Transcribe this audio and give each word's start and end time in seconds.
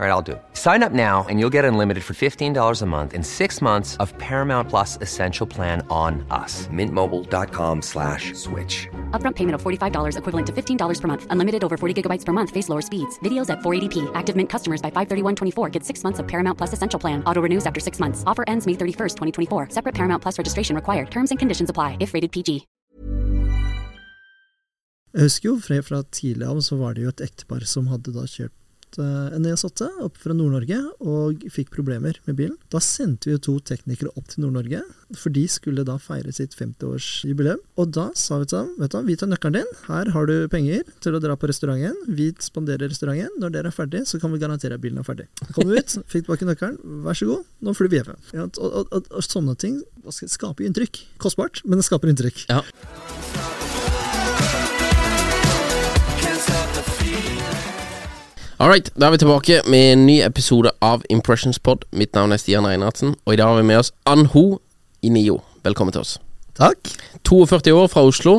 All 0.00 0.06
right, 0.06 0.12
I'll 0.12 0.22
do 0.22 0.32
it. 0.32 0.42
Sign 0.54 0.82
up 0.82 0.92
now 0.92 1.26
and 1.28 1.38
you'll 1.38 1.52
get 1.52 1.66
unlimited 1.66 2.02
for 2.02 2.14
$15 2.14 2.80
a 2.80 2.86
month 2.86 3.12
in 3.12 3.22
six 3.22 3.60
months 3.60 3.98
of 3.98 4.16
Paramount 4.16 4.70
Plus 4.70 4.96
Essential 5.02 5.46
Plan 5.46 5.86
on 5.90 6.24
us. 6.30 6.68
Mintmobile.com 6.68 7.82
slash 7.82 8.32
switch. 8.32 8.88
Upfront 9.10 9.36
payment 9.36 9.56
of 9.56 9.62
$45 9.62 10.16
equivalent 10.16 10.46
to 10.46 10.54
$15 10.54 11.00
per 11.02 11.06
month. 11.06 11.26
Unlimited 11.28 11.62
over 11.62 11.76
40 11.76 11.92
gigabytes 12.02 12.24
per 12.24 12.32
month. 12.32 12.48
Face 12.48 12.70
lower 12.70 12.80
speeds. 12.80 13.18
Videos 13.18 13.50
at 13.50 13.58
480p. 13.58 14.10
Active 14.14 14.34
Mint 14.34 14.48
customers 14.48 14.80
by 14.80 14.90
531.24 14.90 15.70
get 15.70 15.84
six 15.84 16.02
months 16.02 16.18
of 16.18 16.26
Paramount 16.26 16.56
Plus 16.56 16.72
Essential 16.72 16.98
Plan. 16.98 17.22
Auto 17.24 17.42
renews 17.42 17.66
after 17.66 17.78
six 17.78 18.00
months. 18.00 18.24
Offer 18.26 18.44
ends 18.48 18.66
May 18.66 18.72
31st, 18.72 19.16
2024. 19.48 19.68
Separate 19.68 19.94
Paramount 19.94 20.22
Plus 20.22 20.38
registration 20.38 20.74
required. 20.74 21.10
Terms 21.10 21.30
and 21.30 21.38
conditions 21.38 21.68
apply 21.68 21.98
if 22.00 22.14
rated 22.14 22.32
PG. 22.32 22.66
Jeg 25.12 25.22
husker 25.26 25.48
jo 25.48 25.58
fra, 25.58 25.82
fra 25.82 26.02
tidlig 26.14 26.62
så 26.62 26.76
var 26.78 26.94
det 26.94 27.02
jo 27.02 27.10
et 27.10 27.20
ektepar 27.20 27.66
som 27.66 27.88
hadde 27.90 28.12
da 28.14 28.24
kjøpt 28.90 28.98
eh, 28.98 29.36
en 29.36 29.46
ES8 29.46 29.88
opp 30.04 30.16
fra 30.18 30.34
Nord-Norge 30.34 30.78
og 31.00 31.44
fikk 31.50 31.70
problemer 31.70 32.18
med 32.26 32.36
bilen. 32.36 32.56
Da 32.70 32.80
sendte 32.80 33.30
vi 33.30 33.38
to 33.38 33.58
teknikere 33.60 34.10
opp 34.16 34.28
til 34.28 34.44
Nord-Norge, 34.44 34.82
for 35.16 35.30
de 35.30 35.46
skulle 35.48 35.84
da 35.84 35.98
feire 35.98 36.32
sitt 36.32 36.54
50-årsjubileum. 36.54 37.60
Og 37.76 37.90
da 37.90 38.10
sa 38.14 38.38
vi 38.40 38.46
til 38.46 38.58
dem 38.60 38.74
vet 38.80 38.92
du, 38.92 39.00
vi 39.06 39.16
tar 39.16 39.30
nøkkelen 39.30 39.60
din, 39.60 39.72
her 39.88 40.10
har 40.14 40.26
du 40.26 40.48
penger 40.50 40.84
til 41.00 41.16
å 41.16 41.22
dra 41.22 41.36
på 41.36 41.50
restauranten, 41.50 41.96
vi 42.08 42.30
spanderer 42.40 42.90
restauranten, 42.90 43.40
når 43.40 43.54
dere 43.54 43.70
er 43.70 43.76
ferdig, 43.76 44.04
så 44.06 44.20
kan 44.20 44.32
vi 44.32 44.42
garantere 44.42 44.78
at 44.78 44.82
bilen 44.82 45.00
er 45.00 45.06
ferdig. 45.06 45.28
Kom 45.54 45.70
ut, 45.70 45.98
fikk 46.10 46.26
tilbake 46.26 46.48
nøkkelen, 46.48 46.78
vær 47.06 47.18
så 47.18 47.30
god, 47.30 47.48
nå 47.60 47.76
flyr 47.76 47.92
vi 47.92 48.00
hjem. 48.02 48.14
Ja, 48.34 48.46
og, 48.46 48.68
og, 48.70 48.94
og, 48.94 49.10
og 49.10 49.26
sånne 49.26 49.56
ting 49.60 49.82
skaper 50.10 50.66
inntrykk. 50.66 51.04
Kostbart, 51.22 51.64
men 51.66 51.80
det 51.80 51.88
skaper 51.88 52.10
inntrykk. 52.12 52.46
Ja. 52.50 52.64
Alright, 58.60 58.90
da 58.92 59.06
er 59.08 59.14
vi 59.14 59.18
tilbake 59.22 59.62
med 59.72 59.92
en 59.94 60.02
ny 60.04 60.18
episode 60.20 60.68
av 60.84 61.00
Impressions 61.08 61.56
Pod. 61.64 61.86
Mitt 61.96 62.12
navn 62.12 62.34
er 62.34 62.40
Stian 62.42 62.66
Reinhardsen, 62.68 63.14
og 63.24 63.32
i 63.32 63.38
dag 63.40 63.48
har 63.48 63.56
vi 63.56 63.64
med 63.70 63.78
oss 63.80 63.88
Anho 64.04 64.58
i 65.00 65.08
NIO. 65.08 65.38
Velkommen 65.64 65.94
til 65.96 66.02
oss. 66.02 66.18
Takk. 66.60 66.90
42 67.24 67.72
år 67.72 67.88
fra 67.88 68.02
Oslo, 68.04 68.34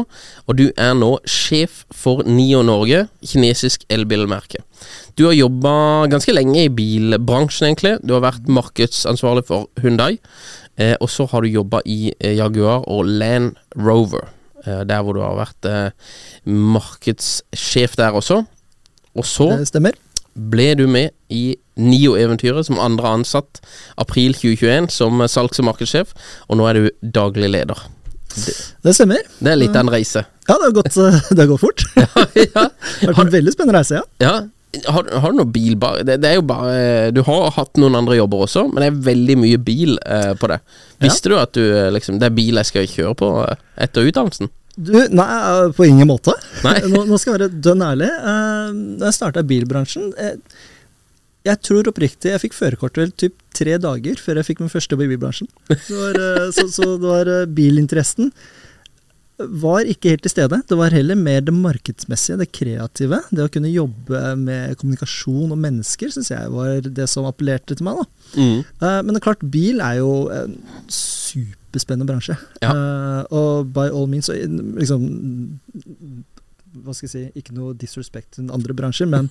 og 0.46 0.59
du 0.59 0.68
er 0.78 0.91
nå 0.94 1.09
sjef 1.25 1.79
for 2.03 2.22
NIO 2.29 2.62
Norge, 2.62 3.07
kinesisk 3.31 3.88
elbilmerke. 3.90 4.62
Du 5.18 5.25
har 5.25 5.34
jobba 5.34 5.73
ganske 6.13 6.38
lenge 6.38 6.67
i 6.67 6.69
bilbransjen, 6.69 7.72
egentlig. 7.72 7.96
Du 8.06 8.13
har 8.13 8.22
vært 8.28 8.46
markedsansvarlig 8.46 9.47
for 9.50 9.72
Hundai, 9.81 10.19
eh, 10.78 10.94
og 11.01 11.09
så 11.09 11.25
har 11.34 11.41
du 11.41 11.50
jobba 11.50 11.81
i 11.81 12.13
eh, 12.19 12.38
Jaguar 12.38 12.85
og 12.85 13.09
Land 13.09 13.57
Rover, 13.73 14.29
eh, 14.67 14.85
der 14.85 15.01
hvor 15.01 15.17
du 15.17 15.25
har 15.25 15.41
vært 15.41 15.66
eh, 15.66 16.13
markedssjef 16.46 17.97
der 17.97 18.22
også. 18.22 18.44
Og 19.17 19.25
så 19.25 19.50
Det 19.57 19.67
stemmer. 19.67 19.97
Ble 20.36 20.69
du 20.80 20.86
med 20.88 21.12
i 21.30 21.56
NIO-eventyret 21.81 22.68
som 22.68 22.80
andre 22.81 23.16
ansatt 23.19 23.62
april 24.02 24.36
2021 24.38 24.92
som 24.94 25.24
salgs- 25.31 25.59
og 25.62 25.68
markedssjef, 25.72 26.14
og 26.47 26.59
nå 26.59 26.68
er 26.69 26.80
du 26.80 27.09
daglig 27.16 27.50
leder. 27.52 27.84
Det, 28.31 28.56
Det 28.84 28.94
stemmer. 28.96 29.20
det 29.40 29.52
er 29.52 29.59
litt 29.59 29.75
av 29.75 29.86
en 29.86 29.94
reise. 29.94 30.24
Ja, 30.47 30.56
det 30.56 30.70
har 30.70 30.75
gått, 30.78 30.97
eh, 30.97 31.20
det 31.36 31.44
har 31.44 31.52
gått 31.52 31.64
fort. 31.66 31.86
Det 32.36 32.47
ja. 32.56 32.68
har 33.02 33.14
vært 33.14 33.28
en 33.28 33.38
veldig 33.38 33.53
spennende 33.53 33.80
reise, 33.80 34.00
ja. 34.00 34.06
ja. 34.24 34.36
Har, 34.88 35.08
har 35.20 35.34
du 35.34 35.41
noe 35.41 35.52
bil 35.52 35.74
det, 36.08 36.16
det 36.24 36.30
er 36.30 36.38
jo 36.38 36.46
bare 36.47 37.09
Du 37.12 37.18
har 37.28 37.50
hatt 37.58 37.75
noen 37.81 37.97
andre 38.00 38.16
jobber 38.16 38.46
også, 38.46 38.70
men 38.72 38.80
det 38.80 38.88
er 38.88 39.02
veldig 39.09 39.36
mye 39.41 39.59
bil 39.59 39.97
eh, 40.06 40.31
på 40.40 40.47
det. 40.47 40.62
Visste 41.03 41.28
du 41.28 41.36
at 41.36 41.52
du 41.58 41.59
eh, 41.66 41.90
liksom 41.91 42.22
Det 42.22 42.30
er 42.30 42.38
bil 42.38 42.62
jeg 42.62 42.70
skal 42.70 42.88
kjøre 42.88 43.18
på 43.20 43.31
eh, 43.44 43.59
etter 43.84 44.08
utdannelsen? 44.08 44.52
Du, 44.76 44.94
nei, 45.12 45.28
eh, 45.28 45.72
på 45.76 45.88
ingen 45.88 46.08
måte. 46.09 46.36
Nå, 46.92 47.04
nå 47.09 47.18
skal 47.20 47.34
jeg 47.34 47.40
være 47.40 47.62
dønn 47.66 47.84
ærlig. 47.86 48.12
Eh, 48.12 48.78
Da 49.02 49.09
jeg 49.09 49.18
starta 49.18 49.44
i 49.44 49.50
bilbransjen 49.50 50.14
jeg, 50.16 50.40
Jeg 51.48 51.62
tror 51.66 51.90
oppriktig 51.90 52.32
jeg 52.36 52.44
fikk 52.44 52.54
førerkort 52.54 53.00
vel 53.02 53.12
typ 53.18 53.36
tre 53.58 53.78
dager 53.82 54.20
før 54.22 54.40
jeg 54.40 54.52
fikk 54.52 54.64
min 54.64 54.72
første 54.72 54.96
i 54.96 55.09
bilbransjen. 55.09 55.50
Det 55.68 55.80
var, 55.90 56.20
eh, 56.22 56.50
så, 56.56 56.68
så 56.70 56.92
det 56.96 57.08
var 57.09 57.32
eh, 57.32 57.48
bilinteressen 57.50 58.32
var 59.50 59.88
ikke 59.90 60.12
helt 60.14 60.24
til 60.26 60.34
stede. 60.34 60.59
Det 60.68 60.78
var 60.78 60.94
heller 60.94 61.18
mer 61.18 61.42
det 61.42 61.53
markedsmessige, 61.56 62.38
det 62.42 62.52
kreative. 62.53 63.22
Det 63.32 63.46
å 63.46 63.52
kunne 63.52 63.72
jobbe 63.72 64.20
med 64.40 64.76
kommunikasjon 64.82 65.53
og 65.53 65.59
mennesker 65.62 66.12
syns 66.14 66.32
jeg 66.34 66.52
var 66.53 66.82
det 66.86 67.08
som 67.09 67.28
appellerte 67.30 67.78
til 67.78 67.88
meg. 67.88 68.03
Mm. 68.36 68.59
Eh, 68.62 69.00
men 69.02 69.12
det 69.14 69.22
er 69.22 69.28
klart, 69.32 69.48
bil 69.53 69.82
er 69.84 70.00
jo 70.02 70.14
en 70.36 70.58
superspennende 71.72 72.09
bransje. 72.09 72.36
Ja. 72.62 72.72
Uh, 72.76 73.22
og 73.32 73.72
by 73.74 73.88
all 73.90 74.08
means, 74.12 74.28
så, 74.28 74.36
liksom 74.36 75.08
Hva 76.84 76.94
skal 76.96 77.08
jeg 77.08 77.12
si, 77.12 77.24
ikke 77.40 77.56
noe 77.56 77.74
disrespect 77.76 78.38
til 78.38 78.52
andre 78.52 78.76
bransjer, 78.76 79.08
men 79.12 79.28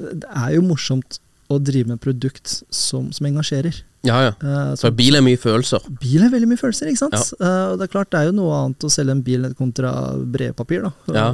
det 0.00 0.28
er 0.28 0.56
jo 0.56 0.64
morsomt 0.66 1.20
å 1.52 1.58
drive 1.60 1.88
med 1.88 2.00
produkt 2.00 2.62
som, 2.72 3.10
som 3.12 3.26
engasjerer. 3.28 3.82
Ja, 4.08 4.18
ja. 4.24 4.32
Uh, 4.42 4.72
Så 4.78 4.90
bil 4.96 5.16
er 5.16 5.24
mye 5.24 5.40
følelser. 5.40 5.84
Bil 6.00 6.24
er 6.24 6.32
veldig 6.32 6.48
mye 6.50 6.60
følelser, 6.60 6.88
ikke 6.90 7.04
sant? 7.04 7.16
Ja. 7.16 7.40
Uh, 7.40 7.72
og 7.72 7.80
det 7.80 7.86
er 7.86 7.92
klart, 7.92 8.10
det 8.12 8.20
er 8.20 8.30
jo 8.30 8.36
noe 8.36 8.56
annet 8.58 8.86
å 8.88 8.92
selge 8.92 9.16
en 9.16 9.24
bil 9.24 9.48
kontra 9.58 9.92
brevpapir, 10.36 10.88
da. 10.88 10.92
Ja. 11.16 11.28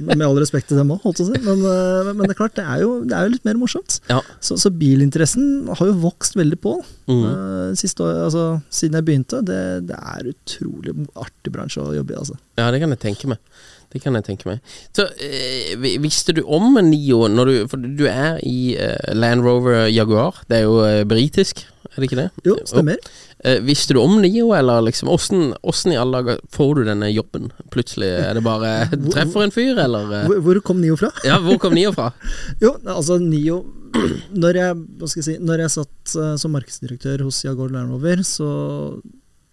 Med 0.00 0.22
all 0.24 0.38
respekt 0.38 0.70
til 0.70 0.78
dem 0.78 0.92
òg, 0.94 1.00
holdt 1.04 1.20
jeg 1.20 1.28
på 1.28 1.34
å 1.34 1.36
si. 1.36 1.42
Men, 1.46 1.64
eh, 1.66 2.12
men 2.14 2.22
det 2.24 2.34
er 2.34 2.38
klart, 2.38 2.54
det 2.56 2.64
er, 2.64 2.82
jo, 2.84 2.92
det 3.04 3.16
er 3.16 3.26
jo 3.26 3.34
litt 3.34 3.48
mer 3.48 3.58
morsomt. 3.60 3.98
Ja. 4.10 4.20
Så, 4.44 4.56
så 4.60 4.72
bilinteressen 4.72 5.68
har 5.68 5.90
jo 5.90 5.98
vokst 6.04 6.38
veldig 6.38 6.60
på. 6.62 6.76
Mm. 7.10 7.24
Eh, 7.30 7.66
siste 7.80 8.06
år, 8.06 8.22
altså, 8.28 8.46
siden 8.72 9.00
jeg 9.00 9.08
begynte. 9.08 9.42
Det, 9.46 9.60
det 9.90 9.98
er 9.98 10.30
utrolig 10.32 10.94
artig 11.18 11.52
bransje 11.54 11.84
å 11.84 11.96
jobbe 11.98 12.16
i, 12.16 12.22
altså. 12.22 12.38
Ja, 12.60 12.70
det 12.70 12.80
kan 12.82 12.94
jeg 12.94 13.02
tenke 13.02 13.34
meg. 13.34 13.42
Det 13.90 13.98
kan 14.04 14.14
jeg 14.14 14.26
tenke 14.28 14.46
meg. 14.46 14.60
Så 14.94 15.08
eh, 15.18 15.74
Visste 16.02 16.34
du 16.36 16.44
om 16.46 16.78
Nio 16.86 17.24
når 17.30 17.50
du 17.50 17.54
For 17.72 17.82
du 17.82 18.04
er 18.06 18.38
i 18.46 18.76
eh, 18.78 19.10
Land 19.18 19.42
Rover 19.46 19.88
Jaguar. 19.90 20.44
Det 20.46 20.60
er 20.60 20.68
jo 20.68 20.78
eh, 20.86 21.02
britisk, 21.10 21.64
er 21.90 21.98
det 21.98 22.10
ikke 22.10 22.20
det? 22.20 22.28
Jo, 22.46 22.56
stemmer. 22.70 23.00
Eh, 23.02 23.29
visste 23.64 23.94
du 23.96 24.00
om 24.02 24.18
Nio, 24.20 24.50
eller 24.52 24.82
liksom 24.84 25.08
Åssen 25.08 25.54
åssen 25.62 25.94
i 25.94 25.96
alle 25.96 26.18
dager 26.20 26.40
får 26.52 26.74
du 26.76 26.82
denne 26.84 27.08
jobben? 27.08 27.50
Plutselig 27.72 28.10
er 28.18 28.36
det 28.36 28.42
bare 28.44 28.72
treffer 29.14 29.46
en 29.46 29.54
fyr, 29.54 29.78
eller 29.80 30.12
eh? 30.18 30.26
Hvor, 30.28 30.42
hvor 30.44 30.60
kom 30.70 30.82
Nio 30.82 30.98
fra? 31.00 31.08
Ja, 31.24 31.38
hvor 31.40 31.56
kom 31.62 31.76
Nio 31.76 31.92
fra? 31.96 32.10
Jo, 32.64 32.74
altså 32.84 33.16
Nio 33.22 33.62
Når 34.42 34.58
jeg, 34.60 34.82
jeg 35.02 35.24
si, 35.26 35.38
når 35.42 35.64
jeg 35.64 35.74
satt 35.74 36.12
eh, 36.14 36.34
som 36.38 36.52
markedsdirektør 36.54 37.24
hos 37.26 37.40
Jaguar 37.42 37.72
Land 37.74 37.90
Rover, 37.90 38.20
så 38.26 38.50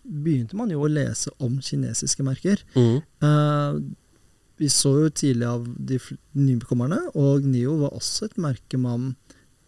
begynte 0.07 0.57
man 0.59 0.69
jo 0.71 0.83
å 0.85 0.91
lese 0.91 1.31
om 1.43 1.57
kinesiske 1.63 2.23
merker. 2.23 2.61
Mm. 2.77 2.99
Uh, 3.23 3.79
vi 4.57 4.69
så 4.73 4.93
jo 5.03 5.09
tidlig 5.13 5.47
av 5.49 5.65
de 5.65 5.99
nybekommerne, 6.37 6.99
og 7.19 7.45
Nio 7.45 7.75
var 7.81 7.97
også 7.97 8.29
et 8.29 8.39
merke 8.41 8.79
man 8.81 9.11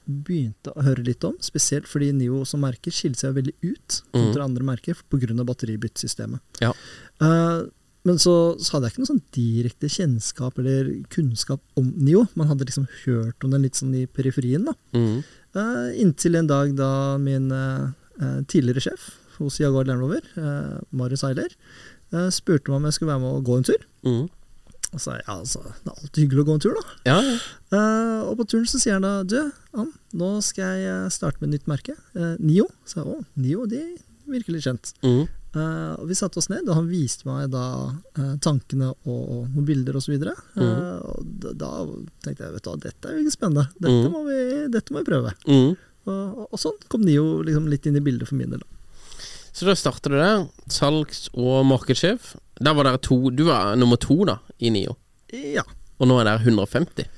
begynte 0.09 0.73
å 0.73 0.83
høre 0.85 1.03
litt 1.05 1.25
om. 1.27 1.35
Spesielt 1.43 1.89
fordi 1.89 2.11
Nio 2.15 2.41
som 2.47 2.63
merke 2.63 2.91
skilte 2.93 3.23
seg 3.23 3.35
veldig 3.37 3.55
ut 3.61 3.99
kontra 4.15 4.45
andre 4.47 4.65
merker 4.65 4.97
pga. 5.09 5.43
batteribyttesystemet. 5.43 6.41
Ja. 6.63 6.71
Uh, 7.21 7.67
men 8.07 8.17
så, 8.21 8.55
så 8.57 8.75
hadde 8.75 8.87
jeg 8.87 8.95
ikke 8.95 9.03
noe 9.03 9.11
sånn 9.11 9.23
direkte 9.35 9.89
kjennskap 9.91 10.59
eller 10.61 10.91
kunnskap 11.13 11.61
om 11.79 11.91
Nio. 11.99 12.25
Man 12.39 12.49
hadde 12.49 12.67
liksom 12.67 12.87
hørt 13.03 13.43
om 13.43 13.53
den 13.53 13.67
litt 13.67 13.79
sånn 13.79 13.93
i 13.97 14.07
periferien. 14.07 14.65
da. 14.69 14.75
Mm. 14.95 15.19
Uh, 15.55 15.89
inntil 15.99 16.39
en 16.39 16.49
dag 16.49 16.75
da 16.77 16.91
min 17.17 17.49
eh, 17.51 18.39
tidligere 18.51 18.83
sjef 18.85 19.07
hos 19.39 19.57
Jaguar 19.61 19.87
Land 19.87 20.03
Rover, 20.03 20.25
Marius 20.91 21.23
Eiler, 21.23 21.53
spurte 22.35 22.67
meg 22.67 22.75
om 22.75 22.87
jeg 22.89 22.97
skulle 22.97 23.13
være 23.13 23.21
med 23.23 23.37
og 23.37 23.45
gå 23.47 23.55
en 23.55 23.67
tur. 23.69 23.85
Mm. 24.03 24.25
Og 24.89 25.01
jeg 25.03 25.21
ja, 25.21 25.33
altså, 25.35 25.61
det 25.61 25.91
er 25.91 25.97
alltid 26.01 26.21
hyggelig 26.23 26.41
å 26.41 26.47
gå 26.47 26.53
en 26.57 26.61
tur, 26.63 26.77
da. 26.79 26.93
Ja, 27.05 27.17
ja. 27.21 27.33
Eh, 27.77 28.21
og 28.25 28.37
på 28.39 28.45
turen 28.49 28.65
så 28.69 28.79
sier 28.81 28.95
han 28.97 29.05
da 29.05 29.19
du, 29.21 29.51
Ann, 29.77 29.91
nå 30.17 30.29
skal 30.45 30.79
jeg 30.79 30.87
eh, 30.89 31.09
starte 31.13 31.37
med 31.43 31.51
et 31.51 31.59
nytt 31.59 31.67
merke. 31.69 31.93
Uh, 32.17 32.33
Nio. 32.41 32.65
Så 32.89 33.01
jeg, 33.03 33.11
å, 33.13 33.19
Nio, 33.37 33.67
de 33.69 33.83
virker 34.29 34.55
litt 34.55 34.65
kjent. 34.65 34.93
Mm. 35.05 35.27
Uh, 35.53 35.93
og 35.97 36.09
vi 36.09 36.17
satte 36.17 36.37
oss 36.41 36.49
ned, 36.49 36.67
og 36.69 36.75
han 36.77 36.89
viste 36.89 37.25
meg 37.29 37.47
da 37.53 37.63
uh, 37.89 38.33
tankene 38.41 38.91
og, 38.93 39.19
og 39.19 39.45
noen 39.53 39.65
bilder 39.69 39.97
osv. 40.01 40.15
Uh, 40.17 40.33
Mhm. 40.57 40.81
og 41.05 41.29
da, 41.45 41.53
da 41.57 41.69
tenkte 42.25 42.47
jeg 42.47 42.57
vet 42.57 42.65
du 42.65 42.69
hva, 42.71 42.79
dette 42.87 43.09
er 43.09 43.15
jo 43.17 43.23
ikke 43.23 43.37
spennende. 43.37 43.67
Dette, 43.77 44.01
mm. 44.09 44.11
må, 44.13 44.25
vi, 44.25 44.41
dette 44.73 44.93
må 44.93 45.01
vi 45.03 45.09
prøve. 45.11 45.33
Mm. 45.45 45.71
Og, 46.09 46.13
og, 46.17 46.43
og 46.49 46.61
sånn 46.61 46.77
kom 46.89 47.05
Nio 47.05 47.39
liksom 47.45 47.69
litt 47.69 47.85
inn 47.89 47.97
i 47.97 48.03
bildet 48.05 48.29
for 48.29 48.37
min 48.41 48.53
del. 48.57 48.61
da. 48.65 48.75
Så 49.59 49.67
da 49.67 49.75
startet 49.75 50.13
du 50.13 50.15
der, 50.15 50.45
salgs- 50.71 51.27
og 51.35 51.65
markedssjef. 51.67 52.35
Der 52.63 52.75
var 52.77 52.87
dere 52.87 52.99
to 53.03 53.17
Du 53.35 53.43
var 53.49 53.75
nummer 53.75 53.99
to, 53.99 54.21
da, 54.27 54.37
i 54.59 54.71
NIO. 54.71 54.95
Ja. 55.35 55.65
Og 55.99 56.07
nå 56.07 56.19
er 56.21 56.29
dere 56.29 56.45
150. 56.47 57.09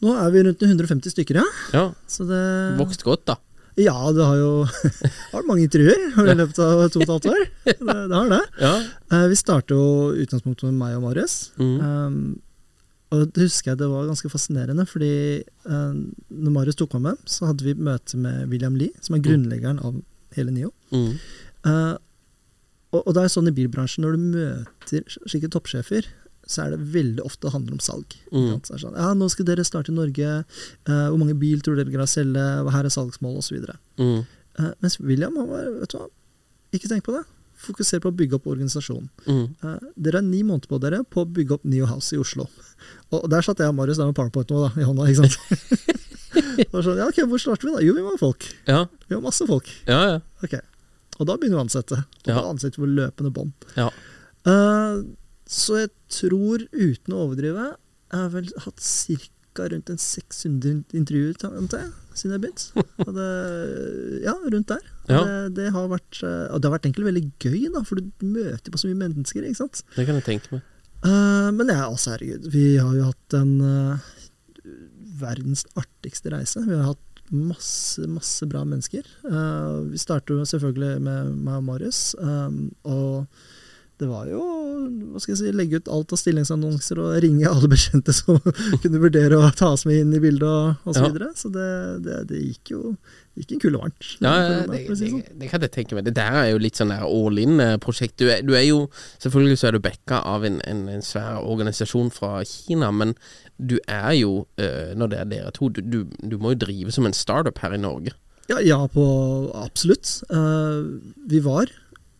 Nå 0.00 0.14
er 0.16 0.32
vi 0.32 0.46
rundt 0.46 0.64
150 0.64 1.12
stykker, 1.12 1.42
ja. 1.42 1.44
Ja, 1.74 1.84
Så 2.08 2.24
det 2.28 2.40
Vokst 2.78 3.04
godt, 3.04 3.26
da. 3.28 3.36
Ja, 3.78 3.94
det 4.14 4.24
har 4.24 4.38
jo 4.40 4.52
vært 5.34 5.46
mange 5.46 5.66
intervjuer 5.66 6.16
i 6.24 6.36
løpet 6.40 6.58
av 6.64 6.86
to 6.90 7.02
og 7.02 7.04
et 7.04 7.12
halvt 7.12 7.28
år. 7.34 7.44
Det, 7.68 7.76
det 7.84 8.16
har 8.16 8.30
det. 8.32 8.40
Ja. 8.64 8.72
Eh, 9.12 9.26
vi 9.30 9.36
startet 9.38 9.74
jo 9.76 9.82
utgangspunktet 10.24 10.70
med 10.70 10.78
meg 10.80 10.96
og 10.96 11.04
Marius. 11.04 11.36
Mm. 11.60 11.76
Um, 11.84 12.16
og 13.14 13.28
det 13.36 13.44
husker 13.46 13.72
jeg 13.72 13.80
det 13.82 13.88
var 13.92 14.08
ganske 14.08 14.30
fascinerende, 14.32 14.84
fordi 14.88 15.12
eh, 15.44 15.92
når 16.32 16.54
Marius 16.56 16.80
tok 16.80 16.96
meg 16.96 17.10
med, 17.10 17.22
så 17.30 17.52
hadde 17.52 17.68
vi 17.68 17.76
møte 17.76 18.18
med 18.20 18.48
William 18.50 18.76
Lee, 18.80 18.96
som 19.04 19.16
er 19.16 19.22
grunnleggeren 19.24 19.78
av 19.84 20.00
hele 20.36 20.52
NIO. 20.54 20.72
Mm. 20.92 21.14
Eh, 21.66 21.96
og, 22.94 23.02
og 23.02 23.12
det 23.16 23.24
er 23.24 23.32
sånn 23.32 23.50
i 23.50 23.54
bilbransjen, 23.54 24.04
når 24.04 24.16
du 24.16 24.26
møter 24.32 25.16
slike 25.28 25.50
toppsjefer, 25.52 26.08
så 26.48 26.64
er 26.64 26.72
det 26.72 26.92
veldig 26.94 27.24
ofte 27.28 27.44
det 27.44 27.52
handler 27.52 27.76
om 27.76 27.82
salg. 27.84 28.14
Mm. 28.32 28.62
Sånn, 28.64 28.96
ja, 28.96 29.10
nå 29.16 29.28
skal 29.32 29.48
dere 29.50 29.66
starte 29.68 29.92
i 29.92 29.96
Norge, 29.96 30.42
Uh, 30.88 31.10
hvor 31.10 31.18
mange 31.20 31.36
bil 31.36 31.60
tror 31.60 31.76
dere 31.76 31.90
dere 31.90 32.00
kan 32.00 32.08
selge, 32.08 32.44
her 32.72 32.86
er 32.86 32.92
salgsmål, 32.92 33.42
osv. 33.42 33.58
Mm. 34.00 34.22
Uh, 34.56 34.70
mens 34.80 34.96
William, 35.02 35.36
han 35.36 35.50
var, 35.50 35.66
vet 35.82 35.92
du 35.92 35.98
hva, 35.98 36.06
ikke 36.72 36.88
tenk 36.88 37.04
på 37.04 37.12
det. 37.12 37.20
Fokuser 37.58 38.00
på 38.00 38.08
å 38.08 38.16
bygge 38.16 38.38
opp 38.38 38.48
organisasjonen. 38.48 39.10
Mm. 39.26 39.44
Uh, 39.60 39.90
dere 40.00 40.22
har 40.22 40.24
ni 40.24 40.40
måneder 40.40 40.70
på 40.70 40.80
dere 40.80 41.02
på 41.04 41.26
å 41.26 41.28
bygge 41.28 41.58
opp 41.58 41.68
Neo 41.68 41.90
House 41.90 42.16
i 42.16 42.22
Oslo. 42.22 42.48
Og 43.12 43.28
der 43.28 43.44
satt 43.44 43.60
jeg 43.60 43.68
og 43.68 43.76
Marius 43.76 44.00
der 44.00 44.08
med 44.08 44.16
PowerPoint 44.16 44.48
nå, 44.54 44.64
da, 44.64 44.72
i 44.80 44.88
hånda. 44.88 45.10
ikke 45.12 45.28
sant? 45.28 45.98
og 46.72 46.82
sånn, 46.84 46.98
ja, 47.00 47.06
ok, 47.08 47.22
Hvor 47.28 47.40
starter 47.42 47.68
vi, 47.68 47.74
da? 47.76 47.84
Jo, 47.84 47.94
vi 47.96 48.04
må 48.04 48.14
ha 48.14 48.20
folk. 48.20 48.48
Ja. 48.68 48.82
Vi 49.08 49.16
har 49.16 49.22
masse 49.24 49.46
folk. 49.48 49.68
Ja, 49.88 50.00
ja. 50.14 50.18
Ok. 50.44 50.58
Og 51.18 51.26
da 51.26 51.36
begynner 51.36 51.58
vi 51.58 51.62
å 51.62 51.66
ansette. 51.66 51.98
Og 52.04 52.28
Ja. 52.30 52.34
da 52.40 52.44
ansetter 52.52 52.84
du 52.84 52.94
løpende 52.98 53.32
bånd. 53.34 53.52
Ja. 53.76 53.88
Uh, 54.46 55.02
så 55.48 55.80
jeg 55.82 55.90
tror, 56.12 56.66
uten 56.72 57.14
å 57.16 57.24
overdrive, 57.26 57.74
jeg 58.12 58.20
har 58.20 58.30
vel 58.32 58.48
hatt 58.64 58.80
ca. 59.58 59.64
rundt 59.72 59.90
en 59.90 59.98
600 59.98 60.84
intervjuer, 60.94 61.34
siden 62.14 62.34
jeg 62.36 62.42
begynte. 62.44 62.84
Ja, 64.26 64.34
rundt 64.44 64.68
der. 64.70 64.84
Ja. 65.08 65.22
Det, 65.24 65.54
det 65.56 65.70
har 65.74 65.88
vært, 65.90 66.20
eh, 66.22 66.46
og 66.52 66.60
det 66.60 66.68
har 66.68 66.74
vært 66.76 66.86
egentlig 66.86 67.08
veldig 67.08 67.24
gøy, 67.40 67.60
da, 67.74 67.82
for 67.88 67.96
du 67.98 68.10
møter 68.28 68.70
på 68.74 68.78
så 68.78 68.90
mye 68.90 69.00
mennesker. 69.08 69.42
ikke 69.48 69.62
sant? 69.62 69.82
Det 69.96 70.04
kan 70.06 70.18
jeg 70.20 70.26
tenke 70.26 70.52
meg. 70.58 70.62
Uh, 71.04 71.48
men 71.54 71.70
ja, 71.72 71.86
altså, 71.88 72.12
herregud, 72.14 72.48
vi 72.52 72.64
har 72.76 72.92
jo 72.98 73.08
hatt 73.08 73.36
en 73.38 73.52
uh, 73.62 74.08
verdens 75.18 75.64
artigste 75.78 76.30
reise. 76.34 76.62
Vi 76.66 76.74
har 76.76 76.90
hatt 76.92 77.02
masse, 77.34 78.06
masse 78.10 78.46
bra 78.50 78.64
mennesker. 78.64 79.06
Eh, 79.28 79.78
vi 79.92 80.00
startet 80.00 80.34
jo 80.36 80.48
selvfølgelig 80.48 81.02
med 81.04 81.32
meg 81.36 81.60
og 81.60 81.66
Marius, 81.68 82.02
og 82.18 83.26
det 83.98 84.08
var 84.10 84.28
jo 84.30 84.42
hva 84.88 85.20
skal 85.20 85.34
jeg 85.34 85.40
si, 85.40 85.52
legge 85.56 85.80
ut 85.80 85.88
alt 85.92 86.12
av 86.14 86.20
stillingsannonser 86.20 87.00
og 87.02 87.16
ringe 87.24 87.48
alle 87.50 87.68
bekjente 87.70 88.14
som 88.14 88.38
kunne 88.82 89.00
vurdere 89.02 89.38
å 89.38 89.48
ta 89.56 89.72
oss 89.74 89.84
med 89.88 90.02
inn 90.02 90.14
i 90.16 90.20
bildet 90.22 90.48
og, 90.48 90.84
og 90.84 90.94
så 90.94 91.02
Ja. 91.02 91.08
videre. 91.10 91.30
Så 91.38 91.50
det, 91.52 91.68
det, 92.04 92.20
det 92.30 92.42
gikk 92.44 92.72
jo 92.74 92.82
det 92.92 93.44
gikk 93.44 93.56
en 93.56 93.62
kule 93.62 93.80
varmt. 93.82 94.06
Ja, 94.24 94.32
det, 94.66 94.78
sånn. 94.98 95.22
det 95.40 95.50
kan 95.50 95.62
jeg 95.62 95.72
tenke 95.74 95.98
meg. 95.98 96.06
Det 96.08 96.14
der 96.16 96.38
er 96.40 96.48
jo 96.52 96.62
litt 96.62 96.78
sånn 96.80 96.94
all 96.94 97.42
in-prosjekt. 97.42 98.16
Du, 98.18 98.30
du 98.46 98.54
er 98.58 98.66
jo 98.68 98.86
Selvfølgelig 99.22 99.58
så 99.60 99.68
er 99.68 99.76
du 99.76 99.82
backa 99.82 100.22
av 100.26 100.46
en, 100.46 100.60
en, 100.66 100.86
en 100.90 101.04
svær 101.04 101.42
organisasjon 101.42 102.10
fra 102.14 102.38
Kina, 102.48 102.90
men 102.94 103.14
du 103.58 103.76
er 103.90 104.14
jo, 104.18 104.46
eh, 104.62 104.94
når 104.98 105.12
det 105.12 105.18
er 105.18 105.30
dere 105.32 105.52
to, 105.54 105.68
du, 105.74 105.82
du, 105.82 105.98
du 106.22 106.38
må 106.38 106.54
jo 106.54 106.62
drive 106.62 106.94
som 106.94 107.06
en 107.08 107.16
startup 107.16 107.58
her 107.62 107.74
i 107.74 107.80
Norge. 107.82 108.14
Ja, 108.48 108.60
ja 108.64 108.78
på, 108.90 109.04
absolutt. 109.58 110.22
Uh, 110.32 110.98
vi 111.28 111.42
var 111.44 111.68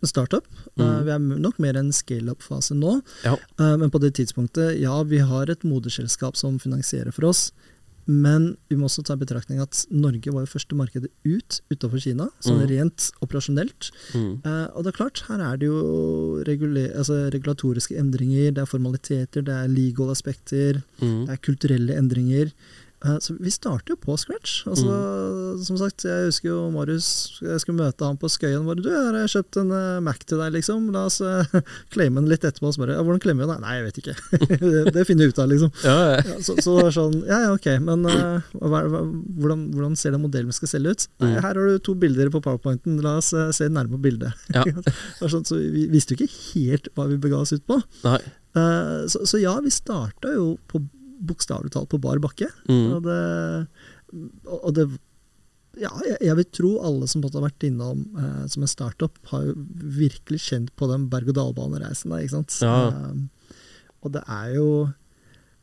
en 0.03 0.11
startup. 0.11 0.47
Eh, 0.79 0.85
Mhm. 0.85 1.05
vi 1.05 1.11
er 1.11 1.19
nok 1.41 1.59
mer 1.59 1.75
i 1.75 1.79
en 1.79 1.93
scale-up-fase 1.93 2.75
nå. 2.79 3.03
Ja. 3.25 3.35
Eh, 3.59 3.77
men 3.77 3.91
på 3.91 4.01
det 4.01 4.15
tidspunktet, 4.15 4.79
ja, 4.81 5.03
vi 5.03 5.19
har 5.19 5.51
et 5.51 5.61
moderselskap 5.65 6.37
som 6.37 6.59
finansierer 6.59 7.13
for 7.13 7.27
oss. 7.27 7.51
Men 8.11 8.57
vi 8.71 8.77
må 8.77 8.87
også 8.89 9.03
ta 9.05 9.13
i 9.13 9.17
betraktning 9.21 9.61
at 9.61 9.85
Norge 9.91 10.33
var 10.33 10.41
jo 10.47 10.47
første 10.47 10.75
markedet 10.75 11.11
ut 11.27 11.61
utenfor 11.71 12.01
Kina, 12.01 12.31
sånn 12.41 12.63
mm. 12.65 12.69
rent 12.71 13.11
operasjonelt. 13.21 13.91
Mm. 14.15 14.41
Eh, 14.47 14.69
og 14.75 14.85
det 14.85 14.95
er 14.95 14.97
klart, 14.97 15.21
her 15.29 15.41
er 15.45 15.59
det 15.59 15.67
jo 15.69 16.43
altså 16.43 17.31
regulatoriske 17.31 17.99
endringer, 17.99 18.55
det 18.55 18.63
er 18.63 18.71
formaliteter, 18.71 19.45
det 19.45 19.49
er 19.55 19.69
legal 19.69 20.09
aspekter, 20.09 20.83
Mm. 21.03 21.27
det 21.27 21.33
er 21.35 21.43
kulturelle 21.45 21.95
endringer. 21.99 22.53
Eh, 23.05 23.19
Så 23.23 23.35
vi 23.39 23.50
starter 23.50 23.95
jo 23.95 23.97
på 24.00 24.17
scratch. 24.19 24.65
Altså, 24.67 25.59
Som 25.65 25.79
sagt, 25.79 26.05
jeg 26.05 26.29
husker 26.29 26.49
jo 26.50 26.71
Marius 26.75 27.39
Jeg 27.43 27.61
skulle 27.62 27.79
møte 27.79 28.05
han 28.05 28.19
på 28.19 28.31
Skøyen. 28.31 28.67
Bare, 28.67 28.83
du, 28.83 28.91
jeg 28.91 29.15
har 29.15 29.31
kjøpt 29.31 29.61
en 29.62 29.71
eh, 29.75 30.00
Mac 30.05 30.25
til 30.27 30.41
deg, 30.43 30.53
liksom. 30.56 30.89
La 30.95 31.05
oss 31.06 31.21
uh, 31.23 31.45
claime 31.95 32.19
den 32.21 32.31
litt 32.31 32.47
etterpå. 32.47 32.73
Så 32.75 32.83
bare, 32.83 32.99
hvordan 32.99 33.23
claimer 33.23 33.47
vi 33.47 33.53
den? 33.53 33.62
Nei, 33.62 33.77
jeg 33.79 33.87
vet 33.87 34.00
ikke. 34.03 34.17
det, 34.65 34.95
det 34.97 35.06
finner 35.09 35.29
vi 35.29 35.35
ut 35.35 35.43
av, 35.43 35.50
liksom. 35.53 35.73
Ja, 35.85 35.97
ja. 35.99 36.17
Ja, 36.29 36.41
så, 36.43 36.56
så 36.59 36.75
det 36.79 36.89
var 36.89 36.97
sånn, 36.97 37.17
ja 37.29 37.41
ja, 37.47 37.53
ok, 37.55 37.69
men 37.85 38.09
uh, 38.09 38.50
hva, 38.59 38.83
hva, 38.91 39.05
hvordan, 39.39 39.69
hvordan 39.77 39.94
ser 39.99 40.17
den 40.17 40.25
modellen 40.25 40.51
vi 40.51 40.59
skal 40.59 40.73
selge 40.73 40.97
ut? 40.97 41.06
Mm. 41.23 41.31
her 41.39 41.47
har 41.47 41.59
du 41.59 41.79
to 41.85 41.94
bilder 41.99 42.31
på 42.35 42.43
powerpointen, 42.44 42.99
la 43.05 43.19
oss 43.21 43.31
uh, 43.37 43.49
se 43.55 43.69
nærmere 43.71 43.94
på 43.97 44.03
bildet. 44.09 44.44
Ja. 44.55 44.65
Det 44.79 45.23
var 45.23 45.33
sånn, 45.33 45.47
så 45.49 45.59
vi 45.59 45.87
visste 45.91 46.15
jo 46.15 46.25
ikke 46.25 46.43
helt 46.53 46.91
hva 46.97 47.09
vi 47.11 47.19
bega 47.21 47.41
oss 47.41 47.55
ut 47.55 47.65
på. 47.69 47.79
Eh, 48.59 49.06
så, 49.09 49.27
så 49.27 49.39
ja, 49.39 49.61
vi 49.65 49.71
starta 49.71 50.33
jo 50.35 50.56
på 50.71 50.81
bokstavelig 51.19 51.73
talt 51.75 51.91
på 51.93 52.00
bar 52.03 52.20
bakke. 52.23 52.49
Mm. 52.70 52.87
Og 52.97 53.06
det, 53.06 53.20
og 54.59 54.73
det 54.76 54.88
ja, 55.79 55.91
jeg, 56.19 56.35
vil 56.38 56.47
tro 56.55 56.70
alle 56.87 57.09
som 57.11 57.23
har 57.26 57.44
vært 57.44 57.67
innom 57.69 58.06
eh, 58.19 58.47
som 58.50 58.65
en 58.65 58.70
startup, 58.70 59.19
har 59.32 59.50
virkelig 59.99 60.41
kjent 60.49 60.73
på 60.79 60.88
den 60.91 61.06
berg-og-dal-banereisen 61.12 62.15
der, 62.15 62.25
ikke 62.25 62.38
sant. 62.38 62.56
Ja. 62.65 62.79
Eh, 62.88 63.53
og 64.03 64.15
det 64.15 64.25
er 64.25 64.55
jo 64.56 64.69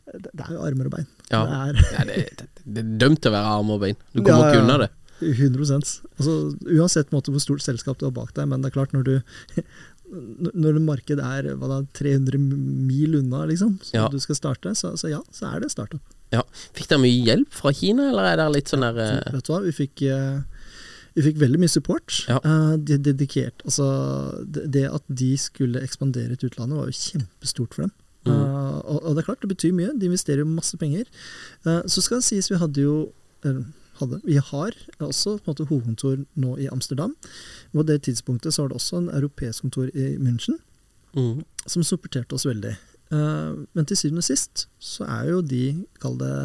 det, 0.05 0.43
er 0.45 0.53
jo 0.53 0.61
armer 0.63 0.89
og 0.89 0.97
bein. 0.97 1.09
Ja. 1.31 1.41
Det 1.41 1.55
er 1.57 1.81
Ja, 1.95 2.05
det, 2.09 2.47
det, 2.63 2.83
er 2.83 2.93
dømt 3.01 3.23
til 3.23 3.31
å 3.31 3.35
være 3.35 3.57
armer 3.57 3.79
og 3.79 3.83
bein. 3.87 3.99
Du 4.13 4.21
kommer 4.21 4.51
ikke 4.51 4.63
unna 4.63 4.77
det. 4.85 4.91
100 5.23 5.63
altså, 5.71 6.33
Uansett 6.67 7.13
måte, 7.15 7.31
hvor 7.31 7.39
stort 7.39 7.63
selskap 7.63 8.01
du 8.01 8.07
har 8.09 8.15
bak 8.15 8.33
deg, 8.35 8.49
men 8.51 8.61
det 8.61 8.67
er 8.67 8.75
klart 8.75 8.91
når 8.95 9.05
du 9.07 9.13
når 10.55 10.79
markedet 10.83 11.23
er 11.23 11.51
da, 11.59 11.79
300 11.97 12.39
mil 12.39 13.19
unna, 13.21 13.45
liksom, 13.49 13.77
så 13.83 13.97
Ja. 13.97 14.07
du 14.11 14.19
skal 14.23 14.37
starte, 14.39 14.75
så, 14.75 14.95
så 14.99 15.11
ja, 15.11 15.21
så 15.31 15.49
er 15.53 15.63
det 15.63 15.71
startup. 15.73 16.01
Ja. 16.33 16.41
Fikk 16.75 16.89
dere 16.89 17.03
mye 17.03 17.21
hjelp 17.27 17.53
fra 17.53 17.71
Kina, 17.75 18.09
eller 18.09 18.31
er 18.31 18.39
det 18.41 18.47
litt 18.55 18.71
sånn 18.71 18.85
der 18.85 18.97
ja, 18.99 19.19
Vet 19.35 19.45
du 19.47 19.53
hva, 19.53 19.61
vi 19.63 19.73
fikk, 19.75 20.01
eh, 20.09 20.39
vi 21.15 21.25
fikk 21.27 21.37
veldig 21.43 21.61
mye 21.61 21.71
support. 21.71 22.23
Ja. 22.27 22.39
Eh, 22.41 22.73
de, 22.81 22.97
dedikert. 23.11 23.63
Altså, 23.67 23.85
det, 24.43 24.87
at 24.89 25.05
de 25.07 25.31
skulle 25.39 25.83
ekspandere 25.85 26.35
til 26.35 26.51
utlandet, 26.51 26.79
var 26.81 26.91
jo 26.91 26.99
kjempestort 26.99 27.77
for 27.77 27.87
dem. 27.87 27.93
Mm. 28.25 28.33
Uh, 28.33 28.77
og, 28.81 28.99
og 29.03 29.09
det 29.13 29.21
er 29.21 29.27
klart, 29.27 29.41
det 29.45 29.51
betyr 29.53 29.73
mye. 29.77 29.93
De 29.93 30.07
investerer 30.09 30.41
jo 30.41 30.49
masse 30.49 30.77
penger. 30.81 31.05
Uh, 31.61 31.83
så 31.85 32.01
skal 32.01 32.23
det 32.23 32.25
sies, 32.25 32.49
vi 32.49 32.57
hadde 32.57 32.81
jo 32.81 32.95
hadde, 33.99 34.21
Vi 34.25 34.37
har 34.37 34.75
også 34.99 35.37
på 35.37 35.51
en 35.51 35.53
måte, 35.53 35.67
hovedkontor 35.69 36.25
nå 36.35 36.57
i 36.61 36.69
Amsterdam. 36.71 37.15
På 37.73 37.85
det 37.87 38.01
tidspunktet 38.07 38.53
så 38.53 38.63
var 38.63 38.73
det 38.73 38.79
også 38.81 39.01
en 39.01 39.09
europeisk 39.09 39.61
kontor 39.67 39.91
i 39.93 40.15
München 40.17 40.59
mm. 41.15 41.43
som 41.65 41.83
supporterte 41.83 42.35
oss 42.35 42.45
veldig. 42.45 42.75
Uh, 43.13 43.65
men 43.77 43.85
til 43.85 43.97
syvende 43.99 44.23
og 44.23 44.27
sist 44.27 44.65
så 44.81 45.05
er 45.05 45.29
jo 45.29 45.41
de, 45.45 45.65
kall 46.01 46.17
det 46.19 46.35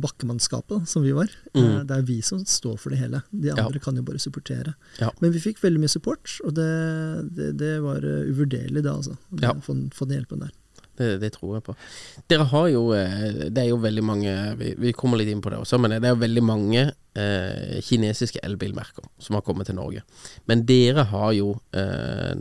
bakkemannskapet, 0.00 0.88
som 0.88 1.02
vi 1.04 1.12
var. 1.12 1.28
Mm. 1.52 1.62
Eh, 1.62 1.80
det 1.84 1.96
er 1.96 2.06
vi 2.08 2.18
som 2.24 2.40
står 2.48 2.78
for 2.80 2.90
det 2.90 3.00
hele. 3.02 3.22
De 3.30 3.48
Ja. 3.48 3.58
andre 3.60 3.78
kan 3.78 3.96
jo 3.96 4.02
bare 4.02 4.18
supportere. 4.18 4.74
Ja. 4.98 5.10
Men 5.20 5.32
vi 5.32 5.40
fikk 5.40 5.60
veldig 5.60 5.80
mye 5.80 5.92
support, 5.92 6.40
og 6.44 6.54
det, 6.54 7.34
det, 7.36 7.56
det 7.58 7.82
var 7.82 7.98
eh, 7.98 8.24
uvurderlig, 8.30 8.82
det, 8.82 8.90
altså. 8.90 9.16
Ja. 9.40 9.52
få 9.52 9.74
den 9.74 10.16
hjelpen 10.16 10.40
der. 10.40 10.52
Det, 11.22 11.30
tror 11.34 11.56
jeg 11.56 11.64
på. 11.66 11.74
Dere 12.30 12.46
har 12.52 12.68
jo 12.72 12.82
eh, 12.96 13.48
Det 13.50 13.64
er 13.64 13.70
jo 13.70 13.80
veldig 13.82 14.04
mange 14.06 14.34
vi, 14.60 14.72
vi 14.78 14.94
kommer 14.96 15.20
litt 15.20 15.30
inn 15.32 15.42
på 15.44 15.52
det 15.52 15.60
også, 15.62 15.80
men 15.82 15.96
det 15.96 16.08
er 16.08 16.14
jo 16.14 16.22
veldig 16.22 16.44
mange 16.46 16.84
eh, 17.18 17.78
kinesiske 17.84 18.42
elbilmerker 18.46 19.06
som 19.22 19.38
har 19.38 19.44
kommet 19.46 19.70
til 19.70 19.78
Norge. 19.78 20.04
Men 20.50 20.64
dere 20.68 21.06
har 21.12 21.30
jo 21.36 21.54
eh, 21.76 22.34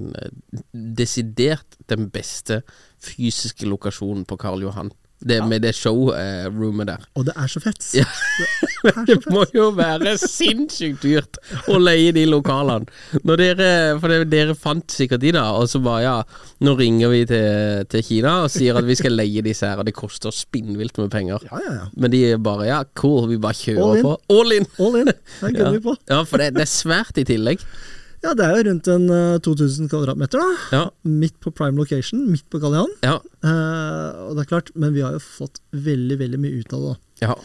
desidert 0.71 1.79
den 1.91 2.09
beste 2.13 2.61
fysiske 3.01 3.67
lokasjonen 3.69 4.27
på 4.29 4.37
Karl 4.41 4.67
Johan 4.67 4.93
Det 5.21 5.37
med 5.45 5.61
det 5.61 5.75
showroomet 5.77 6.87
der. 6.89 7.03
Og 7.19 7.27
det 7.27 7.35
er 7.37 7.49
så 7.51 7.61
fett. 7.61 7.83
Ja. 7.93 8.07
Det 8.81 8.93
er 8.95 9.05
Det 9.05 9.17
må 9.29 9.43
jo 9.53 9.67
være 9.77 10.15
sinnssykt 10.17 11.03
dyrt 11.05 11.37
å 11.69 11.77
leie 11.77 12.13
de 12.15 12.23
lokalene. 12.29 12.89
Når 13.27 13.41
dere, 13.41 13.67
for 14.01 14.09
det, 14.09 14.31
dere 14.31 14.55
fant 14.57 14.89
sikkert 14.89 15.21
de 15.21 15.33
da, 15.35 15.43
og 15.57 15.69
så 15.69 15.81
bare 15.83 16.01
ja, 16.05 16.15
nå 16.65 16.73
ringer 16.79 17.13
vi 17.13 17.21
til, 17.29 17.85
til 17.91 18.05
Kina 18.07 18.35
og 18.45 18.51
sier 18.53 18.79
at 18.79 18.87
vi 18.87 18.97
skal 18.97 19.13
leie 19.19 19.45
disse 19.45 19.69
her, 19.69 19.81
og 19.81 19.85
det 19.85 19.93
koster 19.97 20.33
spinnvilt 20.33 20.97
med 21.01 21.13
penger. 21.13 21.45
Ja, 21.51 21.61
ja, 21.67 21.77
ja. 21.83 21.87
Men 21.93 22.15
de 22.15 22.23
er 22.31 22.41
bare 22.41 22.69
ja, 22.71 22.81
cool, 22.97 23.27
vi 23.29 23.37
bare 23.41 23.57
kjører 23.61 23.85
All 23.85 24.05
på. 24.07 24.17
All 24.39 24.57
in! 24.57 24.69
All 24.81 25.01
in. 25.03 25.13
Det 25.13 25.53
gunner 25.55 25.77
vi 25.77 25.85
på. 25.85 25.97
Ja, 26.09 26.23
for 26.25 26.41
det, 26.41 26.53
det 26.57 26.65
er 26.65 26.73
svært 26.73 27.21
i 27.21 27.27
tillegg. 27.27 27.61
Ja, 28.21 28.35
det 28.37 28.45
er 28.45 28.59
jo 28.59 28.65
rundt 28.67 28.87
en 28.93 29.07
uh, 29.09 29.39
2000 29.41 29.89
kvadratmeter, 29.89 30.41
da. 30.41 30.57
Ja, 30.75 30.81
Midt 31.09 31.39
på 31.41 31.49
prime 31.57 31.79
location, 31.79 32.27
midt 32.29 32.45
på 32.53 32.61
Karl 32.61 32.77
Johan. 32.79 32.97
ja, 33.05 33.19
Uh, 33.41 34.27
og 34.27 34.35
det 34.37 34.43
er 34.43 34.49
klart, 34.51 34.67
men 34.77 34.91
vi 34.93 35.01
har 35.01 35.15
jo 35.15 35.19
fått 35.23 35.55
veldig, 35.73 36.19
veldig 36.19 36.37
mye 36.43 36.59
ut 36.61 36.73
av 36.77 36.83
det. 36.83 36.91
da. 36.91 37.25
ja. 37.25 37.35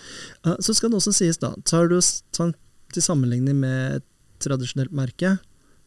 Uh, 0.45 0.59
så 0.61 0.75
skal 0.77 0.93
det 0.93 0.99
også 0.99 1.15
sies, 1.17 1.39
da, 1.41 1.55
tar 1.65 1.89
du 1.89 1.97
tar 2.37 2.51
til 2.93 3.05
sammenligning 3.05 3.57
med 3.63 4.03
et 4.03 4.05
tradisjonelt 4.45 4.93
merke, 4.93 5.39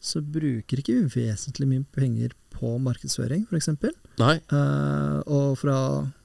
så 0.02 0.18
bruker 0.18 0.82
ikke 0.82 0.96
vi 0.96 1.28
vesentlig 1.28 1.68
mye 1.70 1.84
penger 1.94 2.34
på 2.56 2.72
markedsføring, 2.82 3.46
f.eks. 3.52 3.70
Uh, 4.18 5.20
og 5.30 5.54
fra 5.62 5.78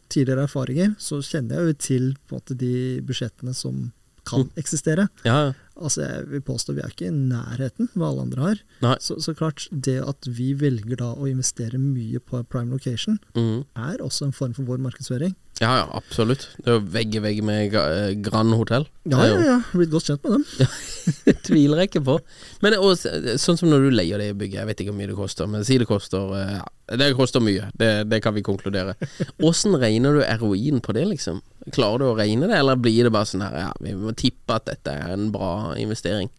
tidligere 0.10 0.48
erfaringer 0.50 0.96
så 1.02 1.20
kjenner 1.22 1.60
jeg 1.60 1.68
jo 1.68 1.78
til 1.86 2.10
på 2.26 2.36
en 2.36 2.42
måte 2.42 2.58
de 2.58 2.74
budsjettene 3.06 3.54
som 3.58 3.92
kan 4.28 4.50
eksistere. 4.60 5.08
Ja, 5.28 5.38
ja. 5.48 5.54
Altså 5.76 6.06
Jeg 6.06 6.28
vil 6.32 6.44
påstå 6.48 6.74
vi 6.78 6.84
er 6.86 6.92
ikke 6.94 7.10
i 7.10 7.16
nærheten 7.16 7.90
hva 8.00 8.08
alle 8.08 8.24
andre 8.24 8.44
har. 8.46 9.00
Så, 9.04 9.18
så 9.20 9.34
klart, 9.36 9.66
det 9.72 9.98
at 10.08 10.28
vi 10.38 10.54
velger 10.56 11.02
da 11.02 11.10
å 11.12 11.28
investere 11.28 11.80
mye 11.82 12.22
på 12.24 12.40
prime 12.48 12.72
location, 12.72 13.18
mm. 13.36 13.66
er 13.76 14.04
også 14.04 14.30
en 14.30 14.36
form 14.36 14.54
for 14.56 14.68
vår 14.70 14.80
markedsføring. 14.86 15.36
Ja, 15.60 15.74
ja, 15.80 15.84
absolutt. 15.96 16.50
Det 16.60 16.72
er 16.72 16.80
jo 16.80 16.86
vegg 16.92 17.16
i 17.16 17.22
vegg 17.24 17.42
med 17.48 17.76
eh, 17.80 18.16
Grand 18.24 18.56
Hotell. 18.56 18.88
Ja, 19.08 19.22
ja, 19.24 19.38
ja. 19.44 19.58
Blitt 19.72 19.92
godt 19.94 20.10
kjent 20.10 20.26
med 20.26 20.38
dem. 20.38 20.72
Det 21.28 21.36
tviler 21.46 21.84
jeg 21.84 21.92
ikke 21.92 22.06
på. 22.08 22.18
Men 22.64 22.76
også, 22.80 23.38
sånn 23.40 23.60
som 23.60 23.72
når 23.72 23.86
du 23.86 23.96
leier 23.96 24.20
det 24.20 24.34
bygget, 24.40 24.62
jeg 24.62 24.70
vet 24.72 24.84
ikke 24.84 24.92
hvor 24.92 25.00
mye 25.00 25.12
det 25.12 25.20
koster, 25.20 25.48
men 25.52 25.68
si 25.68 25.78
det 25.80 25.88
koster 25.88 26.34
eh, 26.40 26.58
ja, 26.58 26.66
Det 26.86 27.08
koster 27.18 27.42
mye, 27.42 27.72
det, 27.74 27.92
det 28.12 28.22
kan 28.22 28.36
vi 28.36 28.44
konkludere. 28.46 28.94
Åssen 29.48 29.74
regner 29.82 30.20
du 30.20 30.22
ROI-en 30.22 30.84
på 30.86 30.94
det, 30.94 31.06
liksom? 31.10 31.42
Klarer 31.74 32.04
du 32.04 32.08
å 32.12 32.18
regne 32.18 32.50
det, 32.52 32.60
eller 32.60 32.78
blir 32.78 33.08
det 33.08 33.14
bare 33.16 33.30
sånn 33.30 33.46
her 33.46 33.56
ja, 33.58 33.72
vi 33.82 33.96
må 33.98 34.14
tippe 34.14 34.60
at 34.60 34.68
dette 34.70 34.94
er 34.94 35.16
en 35.16 35.32
bra 35.34 35.74
investering? 35.82 36.30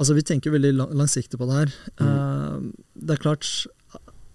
Altså 0.00 0.16
Vi 0.16 0.24
tenker 0.24 0.54
veldig 0.54 0.72
langsiktig 0.96 1.38
på 1.38 1.46
det 1.50 1.58
her. 1.58 1.76
Eh, 2.00 2.56
det 2.96 3.18
er 3.18 3.22
klart 3.22 3.46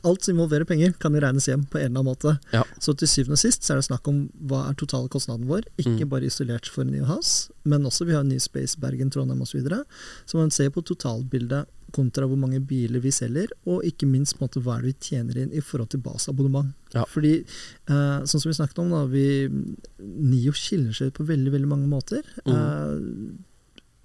Alt 0.05 0.21
som 0.21 0.35
involverer 0.35 0.67
penger, 0.69 0.91
kan 1.01 1.15
jo 1.17 1.21
regnes 1.23 1.47
hjem 1.49 1.63
på 1.65 1.79
en 1.79 1.87
eller 1.87 2.03
annen 2.03 2.11
måte. 2.11 2.35
Ja. 2.53 2.59
Så 2.77 2.93
til 2.93 3.09
syvende 3.09 3.39
og 3.39 3.41
sist 3.41 3.65
så 3.65 3.73
er 3.73 3.79
det 3.79 3.87
snakk 3.87 4.05
om 4.11 4.19
hva 4.45 4.59
er 4.69 4.75
totale 4.77 5.09
kostnaden 5.09 5.47
vår. 5.49 5.65
Ikke 5.81 6.05
bare 6.11 6.27
isolert 6.29 6.69
for 6.69 6.85
New 6.85 7.07
House, 7.09 7.49
men 7.65 7.87
også 7.89 8.05
vi 8.05 8.13
har 8.13 8.21
New 8.27 8.37
Space, 8.37 8.77
Bergen, 8.77 9.09
Trondheim 9.09 9.41
osv. 9.41 9.55
Så, 9.55 9.57
videre. 9.63 9.79
så 10.29 10.37
man 10.37 10.53
ser 10.53 10.69
på 10.69 10.85
totalbildet 10.85 11.65
kontra 11.95 12.27
hvor 12.27 12.39
mange 12.39 12.59
biler 12.67 12.99
vi 13.03 13.11
selger, 13.15 13.51
og 13.71 13.85
ikke 13.87 14.07
minst 14.09 14.37
måte 14.41 14.59
hva 14.63 14.77
er 14.77 14.85
det 14.85 14.91
vi 14.93 15.09
tjener 15.09 15.39
inn 15.45 15.55
i 15.55 15.63
forhold 15.63 15.93
til 15.95 16.03
baseabonnement. 16.05 16.73
Ja. 16.95 17.05
Fordi, 17.11 17.33
eh, 17.41 18.19
sånn 18.27 18.41
som 18.43 18.49
vi 18.51 18.57
snakket 18.59 18.83
om, 18.83 18.91
da, 18.93 19.03
vi, 19.11 19.25
Nio 20.03 20.53
skiller 20.55 20.93
seg 20.95 21.11
ut 21.11 21.19
på 21.19 21.27
veldig 21.31 21.51
veldig 21.55 21.71
mange 21.71 21.87
måter. 21.91 22.23
Eh, 22.45 22.95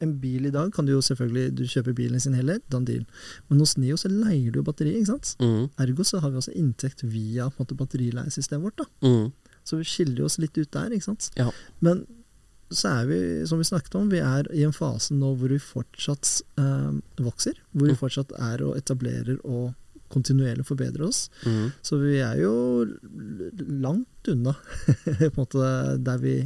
en 0.00 0.14
bil 0.22 0.46
i 0.48 0.52
dag 0.54 0.70
kan 0.72 0.86
du 0.88 0.94
jo 0.94 1.02
selvfølgelig 1.04 1.50
Du 1.58 1.64
kjøper 1.68 1.92
bilen 1.92 2.16
i 2.16 2.22
sin 2.24 2.32
helhet, 2.38 2.62
done 2.72 2.86
deal. 2.88 3.02
Men 3.50 3.60
hos 3.60 3.74
Nio 3.76 3.98
så 4.00 4.08
leier 4.08 4.48
du 4.54 4.60
jo 4.62 4.64
batteri, 4.64 4.94
ikke 4.96 5.10
sant? 5.12 5.34
Mm, 5.44 5.66
Ergo 5.84 6.06
så 6.08 6.22
har 6.22 6.32
vi 6.32 6.40
også 6.40 6.54
inntekt 6.56 7.04
via 7.04 7.50
på 7.50 7.60
en 7.60 7.66
måte, 7.66 7.76
batterileiesystemet 7.82 8.64
vårt. 8.70 8.80
da. 8.80 8.86
mm, 9.04 9.28
Så 9.68 9.76
vi 9.76 9.84
skiller 9.84 10.24
oss 10.24 10.38
litt 10.40 10.56
ut 10.56 10.70
der, 10.72 10.94
ikke 10.96 11.10
sant. 11.10 11.30
ja. 11.36 11.50
Men 11.84 12.06
så 12.70 12.88
er 13.00 13.06
vi, 13.10 13.18
som 13.50 13.58
vi 13.58 13.64
snakket 13.66 13.94
om, 13.98 14.08
vi 14.12 14.20
er 14.22 14.46
i 14.54 14.62
en 14.66 14.72
fase 14.76 15.14
nå 15.16 15.32
hvor 15.38 15.50
vi 15.50 15.58
fortsatt 15.58 16.42
eh, 16.58 16.90
vokser. 17.18 17.58
Hvor 17.74 17.86
vi 17.88 17.94
Mm. 17.96 18.00
fortsatt 18.00 18.32
er 18.38 18.62
og 18.66 18.76
etablerer 18.78 19.38
og 19.44 19.74
kontinuerlig 20.10 20.64
forbedrer 20.66 21.04
oss. 21.06 21.28
Mm, 21.46 21.72
Så 21.86 21.98
vi 22.02 22.16
er 22.18 22.36
jo 22.42 22.86
langt 23.82 24.28
unna 24.30 24.54
måte 25.38 25.62
der 26.02 26.18
vi 26.22 26.36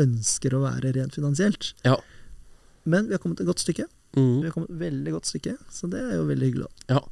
ønsker 0.00 0.54
å 0.56 0.62
være 0.64 0.94
rent 0.96 1.14
finansielt. 1.18 1.72
ja. 1.84 1.96
Men 2.88 3.06
vi 3.06 3.12
har 3.12 3.20
kommet 3.20 3.40
et 3.42 3.46
godt 3.46 3.60
stykke. 3.60 3.84
Mm. 4.16 4.40
Vi 4.40 4.46
har 4.48 4.54
kommet 4.54 4.70
et 4.72 4.78
veldig 4.80 5.12
godt 5.12 5.26
stykke, 5.28 5.52
så 5.70 5.88
det 5.92 6.00
er 6.00 6.14
jo 6.16 6.24
veldig 6.30 6.46
hyggelig. 6.48 6.70
Ja. 6.88 7.02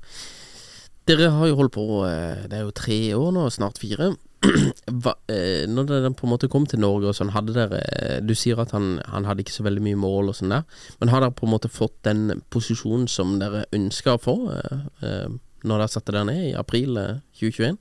Dere 1.07 1.29
har 1.31 1.47
jo 1.51 1.57
holdt 1.61 1.75
på 1.77 1.85
eh, 2.09 2.47
Det 2.49 2.57
er 2.57 2.65
jo 2.65 2.73
tre 2.73 2.97
år 3.17 3.31
nå, 3.37 3.45
snart 3.53 3.77
fire. 3.81 4.09
Hva, 5.03 5.17
eh, 5.33 5.65
når 5.67 5.89
den 5.91 6.15
på 6.15 6.29
en 6.29 6.33
måte 6.33 6.51
kom 6.51 6.67
til 6.69 6.79
Norge 6.83 7.11
og 7.11 7.17
sånn, 7.19 7.33
hadde 7.35 7.57
dere 7.57 7.81
eh, 7.83 8.21
Du 8.23 8.37
sier 8.39 8.61
at 8.63 8.71
han, 8.77 9.01
han 9.11 9.27
hadde 9.27 9.43
ikke 9.43 9.57
så 9.57 9.67
veldig 9.67 9.83
mye 9.83 9.99
mål 9.99 10.31
og 10.31 10.39
sånn 10.39 10.55
der, 10.55 10.65
men 11.01 11.11
har 11.11 11.25
dere 11.25 11.35
på 11.35 11.49
en 11.49 11.55
måte 11.57 11.71
fått 11.73 11.97
den 12.07 12.45
posisjonen 12.55 13.09
som 13.11 13.37
dere 13.43 13.65
ønska 13.75 14.15
å 14.15 14.23
få 14.23 14.37
eh, 14.55 15.27
når 15.67 15.83
dere 15.83 15.91
satte 15.91 16.15
dere 16.15 16.29
ned 16.31 16.45
i 16.53 16.57
april 16.59 16.99
eh, 17.01 17.21
2021? 17.41 17.79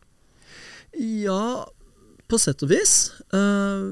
Ja, 0.98 1.68
på 2.28 2.40
sett 2.42 2.64
og 2.66 2.72
vis. 2.74 2.96
Eh, 3.36 3.86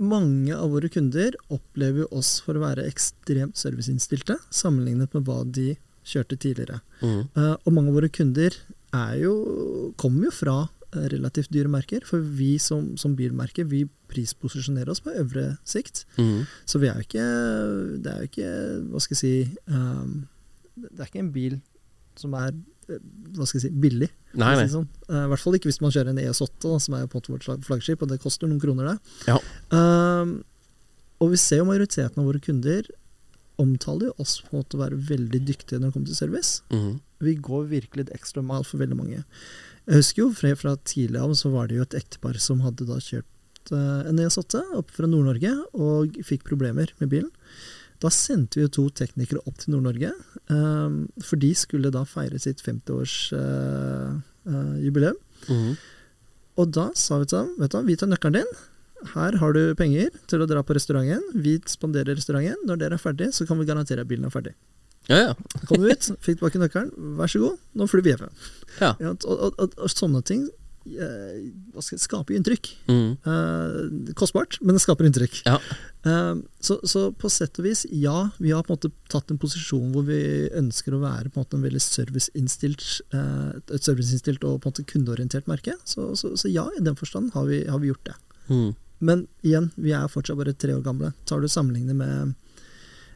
mange 0.00 0.56
av 0.56 0.72
våre 0.72 0.88
kunder 0.92 1.36
opplever 1.52 2.04
jo 2.04 2.10
oss 2.16 2.38
for 2.44 2.56
å 2.56 2.64
være 2.64 2.88
ekstremt 2.88 3.60
serviceinnstilte, 3.60 4.38
sammenlignet 4.48 5.14
med 5.14 5.28
hva 5.28 5.42
de 5.44 5.74
kjørte 6.10 6.38
tidligere. 6.40 6.80
Mm. 7.04 7.22
Eh, 7.28 7.54
og 7.54 7.74
mange 7.76 7.92
av 7.92 8.00
våre 8.00 8.12
kunder 8.12 8.56
er 8.96 9.16
jo, 9.20 9.34
kommer 10.00 10.30
jo 10.30 10.34
fra 10.34 10.56
relativt 10.92 11.52
dyre 11.54 11.70
merker, 11.70 12.04
for 12.06 12.22
vi 12.22 12.56
som, 12.58 12.96
som 12.98 13.14
bilmerke 13.18 13.64
vi 13.68 13.84
prisposisjonerer 14.10 14.90
oss 14.90 15.02
på 15.04 15.14
øvre 15.14 15.54
sikt. 15.68 16.04
Mm. 16.18 16.44
Så 16.66 16.80
vi 16.82 16.90
er 16.90 16.98
jo 16.98 17.06
ikke 17.06 17.26
Det 18.02 18.10
er 18.10 18.18
jo 18.18 18.30
ikke 18.30 18.50
Hva 18.90 19.02
skal 19.04 19.14
jeg 19.14 19.20
si 19.20 19.34
um, 19.70 20.16
Det 20.74 20.98
er 20.98 21.06
ikke 21.06 21.22
en 21.22 21.32
bil 21.34 21.60
som 22.18 22.34
er 22.34 22.50
eh, 22.50 22.98
hva 23.36 23.46
skal 23.46 23.60
jeg 23.60 23.68
si, 23.68 23.70
billig. 23.80 24.10
Nei, 24.34 24.50
si 24.56 24.60
nei. 24.64 24.70
Sånn. 24.72 24.88
uh, 25.08 25.22
I 25.22 25.28
hvert 25.30 25.44
fall 25.44 25.56
ikke 25.56 25.70
hvis 25.70 25.80
man 25.80 25.92
kjører 25.94 26.10
en 26.10 26.18
ES8, 26.20 26.58
da, 26.66 26.80
som 26.82 26.96
er 26.98 27.06
på 27.08 27.22
vårt 27.30 27.46
flaggskip, 27.64 28.02
og 28.02 28.10
det 28.10 28.18
koster 28.20 28.50
noen 28.50 28.60
kroner, 28.60 28.90
det. 28.90 29.30
Ja. 29.30 29.38
Um, 29.72 30.34
og 31.22 31.30
vi 31.32 31.38
ser 31.40 31.62
jo 31.62 31.68
majoriteten 31.70 32.20
av 32.20 32.28
våre 32.28 32.42
kunder 32.42 32.90
omtaler 33.60 34.10
jo 34.10 34.14
oss 34.22 34.38
på 34.44 34.54
en 34.54 34.62
måte 34.62 34.78
å 34.78 34.82
være 34.82 34.98
veldig 35.10 35.40
dyktige 35.48 35.78
når 35.78 35.90
det 35.90 35.96
kommer 35.96 36.10
til 36.10 36.18
service. 36.18 36.62
Mm. 36.72 37.00
Vi 37.26 37.34
går 37.48 37.66
virkelig 37.74 38.06
et 38.06 38.14
ekstra 38.16 38.44
mile 38.44 38.66
for 38.66 38.80
veldig 38.80 38.98
mange. 38.98 39.24
Jeg 39.88 39.96
husker 40.02 40.20
jo 40.22 40.28
fra, 40.36 40.50
fra 40.58 40.72
tidlig 40.86 41.20
av 41.22 41.30
så 41.38 41.48
var 41.52 41.64
det 41.68 41.76
jo 41.78 41.84
et 41.86 41.98
ektepar 41.98 42.36
som 42.42 42.60
hadde 42.64 42.84
da 42.88 42.96
kjørt 43.02 43.72
eh, 43.74 44.02
en 44.10 44.20
ES8 44.22 44.54
opp 44.78 44.88
fra 44.94 45.06
Nord-Norge 45.08 45.52
og 45.72 46.06
fikk 46.26 46.42
problemer 46.48 46.88
med 47.00 47.08
bilen. 47.12 47.30
Da 48.00 48.08
sendte 48.12 48.56
vi 48.56 48.62
jo 48.64 48.70
to 48.72 48.84
teknikere 48.96 49.42
opp 49.44 49.56
til 49.60 49.70
Nord-Norge, 49.74 50.10
eh, 50.52 50.90
for 51.26 51.36
de 51.40 51.50
skulle 51.58 51.94
da 51.94 52.02
feire 52.08 52.38
sitt 52.42 52.60
50-årsjubileum. 52.64 55.18
Mm. 55.48 55.72
og 56.60 56.66
da 56.76 56.86
sa 56.98 57.14
vi 57.16 57.24
til 57.30 57.38
dem 57.38 57.50
vet 57.62 57.72
du, 57.72 57.78
vi 57.86 57.96
tar 57.96 58.10
nøkkelen 58.10 58.38
din. 58.42 58.50
Her 59.14 59.32
har 59.40 59.50
du 59.56 59.62
penger 59.78 60.08
til 60.28 60.40
å 60.44 60.48
dra 60.48 60.60
på 60.60 60.74
restauranten. 60.76 61.24
Vi 61.40 61.54
spanderer 61.70 62.14
restauranten. 62.18 62.66
Når 62.68 62.76
dere 62.82 62.94
er 62.98 63.00
ferdig, 63.00 63.28
så 63.32 63.42
kan 63.48 63.58
vi 63.60 63.68
garantere 63.68 64.02
at 64.04 64.10
bilen 64.10 64.26
er 64.28 64.34
ferdig. 64.34 64.54
Ja, 65.10 65.18
ja. 65.30 65.60
Kom 65.66 65.82
ut, 65.82 66.08
fikk 66.22 66.38
tilbake 66.38 66.62
nøkkelen. 66.62 66.94
Vær 67.18 67.30
så 67.30 67.42
god, 67.42 67.60
nå 67.74 67.90
flyr 67.90 68.06
vi 68.06 68.14
hjemme. 68.14 68.30
Ja. 68.78 68.94
Ja, 69.02 69.12
og, 69.12 69.30
og, 69.34 69.54
og, 69.58 69.76
og 69.76 69.92
sånne 69.92 70.22
ting 70.26 70.46
eh, 70.86 71.50
skaper 71.98 72.34
jo 72.34 72.40
inntrykk. 72.40 72.70
Mm. 72.88 73.08
Eh, 73.26 74.12
kostbart, 74.18 74.58
men 74.62 74.76
det 74.76 74.82
skaper 74.84 75.08
inntrykk. 75.08 75.40
Ja. 75.48 75.58
Eh, 76.06 76.34
så, 76.62 76.78
så 76.88 77.08
på 77.12 77.30
sett 77.32 77.58
og 77.60 77.66
vis, 77.66 77.84
ja, 77.90 78.28
vi 78.38 78.52
har 78.54 78.64
på 78.64 78.72
en 78.72 78.78
måte 78.78 78.92
tatt 79.12 79.32
en 79.32 79.40
posisjon 79.40 79.90
hvor 79.94 80.06
vi 80.08 80.20
ønsker 80.56 80.96
å 80.96 81.02
være 81.02 81.28
på 81.30 81.40
en 81.40 81.46
måte 81.46 81.58
en 81.58 81.66
veldig 81.66 81.82
serviceinnstilt, 81.84 82.86
eh, 83.16 83.48
et 83.60 83.88
serviceinnstilt 83.90 84.46
og 84.46 84.60
på 84.60 84.70
en 84.70 84.76
måte 84.76 84.86
kundeorientert 84.92 85.50
merke. 85.50 85.76
Så, 85.84 86.12
så, 86.20 86.36
så 86.38 86.52
ja, 86.52 86.68
i 86.78 86.84
den 86.86 86.98
forstand 86.98 87.34
har 87.36 87.50
vi, 87.50 87.64
har 87.68 87.82
vi 87.82 87.90
gjort 87.92 88.12
det. 88.12 88.16
Mm. 88.50 88.70
Men 89.00 89.24
igjen, 89.46 89.70
vi 89.80 89.94
er 89.96 90.10
fortsatt 90.12 90.36
bare 90.36 90.52
tre 90.52 90.74
år 90.76 90.84
gamle. 90.84 91.14
Tar 91.28 91.40
du 91.40 91.48
sammenlignet 91.48 91.96
med 91.96 92.34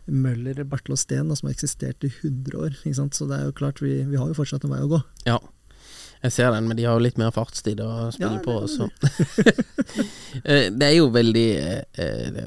Møller, 0.06 0.64
Bartel 0.68 0.94
og 0.96 1.00
Steen, 1.00 1.32
som 1.32 1.48
har 1.48 1.54
eksistert 1.54 2.04
i 2.04 2.10
100 2.12 2.58
år. 2.60 2.78
Så 3.14 3.28
det 3.30 3.38
er 3.38 3.48
jo 3.48 3.56
klart, 3.56 3.82
vi, 3.82 4.02
vi 4.08 4.20
har 4.20 4.28
jo 4.28 4.36
fortsatt 4.36 4.66
en 4.66 4.74
vei 4.74 4.82
å 4.84 4.90
gå. 4.96 5.02
Ja. 5.28 5.38
Jeg 6.24 6.32
ser 6.32 6.54
den, 6.54 6.68
men 6.68 6.78
de 6.78 6.86
har 6.88 6.96
jo 6.96 7.04
litt 7.04 7.18
mer 7.20 7.34
fartstid 7.36 7.82
å 7.84 8.08
spille 8.14 8.38
Ja, 8.38 8.44
på 8.44 8.60
også. 8.64 8.88
Eh, 10.44 10.66
det 10.74 10.82
er 10.82 10.96
jo 10.96 11.12
veldig 11.14 11.48
eh, 11.54 12.00
eh, 12.02 12.38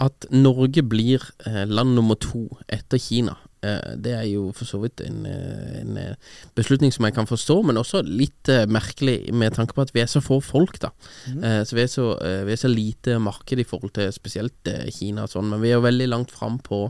At 0.00 0.24
Norge 0.32 0.80
blir 0.86 1.22
eh, 1.44 1.66
land 1.68 1.92
nummer 1.98 2.16
to 2.16 2.46
etter 2.72 2.98
Kina. 3.02 3.34
Eh, 3.62 3.94
Det 3.96 4.12
er 4.14 4.24
jo 4.28 4.52
for 4.52 4.64
så 4.68 4.80
vidt 4.82 5.00
en, 5.04 5.24
eh, 5.26 5.80
en 5.80 5.96
eh, 5.96 6.14
beslutning 6.58 6.92
som 6.94 7.04
jeg 7.06 7.14
kan 7.16 7.26
forstå, 7.26 7.56
men 7.64 7.76
også 7.80 8.02
litt 8.06 8.50
merkelig 8.68 9.32
med 9.32 9.54
tanke 9.56 9.74
på 9.74 9.82
at 9.82 9.92
vi 9.94 10.00
er 10.02 10.10
så 10.10 10.22
få 10.24 10.40
folk, 10.44 10.78
da. 10.80 10.90
Eh, 11.28 11.62
Så 11.64 11.76
vi 11.76 11.86
så, 11.88 12.06
vi 12.46 12.52
er 12.52 12.60
så 12.60 12.70
lite 12.70 13.18
marked 13.18 13.58
i 13.58 13.64
forhold 13.66 13.92
til 13.98 14.12
spesielt 14.12 14.72
Kina 14.94 15.24
og 15.26 15.30
sånn, 15.32 15.48
men 15.50 15.60
vi 15.60 15.70
er 15.72 15.78
jo 15.78 15.86
veldig 15.88 16.08
langt 16.08 16.30
fram 16.30 16.58
på 16.58 16.88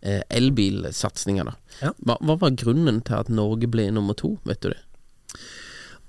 elbilsatsinga, 0.00 1.44
da. 1.44 1.56
Ja. 1.82 1.90
Hva, 2.04 2.16
hva 2.24 2.36
var 2.40 2.54
grunnen 2.56 3.02
til 3.04 3.18
at 3.18 3.28
Norge 3.28 3.68
ble 3.68 3.90
nummer 3.92 4.16
to, 4.16 4.38
vet 4.48 4.62
du 4.64 4.70
det? 4.72 4.80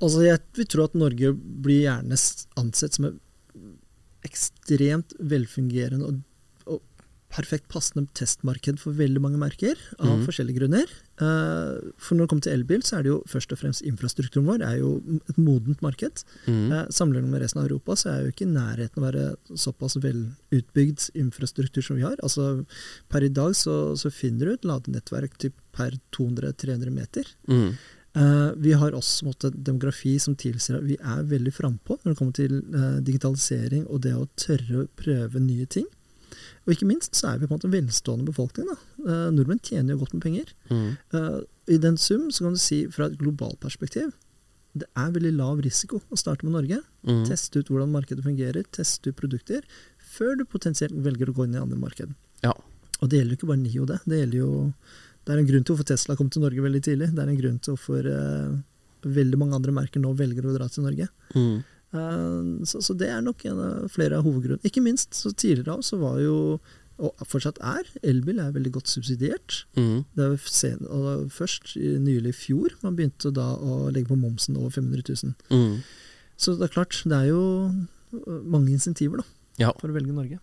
Altså, 0.01 0.23
jeg 0.25 0.39
vil 0.57 0.69
tro 0.71 0.85
at 0.87 0.95
Norge 0.97 1.33
blir 1.35 1.83
gjerne 1.85 2.17
ansett 2.57 2.95
som 2.97 3.05
et 3.11 3.19
ekstremt 4.27 5.15
velfungerende 5.19 6.07
og 6.07 6.19
perfekt 7.31 7.69
passende 7.71 8.09
testmarked 8.17 8.79
for 8.81 8.97
veldig 8.97 9.21
mange 9.23 9.39
merker, 9.39 9.79
av 9.99 10.19
mm. 10.19 10.25
forskjellige 10.27 10.59
grunner. 10.59 10.89
Eh, 11.21 11.91
for 12.01 12.17
når 12.17 12.25
det 12.25 12.31
kommer 12.31 12.45
til 12.47 12.55
elbil, 12.57 12.83
så 12.85 12.97
er 12.97 13.05
det 13.05 13.11
jo 13.11 13.19
først 13.31 13.55
og 13.55 13.61
fremst 13.61 13.85
infrastrukturen 13.87 14.49
vår 14.49 14.65
er 14.67 14.79
jo 14.81 14.91
et 15.31 15.39
modent 15.39 15.83
marked. 15.85 16.25
Mm. 16.47 16.73
Sammenlignet 16.91 17.31
med 17.31 17.43
resten 17.43 17.61
av 17.61 17.69
Europa, 17.69 17.95
så 17.99 18.11
er 18.11 18.25
jo 18.25 18.33
ikke 18.33 18.47
i 18.47 18.51
nærheten 18.51 18.99
å 18.99 19.07
være 19.07 19.23
såpass 19.63 19.95
velutbygd 20.03 21.07
infrastruktur 21.23 21.85
som 21.85 22.01
vi 22.01 22.05
har. 22.07 22.19
Altså, 22.25 22.65
per 23.11 23.27
i 23.27 23.31
dag 23.31 23.55
så, 23.57 23.95
så 23.99 24.11
finner 24.13 24.51
du 24.51 24.57
et 24.57 24.67
ladenettverk 24.67 25.39
typ 25.41 25.57
per 25.75 25.95
200-300 26.17 26.93
meter. 26.93 27.33
Mm. 27.47 27.73
Uh, 28.11 28.51
vi 28.59 28.73
har 28.75 28.91
også 28.91 29.23
måtte, 29.23 29.53
demografi 29.55 30.17
som 30.19 30.35
tilsier 30.35 30.81
at 30.81 30.83
vi 30.83 30.97
er 30.99 31.21
veldig 31.31 31.53
frampå 31.55 31.95
når 32.01 32.09
det 32.11 32.17
kommer 32.19 32.35
til 32.35 32.57
uh, 32.75 32.97
digitalisering 32.99 33.85
og 33.87 34.01
det 34.03 34.11
å 34.19 34.27
tørre 34.35 34.81
å 34.83 34.89
prøve 34.99 35.39
nye 35.39 35.69
ting. 35.71 35.87
Og 36.65 36.73
ikke 36.75 36.89
minst 36.89 37.17
så 37.17 37.33
er 37.33 37.39
vi 37.41 37.47
på 37.47 37.53
en 37.53 37.59
måte 37.59 37.69
en 37.69 37.75
velstående 37.75 38.27
befolkning. 38.27 38.71
Da. 38.71 38.77
Eh, 39.05 39.29
nordmenn 39.35 39.63
tjener 39.63 39.95
jo 39.95 40.01
godt 40.03 40.17
med 40.17 40.25
penger. 40.25 40.51
Mm. 40.71 40.89
Eh, 41.17 41.39
I 41.75 41.79
den 41.83 41.97
sum 42.01 42.29
så 42.31 42.47
kan 42.47 42.57
du 42.57 42.61
si 42.61 42.83
fra 42.91 43.09
et 43.09 43.17
globalt 43.21 43.59
perspektiv 43.63 44.11
det 44.71 44.87
er 44.95 45.11
veldig 45.11 45.33
lav 45.35 45.61
risiko 45.63 45.99
å 46.11 46.17
starte 46.19 46.47
med 46.47 46.55
Norge. 46.55 46.79
Mm. 47.07 47.23
Teste 47.27 47.59
ut 47.59 47.69
hvordan 47.71 47.91
markedet 47.91 48.23
fungerer, 48.23 48.67
teste 48.71 49.11
ut 49.11 49.17
produkter, 49.19 49.65
før 50.13 50.37
du 50.39 50.45
potensielt 50.47 50.95
velger 51.03 51.31
å 51.31 51.35
gå 51.35 51.47
inn 51.47 51.57
i 51.57 51.61
andre 51.61 51.79
marked. 51.79 52.13
Ja. 52.45 52.53
Og 53.01 53.11
det 53.11 53.19
gjelder 53.19 53.35
jo 53.35 53.39
ikke 53.41 53.51
bare 53.51 53.63
NIO, 53.63 53.87
det. 53.89 53.99
Det 54.05 54.21
gjelder 54.21 54.43
jo 54.43 54.51
Det 55.21 55.35
er 55.35 55.37
en 55.37 55.45
grunn 55.45 55.61
til 55.63 55.75
hvorfor 55.75 55.85
Tesla 55.85 56.15
kom 56.17 56.29
til 56.33 56.41
Norge 56.41 56.63
veldig 56.65 56.79
tidlig. 56.81 57.07
Det 57.13 57.21
er 57.21 57.29
en 57.29 57.37
grunn 57.37 57.57
til 57.61 57.75
hvorfor 57.75 58.07
eh, 58.09 58.55
veldig 59.05 59.37
mange 59.37 59.53
andre 59.53 59.73
merker 59.75 60.01
nå 60.01 60.15
velger 60.17 60.47
å 60.49 60.53
dra 60.55 60.65
til 60.65 60.87
Norge. 60.87 61.05
Mhm. 61.35 61.59
Eh, 61.93 62.65
så, 62.69 62.81
så 62.83 62.95
det 62.97 63.09
er 63.11 63.21
nok 63.25 63.43
en 63.49 63.59
av 63.65 63.89
flere 63.91 64.19
av 64.19 64.27
hovedgrunnene. 64.27 64.63
Ikke 64.67 64.83
minst 64.85 65.17
så 65.17 65.31
tidligere 65.33 65.77
av 65.77 65.81
så 65.87 65.99
var 66.01 66.19
jo, 66.23 66.35
og 67.01 67.23
fortsatt 67.25 67.57
er, 67.65 67.87
elbil 68.05 68.39
er 68.43 68.51
veldig 68.55 68.71
godt 68.77 68.91
subsidiert. 68.91 69.63
Mm. 69.79 70.03
Det 70.15 70.27
er 70.27 70.37
sen, 70.45 70.83
først 71.33 71.73
nylig 71.75 72.35
i 72.35 72.37
fjor 72.37 72.75
man 72.83 72.95
begynte 72.99 73.31
da 73.33 73.49
å 73.57 73.89
legge 73.89 74.11
på 74.13 74.19
momsen 74.21 74.59
over 74.61 74.69
500 74.75 75.03
000. 75.09 75.33
Mm. 75.49 75.81
Så 76.41 76.55
det 76.57 76.69
er 76.69 76.75
klart, 76.75 77.01
det 77.05 77.17
er 77.17 77.27
jo 77.31 77.41
øh, 77.69 78.39
mange 78.49 78.71
insentiver 78.73 79.21
da, 79.21 79.27
Ja. 79.61 79.71
for 79.81 79.89
å 79.91 79.97
velge 79.97 80.13
Norge. 80.15 80.39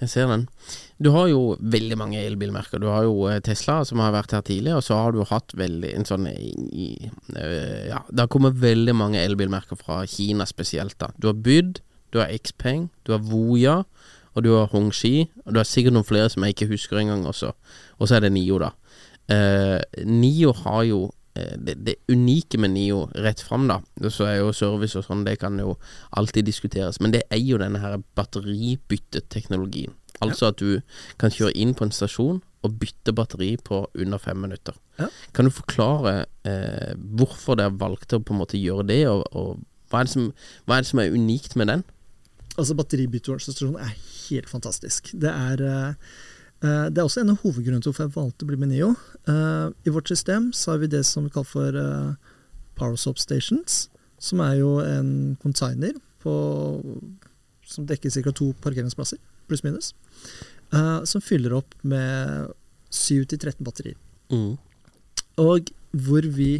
Jeg 0.00 0.08
ser 0.08 0.30
den. 0.30 0.46
Du 1.02 1.10
har 1.12 1.28
jo 1.28 1.56
veldig 1.60 1.96
mange 2.00 2.20
elbilmerker. 2.24 2.80
Du 2.80 2.88
har 2.88 3.04
jo 3.04 3.26
eh, 3.28 3.40
Tesla, 3.44 3.82
som 3.84 4.00
har 4.00 4.14
vært 4.14 4.32
her 4.32 4.44
tidlig, 4.46 4.72
og 4.76 4.84
så 4.86 4.96
har 4.96 5.12
du 5.12 5.20
hatt 5.28 5.52
veldig 5.56 5.92
en 5.98 6.08
sånn 6.08 6.28
i, 6.32 6.88
eh, 7.36 7.90
Ja, 7.90 8.00
det 8.08 8.24
har 8.24 8.32
kommet 8.32 8.56
veldig 8.60 8.94
mange 8.96 9.20
elbilmerker 9.20 9.76
fra 9.80 10.02
Kina 10.08 10.48
spesielt, 10.48 10.96
da. 11.00 11.10
Du 11.20 11.28
har 11.28 11.36
Byd, 11.36 11.82
du 12.12 12.20
har 12.22 12.32
Xpeng, 12.32 12.88
du 13.04 13.12
har 13.12 13.20
Voya, 13.28 13.82
og 14.34 14.44
du 14.46 14.52
har 14.54 14.70
Hongxi, 14.72 15.28
og 15.44 15.52
du 15.52 15.60
har 15.60 15.68
sikkert 15.68 15.96
noen 15.96 16.06
flere 16.08 16.30
som 16.32 16.44
jeg 16.46 16.56
ikke 16.56 16.70
husker 16.72 17.00
engang 17.02 17.26
også. 17.28 17.52
Og 17.98 18.08
så 18.08 18.16
er 18.16 18.24
det 18.24 18.32
Nio, 18.32 18.60
da. 18.62 18.72
Eh, 19.30 19.78
Nio 20.08 20.54
har 20.64 20.84
jo 20.88 21.00
eh, 21.08 21.19
det, 21.58 21.76
det 21.86 21.96
unike 22.12 22.58
med 22.60 22.74
Nio 22.74 23.06
rett 23.14 23.42
fram, 23.44 23.68
da, 23.70 23.80
så 24.08 24.28
er 24.28 24.36
jo 24.40 24.52
service 24.56 24.98
og 24.98 25.06
sånn, 25.06 25.24
det 25.26 25.38
kan 25.42 25.58
jo 25.60 25.76
alltid 26.16 26.48
diskuteres, 26.48 27.00
men 27.00 27.14
det 27.14 27.24
er 27.30 27.42
jo 27.42 27.60
denne 27.60 27.80
her 27.82 27.98
batteribytteteknologien. 28.18 29.96
Altså 30.20 30.50
at 30.50 30.60
du 30.60 30.80
kan 31.20 31.32
kjøre 31.32 31.56
inn 31.56 31.72
på 31.76 31.86
en 31.86 31.94
stasjon 31.94 32.40
og 32.60 32.76
bytte 32.80 33.14
batteri 33.16 33.54
på 33.64 33.82
under 33.96 34.20
fem 34.20 34.40
minutter. 34.42 34.76
Ja. 35.00 35.08
Kan 35.36 35.48
du 35.48 35.54
forklare 35.54 36.26
eh, 36.44 36.92
hvorfor 37.16 37.56
dere 37.56 37.72
valgte 37.80 38.18
å 38.18 38.24
på 38.24 38.34
en 38.34 38.42
måte 38.42 38.60
gjøre 38.60 38.84
det, 38.90 39.00
og, 39.08 39.24
og 39.32 39.62
hva, 39.88 40.02
er 40.02 40.08
det 40.08 40.12
som, 40.12 40.28
hva 40.66 40.76
er 40.76 40.84
det 40.84 40.90
som 40.90 41.00
er 41.02 41.16
unikt 41.16 41.56
med 41.56 41.72
den? 41.72 41.86
Altså 42.58 42.76
Batteribytteorganisasjonen 42.76 43.80
er 43.80 43.94
helt 43.94 44.50
fantastisk. 44.50 45.14
Det 45.16 45.30
er, 45.32 45.64
eh, 45.64 45.88
eh, 45.88 46.18
det 46.60 47.00
er 47.00 47.06
også 47.06 47.22
en 47.22 47.32
av 47.32 47.40
hovedgrunnene 47.40 47.80
til 47.80 47.88
hvorfor 47.88 48.04
jeg 48.04 48.16
valgte 48.18 48.44
å 48.44 48.50
bli 48.50 48.58
med 48.60 48.72
NIO. 48.74 48.90
Eh, 49.30 49.68
I 49.88 49.94
vårt 49.94 50.10
system 50.12 50.50
så 50.56 50.74
har 50.74 50.82
vi 50.82 50.90
det 50.92 51.02
som 51.08 51.24
vi 51.24 51.32
kaller 51.32 51.48
for 51.48 51.76
uh, 51.76 52.12
PowerSop 52.76 53.20
Stations, 53.20 53.86
som 54.20 54.42
er 54.44 54.58
jo 54.60 54.74
en 54.84 55.38
container 55.40 55.96
på, 56.20 56.34
som 57.64 57.86
dekker 57.88 58.12
ca. 58.12 58.32
to 58.36 58.52
parkeringsplasser, 58.60 59.20
pluss 59.48 59.64
minus, 59.64 59.94
eh, 60.72 60.98
som 61.04 61.24
fyller 61.24 61.56
opp 61.56 61.74
med 61.80 62.52
7-13 62.92 63.64
batterier. 63.64 63.96
Mm. 64.28 64.58
Og 65.40 65.72
hvor 65.96 66.26
vi 66.36 66.52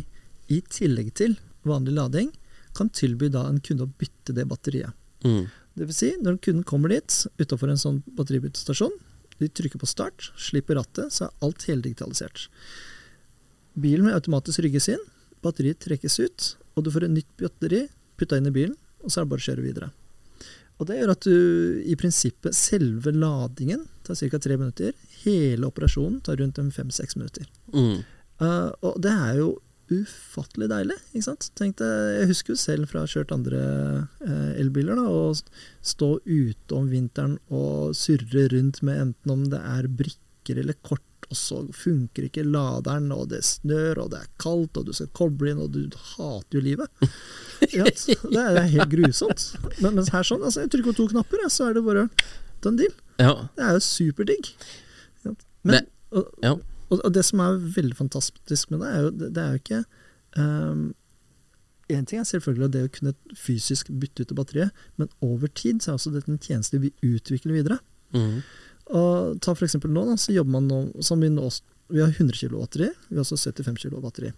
i 0.50 0.60
tillegg 0.72 1.12
til 1.14 1.36
vanlig 1.68 1.94
lading 1.98 2.32
kan 2.76 2.88
tilby 2.88 3.28
da 3.32 3.44
en 3.48 3.60
kunde 3.60 3.84
å 3.84 3.92
bytte 4.00 4.34
det 4.34 4.48
batteriet. 4.48 4.96
Mm. 5.26 5.44
Det 5.76 5.86
vil 5.86 5.96
si, 5.96 6.10
når 6.22 6.40
kunden 6.42 6.66
kommer 6.66 6.92
dit 6.92 7.14
utafor 7.38 7.70
en 7.70 7.80
sånn 7.80 8.00
batteribyttestasjon, 8.16 8.96
de 9.40 9.48
trykker 9.60 9.80
på 9.80 9.88
start, 9.88 10.30
slipper 10.38 10.78
rattet, 10.78 11.12
så 11.14 11.26
er 11.26 11.46
alt 11.46 11.64
heldigitalisert. 11.68 12.48
Bilen 13.80 14.08
vil 14.08 14.16
automatisk 14.16 14.64
rygges 14.64 14.90
inn, 14.92 15.02
batteriet 15.44 15.80
trekkes 15.82 16.18
ut, 16.20 16.50
og 16.76 16.84
du 16.84 16.92
får 16.92 17.06
et 17.06 17.16
nytt 17.18 17.30
batteri 17.40 17.86
putta 18.20 18.38
inn 18.38 18.50
i 18.50 18.54
bilen, 18.54 18.76
og 19.00 19.12
så 19.12 19.20
er 19.20 19.26
det 19.26 19.32
bare 19.32 19.44
å 19.44 19.48
kjøre 19.48 19.64
videre. 19.64 19.90
Og 20.80 20.86
Det 20.88 20.96
gjør 20.96 21.12
at 21.12 21.26
du 21.28 21.82
i 21.84 21.96
prinsippet 22.00 22.56
selve 22.56 23.12
ladingen 23.12 23.82
tar 24.06 24.16
ca. 24.16 24.38
tre 24.40 24.56
minutter. 24.56 24.94
Hele 25.24 25.68
operasjonen 25.68 26.22
tar 26.24 26.40
rundt 26.40 26.56
fem-seks 26.72 27.18
minutter. 27.20 27.44
Mm. 27.74 28.00
Uh, 28.40 28.70
og 28.80 28.96
det 29.04 29.12
er 29.12 29.34
jo 29.42 29.50
ufattelig 29.90 30.68
deilig. 30.70 30.96
ikke 31.12 31.24
sant? 31.26 31.50
Tenkte, 31.58 31.86
jeg 32.20 32.28
husker 32.30 32.54
jo 32.54 32.60
selv 32.62 32.88
fra 32.90 33.02
å 33.02 33.06
ha 33.06 33.10
kjørt 33.10 33.32
andre 33.34 33.60
eh, 34.24 34.50
elbiler, 34.62 34.96
da, 34.98 35.04
og 35.10 35.38
stå 35.82 36.10
ute 36.26 36.76
om 36.78 36.88
vinteren 36.92 37.38
og 37.50 37.94
surre 37.98 38.48
rundt 38.54 38.82
med 38.86 39.00
enten 39.04 39.34
om 39.34 39.44
det 39.52 39.60
er 39.60 39.88
brikker 39.88 40.60
eller 40.62 40.78
kort, 40.86 41.04
og 41.30 41.36
så 41.38 41.60
funker 41.76 42.24
ikke 42.26 42.42
laderen, 42.42 43.10
og 43.14 43.28
det 43.30 43.42
snør, 43.46 44.00
og 44.02 44.08
det 44.14 44.22
er 44.24 44.30
kaldt, 44.42 44.78
og 44.80 44.88
du 44.88 44.94
skal 44.96 45.10
koble 45.14 45.52
inn, 45.52 45.60
og 45.62 45.70
du 45.76 45.84
hater 46.16 46.58
jo 46.58 46.62
livet. 46.64 47.04
Ja, 47.70 47.84
det 48.34 48.40
er 48.40 48.66
helt 48.72 48.90
grusomt. 48.90 49.44
Men, 49.78 49.94
mens 50.00 50.10
her 50.14 50.26
sånn, 50.26 50.42
altså 50.42 50.64
jeg 50.64 50.72
trykker 50.72 50.90
på 50.90 50.96
to 51.04 51.06
knapper, 51.12 51.44
så 51.52 51.68
er 51.68 51.76
det 51.78 51.84
bare 51.86 52.08
done 52.64 52.80
deal. 52.82 52.96
Ja. 53.22 53.36
Det 53.54 53.62
er 53.68 53.76
jo 53.78 53.84
superdigg. 53.84 54.50
Men, 55.62 55.76
Det- 55.76 56.24
ja. 56.42 56.56
Og, 56.90 56.98
og 56.98 57.12
det 57.14 57.22
som 57.26 57.42
er 57.44 57.60
veldig 57.76 57.96
fantastisk 57.98 58.72
med 58.72 58.82
det, 58.82 58.90
er 58.90 59.04
jo 59.04 59.12
det, 59.20 59.42
er 59.42 59.52
jo 59.54 59.60
ikke 59.60 59.82
um, 60.40 60.82
En 61.90 62.06
ting 62.06 62.20
er 62.20 62.26
selvfølgelig 62.28 62.70
det 62.74 62.82
å 62.86 62.92
kunne 62.94 63.14
fysisk 63.38 63.90
bytte 64.02 64.26
ut 64.26 64.34
batteriet, 64.38 64.84
men 65.00 65.10
over 65.26 65.50
tid 65.50 65.82
så 65.82 65.92
er 65.92 65.98
også 65.98 66.12
dette 66.14 66.30
en 66.30 66.42
tjeneste 66.42 66.78
vi 66.82 66.92
utvikler 67.02 67.56
videre. 67.56 67.80
Mm. 68.14 68.42
Og 68.94 69.40
ta 69.42 69.54
for 69.56 69.66
eksempel 69.66 69.90
nå, 69.94 70.04
da, 70.06 70.14
så 70.18 70.34
jobber 70.34 70.54
man 70.58 70.70
nå 70.70 71.02
som 71.06 71.22
vi 71.22 71.30
nå 71.30 71.48
Vi 71.90 71.98
har 71.98 72.14
100 72.14 72.38
kg 72.38 72.54
batteri, 72.54 72.86
vi 73.08 73.18
har 73.18 73.24
også 73.24 73.40
75 73.50 73.82
kg 73.82 73.98
batteri. 73.98 74.30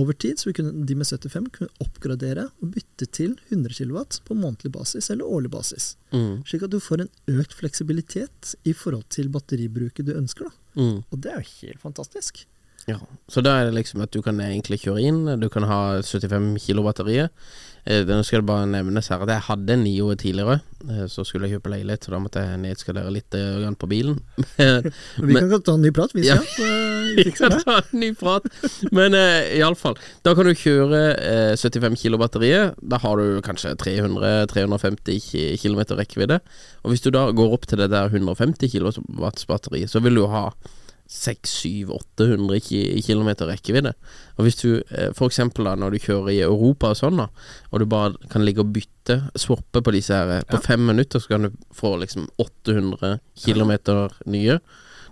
Over 0.00 0.14
tid 0.14 0.38
så 0.38 0.48
vil 0.48 0.70
de 0.86 0.94
med 0.96 1.08
75 1.08 1.50
kunne 1.52 1.82
oppgradere 1.82 2.46
og 2.62 2.72
bytte 2.76 3.08
til 3.10 3.34
100 3.50 3.74
kW 3.74 3.98
på 4.24 4.36
månedlig 4.38 4.70
basis 4.72 5.10
eller 5.10 5.26
årlig 5.26 5.50
basis. 5.50 5.96
Mm. 6.14 6.46
Slik 6.46 6.64
at 6.64 6.72
du 6.72 6.78
får 6.80 7.04
en 7.04 7.12
økt 7.34 7.56
fleksibilitet 7.58 8.54
i 8.64 8.72
forhold 8.72 9.08
til 9.10 9.28
batteribruket 9.34 10.06
du 10.06 10.14
ønsker. 10.14 10.46
da. 10.46 10.59
Mm. 10.74 11.02
Og 11.10 11.22
det 11.22 11.32
er 11.32 11.40
jo 11.40 11.46
helt 11.60 11.80
fantastisk. 11.82 12.44
Ja, 12.90 12.98
så 13.30 13.42
da 13.46 13.56
er 13.58 13.68
det 13.68 13.76
liksom 13.78 14.02
at 14.02 14.12
du 14.14 14.20
kan 14.24 14.40
egentlig 14.42 14.80
kjøre 14.84 15.02
inn, 15.06 15.24
du 15.40 15.48
kan 15.52 15.66
ha 15.70 15.80
75 16.02 16.56
kilo 16.64 16.82
batteriet. 16.86 17.30
Eh, 17.88 18.02
nå 18.04 18.20
skal 18.26 18.42
det 18.42 18.48
bare 18.50 18.66
nevnes 18.68 19.08
her 19.08 19.22
at 19.24 19.30
jeg 19.32 19.46
hadde 19.46 19.72
en 19.72 19.84
Nio 19.86 20.10
tidligere, 20.18 20.58
eh, 20.84 21.06
så 21.08 21.24
skulle 21.24 21.48
jeg 21.48 21.56
kjøpe 21.56 21.72
leilighet, 21.72 22.04
så 22.04 22.12
da 22.12 22.20
måtte 22.20 22.42
jeg 22.44 22.60
nedskalere 22.60 23.12
litt 23.14 23.36
eh, 23.38 23.68
på 23.72 23.88
bilen. 23.88 24.18
Men, 24.58 24.90
vi 25.16 25.38
kan 25.38 25.48
godt 25.52 25.64
ta 25.68 25.76
en 25.78 25.86
ny 25.86 25.92
prat, 25.96 26.12
vi 26.16 26.26
skal. 26.26 26.44
Ja. 26.44 26.90
Vi 27.16 27.30
kan 27.34 27.54
ta 27.62 27.78
en 27.80 28.00
ny 28.02 28.10
prat. 28.18 28.44
Men 28.94 29.16
eh, 29.16 29.56
iallfall. 29.58 29.96
Da 30.26 30.34
kan 30.36 30.46
du 30.46 30.52
kjøre 30.54 31.00
eh, 31.16 31.54
75 31.58 31.96
kilo 32.02 32.20
batteriet. 32.20 32.76
Da 32.82 33.00
har 33.02 33.22
du 33.22 33.40
kanskje 33.44 33.72
300-350 33.80 35.56
km 35.62 35.80
rekkevidde. 35.98 36.40
Og 36.84 36.92
hvis 36.92 37.06
du 37.06 37.10
da 37.14 37.28
går 37.34 37.56
opp 37.56 37.66
til 37.70 37.80
det 37.80 37.90
der 37.94 38.12
150 38.12 38.70
kW 38.74 38.92
batteri, 39.48 39.86
så 39.90 40.02
vil 40.04 40.20
du 40.20 40.26
ha 40.30 40.50
600-800 41.10 43.02
km 43.06 43.30
rekkevidde. 43.48 43.92
Og 44.38 44.46
hvis 44.46 44.58
du 44.62 44.68
eh, 44.90 45.10
for 45.16 45.30
eksempel 45.30 45.66
da 45.68 45.74
når 45.78 45.96
du 45.96 46.04
kjører 46.04 46.32
i 46.34 46.42
Europa 46.46 46.92
og 46.94 47.00
sånn, 47.00 47.20
da, 47.22 47.28
og 47.70 47.82
du 47.82 47.86
bare 47.90 48.30
kan 48.32 48.44
ligge 48.46 48.64
og 48.64 48.72
bytte, 48.76 49.20
swappe 49.40 49.82
på 49.82 49.94
disse 49.96 50.14
her 50.14 50.30
eh, 50.38 50.44
På 50.50 50.60
fem 50.62 50.84
minutter 50.86 51.22
så 51.22 51.32
kan 51.34 51.48
du 51.48 51.56
få 51.74 51.96
liksom 52.02 52.28
800 52.40 53.18
km 53.44 53.72
nye. 54.30 54.60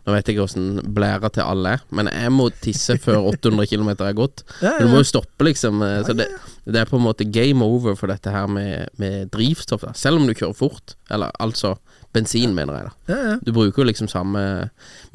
Nå 0.07 0.15
vet 0.15 0.29
jeg 0.31 0.39
ikke 0.39 0.45
åssen 0.47 0.69
blæra 0.97 1.29
til 1.35 1.45
alle 1.45 1.75
er, 1.77 1.83
men 1.93 2.09
jeg 2.09 2.31
må 2.33 2.47
tisse 2.65 2.95
før 3.03 3.27
800 3.35 3.67
km 3.69 3.91
er 3.99 4.15
gått. 4.17 4.45
Ja, 4.65 4.77
Du 4.81 4.87
må 4.89 5.03
jo 5.03 5.09
stoppe, 5.11 5.45
liksom. 5.51 5.83
eh, 5.85 6.01
Så 6.07 6.15
det, 6.17 6.31
det 6.65 6.81
er 6.85 6.89
på 6.89 6.97
en 7.01 7.05
måte 7.09 7.27
game 7.29 7.65
over 7.67 7.99
for 7.99 8.09
dette 8.13 8.33
her 8.33 8.47
med, 8.49 8.89
med 9.03 9.29
drivstoff. 9.35 9.85
Da. 9.85 9.93
Selv 9.99 10.23
om 10.23 10.29
du 10.31 10.37
kjører 10.39 10.57
fort. 10.57 10.95
Eller 11.13 11.35
altså 11.43 11.75
bensin, 12.15 12.55
mener 12.57 12.79
jeg. 12.79 12.89
da 12.89 13.13
Ja, 13.13 13.19
ja. 13.33 13.37
Du 13.45 13.53
bruker 13.53 13.83
jo 13.83 13.89
liksom 13.91 14.09
samme 14.11 14.43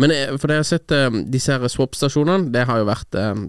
Men 0.01 0.13
eh, 0.13 0.35
for 0.37 0.47
det 0.49 0.59
jeg 0.59 0.63
har 0.63 0.69
sett 0.69 0.93
eh, 0.95 1.19
disse 1.33 1.53
her 1.55 1.71
swap-stasjonene, 1.71 2.51
det 2.53 2.65
har 2.69 2.81
jo 2.83 2.89
vært 2.89 3.17
eh, 3.19 3.45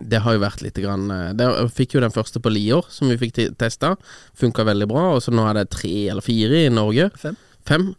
Det 0.00 0.22
har 0.24 0.36
jo 0.36 0.42
vært 0.42 0.64
litt 0.64 0.80
grann 0.82 1.10
Det 1.38 1.48
fikk 1.76 1.96
jo 1.98 2.04
den 2.04 2.14
første 2.14 2.40
på 2.42 2.52
Lier, 2.52 2.82
som 2.90 3.10
vi 3.12 3.18
fikk 3.20 3.36
testa. 3.60 3.94
Funka 4.34 4.64
veldig 4.66 4.88
bra. 4.90 5.04
Og 5.14 5.20
så 5.22 5.30
nå 5.34 5.44
er 5.46 5.60
det 5.60 5.68
tre 5.76 5.92
eller 6.10 6.24
fire 6.24 6.64
i 6.64 6.72
Norge. 6.72 7.10
Fem. 7.20 7.36
Fem. 7.68 7.92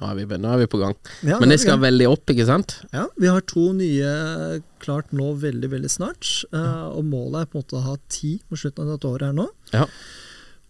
Nå 0.00 0.06
er 0.08 0.16
vi, 0.16 0.24
nå 0.40 0.48
er 0.54 0.62
vi 0.62 0.70
på 0.70 0.80
gang. 0.80 0.94
Ja, 1.26 1.36
Men 1.42 1.52
det 1.52 1.58
skal 1.60 1.74
gang. 1.76 1.82
veldig 1.90 2.06
opp, 2.08 2.30
ikke 2.32 2.46
sant? 2.48 2.78
Ja, 2.94 3.04
vi 3.20 3.28
har 3.28 3.44
to 3.44 3.66
nye 3.76 4.62
klart 4.80 5.12
nå 5.12 5.34
veldig, 5.42 5.68
veldig 5.74 5.90
snart. 5.92 6.30
og 6.54 7.04
målet 7.04 7.42
er 7.42 7.50
på 7.50 7.58
en 7.58 7.64
måte 7.66 7.76
å 7.76 7.84
ha 7.90 7.96
ti 8.08 8.38
på 8.48 8.56
slutten 8.56 8.86
av 8.86 8.94
dette 8.94 9.10
året 9.10 9.28
her 9.28 9.36
nå. 9.36 9.50
Ja. 9.74 9.84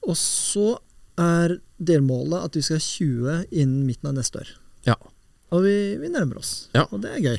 Og 0.08 0.18
så 0.18 0.72
er 1.20 1.56
delmålet 1.78 2.48
at 2.48 2.56
vi 2.58 2.64
skal 2.64 2.80
ha 2.80 2.86
20 2.86 3.38
innen 3.50 3.86
midten 3.88 4.10
av 4.10 4.16
neste 4.18 4.42
år. 4.42 4.50
Ja. 4.88 4.96
Og 5.50 5.64
vi, 5.66 5.76
vi 6.00 6.10
nærmer 6.12 6.40
oss. 6.40 6.70
Ja. 6.76 6.86
Og 6.90 7.02
det 7.04 7.14
er 7.16 7.24
gøy. 7.24 7.38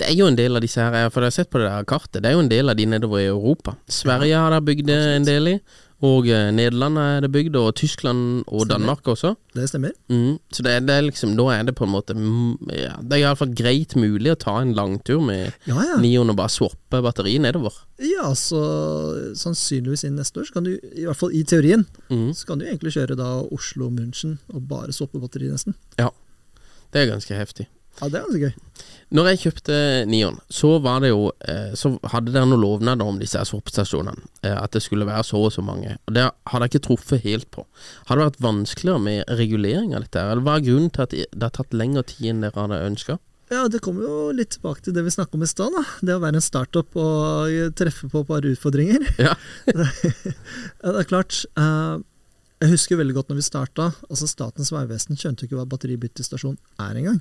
Det 0.00 0.08
er 0.08 0.16
jo 0.16 0.26
en 0.26 0.38
del 0.38 0.56
av 0.56 0.64
disse 0.64 0.82
her, 0.82 1.10
for 1.12 1.22
jeg 1.22 1.30
har 1.30 1.36
sett 1.36 1.50
på 1.52 1.60
det 1.60 1.68
der 1.68 1.86
kartet, 1.88 2.22
det 2.22 2.30
er 2.30 2.34
jo 2.34 2.42
en 2.42 2.50
del 2.50 2.72
av 2.72 2.78
de 2.78 2.86
nedover 2.88 3.22
i 3.22 3.28
Europa. 3.30 3.76
Sverige 3.92 4.40
har 4.40 4.54
det 4.54 4.64
bygd 4.66 4.90
en 4.94 5.28
del 5.28 5.52
i, 5.52 5.56
og 6.02 6.28
eh, 6.32 6.46
Nederland 6.56 6.96
er 6.98 7.20
det 7.24 7.28
bygd, 7.34 7.56
og 7.60 7.74
Tyskland 7.76 8.44
og 8.46 8.62
Stemmer. 8.64 8.70
Danmark 8.70 9.08
også. 9.12 9.34
Det 9.54 9.66
stemmer. 9.68 9.90
Mm. 10.08 10.38
Så 10.52 10.62
det 10.64 10.72
er, 10.72 10.80
det 10.86 10.94
er 10.96 11.02
liksom, 11.04 11.34
da 11.36 11.46
er 11.52 11.66
det 11.68 11.74
på 11.76 11.84
en 11.84 11.92
måte 11.92 12.14
mm, 12.16 12.70
ja, 12.72 12.94
Det 13.02 13.18
er 13.18 13.24
iallfall 13.26 13.52
greit 13.58 13.92
mulig 14.00 14.32
å 14.32 14.38
ta 14.40 14.54
en 14.62 14.72
langtur 14.78 15.20
med 15.26 15.52
Ja, 15.68 15.76
ja. 15.90 15.98
Nion 16.00 16.32
og 16.32 16.38
bare 16.40 16.48
swappe 16.54 17.02
batteriet 17.04 17.42
nedover. 17.44 17.74
Ja, 18.00 18.30
så 18.38 18.62
sannsynligvis 19.36 20.04
innen 20.06 20.22
neste 20.22 20.40
år, 20.40 20.48
så 20.48 20.56
kan 20.56 20.64
du, 20.68 20.72
i 20.94 21.04
hvert 21.04 21.20
fall 21.20 21.34
i 21.36 21.42
teorien, 21.44 21.84
Mm. 22.10 22.32
så 22.34 22.46
kan 22.48 22.58
du 22.58 22.64
egentlig 22.66 22.94
kjøre 22.96 23.14
da 23.18 23.28
Oslo-München 23.52 24.38
og 24.54 24.64
bare 24.70 24.92
swappe 24.96 25.20
batteri 25.22 25.50
nesten. 25.52 25.76
Ja. 26.00 26.08
Det 26.90 27.04
er 27.04 27.12
ganske 27.12 27.36
heftig. 27.38 27.68
Ja, 28.00 28.08
det 28.08 28.18
er 28.18 28.24
ganske 28.24 28.48
gøy. 28.48 28.54
Når 29.10 29.26
jeg 29.32 29.38
kjøpte 29.42 29.76
Nion, 30.06 30.36
så 30.54 30.68
var 30.82 31.00
det 31.02 31.08
jo 31.10 31.32
eh, 31.42 31.72
Så 31.74 31.96
hadde 32.12 32.30
dere 32.30 32.46
noen 32.46 32.62
lovnader 32.62 33.08
om 33.10 33.16
disse 33.18 33.40
swappstasjonene. 33.48 34.22
Eh, 34.46 34.54
at 34.54 34.70
det 34.76 34.82
skulle 34.84 35.08
være 35.08 35.24
så 35.26 35.40
og 35.48 35.50
så 35.54 35.64
mange. 35.66 35.96
Og 36.06 36.14
det 36.14 36.28
hadde 36.52 36.68
jeg 36.68 36.74
ikke 36.74 36.84
truffet 36.86 37.24
helt 37.24 37.48
på. 37.50 37.64
Har 38.06 38.20
det 38.20 38.28
vært 38.28 38.44
vanskeligere 38.44 39.02
med 39.02 39.32
regulering 39.40 39.96
av 39.98 40.04
dette? 40.06 40.22
Eller 40.22 40.44
hva 40.46 40.54
er 40.60 40.66
grunnen 40.68 40.92
til 40.94 41.02
at 41.08 41.16
det 41.16 41.42
har 41.42 41.56
tatt 41.58 41.74
lengre 41.74 42.04
tid 42.06 42.30
enn 42.34 42.44
dere 42.46 42.54
hadde 42.62 42.78
ønska? 42.92 43.18
Ja, 43.50 43.64
det 43.66 43.80
kommer 43.82 44.06
jo 44.06 44.18
litt 44.30 44.52
tilbake 44.54 44.84
til 44.86 44.94
det 44.94 45.02
vi 45.02 45.10
snakket 45.10 45.34
om 45.34 45.42
i 45.42 45.50
stad. 45.50 45.74
Det 46.06 46.14
å 46.14 46.20
være 46.22 46.38
en 46.38 46.44
startup 46.46 46.94
og 47.02 47.74
treffe 47.74 48.06
på 48.12 48.22
et 48.22 48.28
par 48.30 48.46
utfordringer. 48.46 49.08
Ja. 49.18 49.34
Ja, 50.80 50.92
det 50.94 51.00
er 51.02 51.08
klart. 51.10 51.42
eh, 51.58 51.98
jeg 52.60 52.74
husker 52.74 52.98
veldig 53.00 53.14
godt 53.16 53.30
når 53.32 53.38
vi 53.40 53.44
starta. 53.46 53.88
Altså 54.06 54.28
Statens 54.28 54.70
vegvesen 54.72 55.16
skjønte 55.18 55.42
jo 55.44 55.48
ikke 55.50 55.58
hva 55.58 55.66
batteribyttestasjon 55.72 56.58
er 56.84 56.98
engang. 57.00 57.20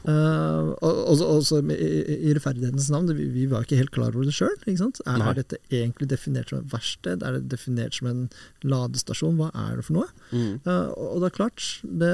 Uh, 0.00 0.72
og, 0.80 1.00
og, 1.12 1.22
og 1.52 1.70
i, 1.74 1.88
i 2.30 2.32
rettferdighetens 2.32 2.88
navn, 2.92 3.10
vi, 3.16 3.26
vi 3.34 3.46
var 3.50 3.66
ikke 3.66 3.78
helt 3.80 3.92
klar 3.94 4.14
over 4.14 4.24
det 4.28 4.34
sjøl. 4.36 4.56
Er, 4.64 5.20
Nei. 5.20 5.34
dette 5.36 5.60
egentlig 5.68 6.08
definert 6.10 6.52
som 6.52 6.62
et 6.62 6.72
verksted? 6.72 7.24
Er 7.26 7.36
det 7.36 7.50
definert 7.52 7.98
som 7.98 8.10
en 8.10 8.26
ladestasjon? 8.64 9.38
Hva 9.40 9.50
er 9.66 9.78
det 9.78 9.86
for 9.88 10.00
noe? 10.00 10.08
Mm. 10.32 10.58
Uh, 10.66 10.90
og 10.96 11.20
og, 11.20 11.28
er 11.28 11.36
klart, 11.36 11.64
det, 11.84 12.12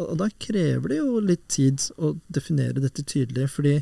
og 0.00 0.18
da 0.20 0.28
krever 0.40 0.92
det 0.92 1.00
jo 1.02 1.18
litt 1.20 1.44
tid 1.52 1.90
å 2.00 2.14
definere 2.32 2.80
dette 2.80 3.04
tydelig, 3.04 3.48
fordi 3.52 3.78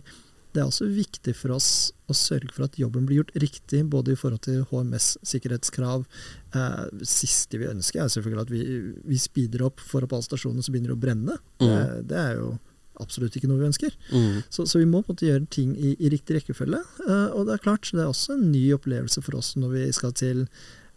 det 0.56 0.62
er 0.62 0.70
også 0.70 0.86
viktig 0.88 1.34
for 1.36 1.52
oss 1.52 1.70
å 2.08 2.14
sørge 2.16 2.54
for 2.54 2.64
at 2.64 2.78
jobben 2.80 3.04
blir 3.04 3.20
gjort 3.20 3.34
riktig, 3.42 3.82
både 3.92 4.14
i 4.14 4.18
forhold 4.18 4.40
til 4.46 4.62
HMS-sikkerhetskrav. 4.70 6.06
Eh, 6.56 6.84
siste 7.04 7.60
vi 7.60 7.68
ønsker, 7.68 8.00
er 8.00 8.12
selvfølgelig 8.14 8.46
at 8.46 8.52
vi, 8.54 8.62
vi 9.04 9.18
speeder 9.20 9.66
opp 9.66 9.82
for 9.84 10.06
opp 10.06 10.14
alle 10.16 10.24
stasjonene 10.24 10.64
så 10.64 10.72
begynner 10.72 10.94
det 10.94 10.96
å 10.96 11.02
brenne. 11.02 11.36
Det, 11.60 11.76
det 12.08 12.22
er 12.22 12.40
jo 12.40 12.54
absolutt 13.02 13.36
ikke 13.36 13.48
noe 13.50 13.60
vi 13.60 13.68
ønsker. 13.68 13.94
Mm. 14.12 14.42
Så, 14.50 14.66
så 14.70 14.78
vi 14.80 14.86
må 14.88 15.02
på 15.02 15.12
en 15.12 15.16
måte 15.16 15.28
gjøre 15.28 15.46
ting 15.52 15.74
i, 15.76 15.94
i 16.00 16.10
riktig 16.12 16.38
rekkefølge. 16.38 16.80
Uh, 17.04 17.28
og 17.36 17.46
det 17.48 17.56
er 17.56 17.62
klart, 17.66 17.90
det 17.92 18.02
er 18.04 18.10
også 18.10 18.36
en 18.36 18.50
ny 18.52 18.64
opplevelse 18.76 19.22
for 19.24 19.38
oss 19.38 19.54
når 19.56 19.72
vi 19.74 19.84
skal 19.96 20.12
til 20.16 20.44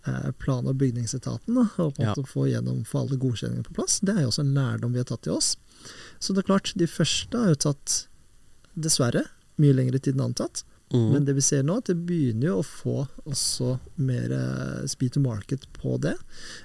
eh, 0.08 0.30
plan- 0.40 0.68
og 0.70 0.78
bygningsetaten 0.80 1.58
da, 1.58 1.66
og 1.84 1.96
på 1.98 2.02
en 2.02 2.08
Ja. 2.08 2.14
måte 2.16 2.30
få 2.32 2.46
gjennom 2.50 2.86
for 2.88 3.02
alle 3.04 3.18
godkjenninger 3.20 3.66
på 3.68 3.76
plass. 3.76 4.00
Det 4.00 4.16
er 4.16 4.22
jo 4.24 4.32
også 4.32 4.46
en 4.46 4.54
lærdom 4.56 4.94
vi 4.96 5.02
har 5.04 5.10
tatt 5.12 5.24
til 5.28 5.36
oss. 5.36 5.54
Så 6.20 6.34
det 6.34 6.44
er 6.46 6.50
klart, 6.54 6.72
de 6.80 6.88
første 6.88 7.38
har 7.38 7.52
jo 7.54 7.60
tatt, 7.68 8.06
dessverre, 8.80 9.26
mye 9.60 9.76
lengre 9.76 10.00
tid 10.00 10.16
enn 10.16 10.30
antatt. 10.30 10.64
Mm. 10.94 11.10
Men 11.14 11.26
det 11.26 11.36
vi 11.38 11.44
ser 11.46 11.66
nå, 11.66 11.76
at 11.80 11.90
det 11.92 11.98
begynner 12.08 12.50
jo 12.50 12.56
å 12.60 12.66
få 12.66 12.96
også 13.30 13.76
mer 14.02 14.32
eh, 14.34 14.88
speed 14.90 15.14
to 15.16 15.22
market 15.22 15.68
på 15.76 16.00
det. 16.02 16.16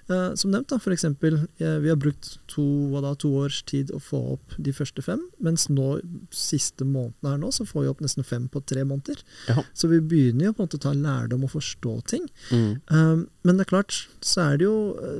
Eh, 0.09 0.31
som 0.41 0.53
nevnt, 0.53 0.71
da, 0.73 0.79
eksempel, 0.95 1.43
eh, 1.61 1.77
vi 1.85 1.91
har 1.93 1.99
brukt 2.01 2.39
to, 2.51 2.65
da, 3.05 3.13
to 3.21 3.35
års 3.43 3.61
tid 3.69 3.93
å 3.93 4.01
få 4.01 4.23
opp 4.37 4.57
de 4.57 4.73
første 4.77 5.05
fem, 5.05 5.21
mens 5.45 5.67
nå, 5.69 5.99
siste 6.33 6.87
måneden 6.89 7.35
her 7.35 7.43
nå, 7.43 7.53
så 7.53 7.69
får 7.69 7.85
vi 7.85 7.93
opp 7.93 8.01
nesten 8.05 8.25
fem 8.25 8.49
på 8.49 8.65
tre 8.65 8.87
måneder. 8.89 9.21
Ja. 9.51 9.67
Så 9.77 9.93
vi 9.93 10.01
begynner 10.01 10.49
jo 10.49 10.57
på 10.57 10.65
en 10.65 10.71
måte 10.71 10.81
å 10.81 10.87
ta 10.87 10.95
lærdom 10.97 11.45
og 11.45 11.53
forstå 11.59 11.95
ting. 12.15 12.27
Mm. 12.49 12.73
Eh, 12.81 13.15
men 13.45 13.59
det 13.61 13.67
er 13.67 13.73
klart, 13.75 14.01
så 14.25 14.49
er 14.49 14.59
det 14.61 14.69
jo 14.71 14.77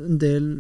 en 0.09 0.19
del 0.23 0.51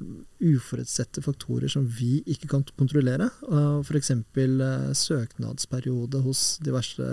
uforutsette 0.44 1.22
faktorer 1.24 1.72
som 1.72 1.86
vi 1.88 2.18
ikke 2.28 2.50
kan 2.50 2.64
kontrollere. 2.76 3.30
Uh, 3.48 3.80
F.eks. 3.80 4.10
Uh, 4.12 4.92
søknadsperiode 4.92 6.20
hos 6.26 6.58
diverse 6.64 7.08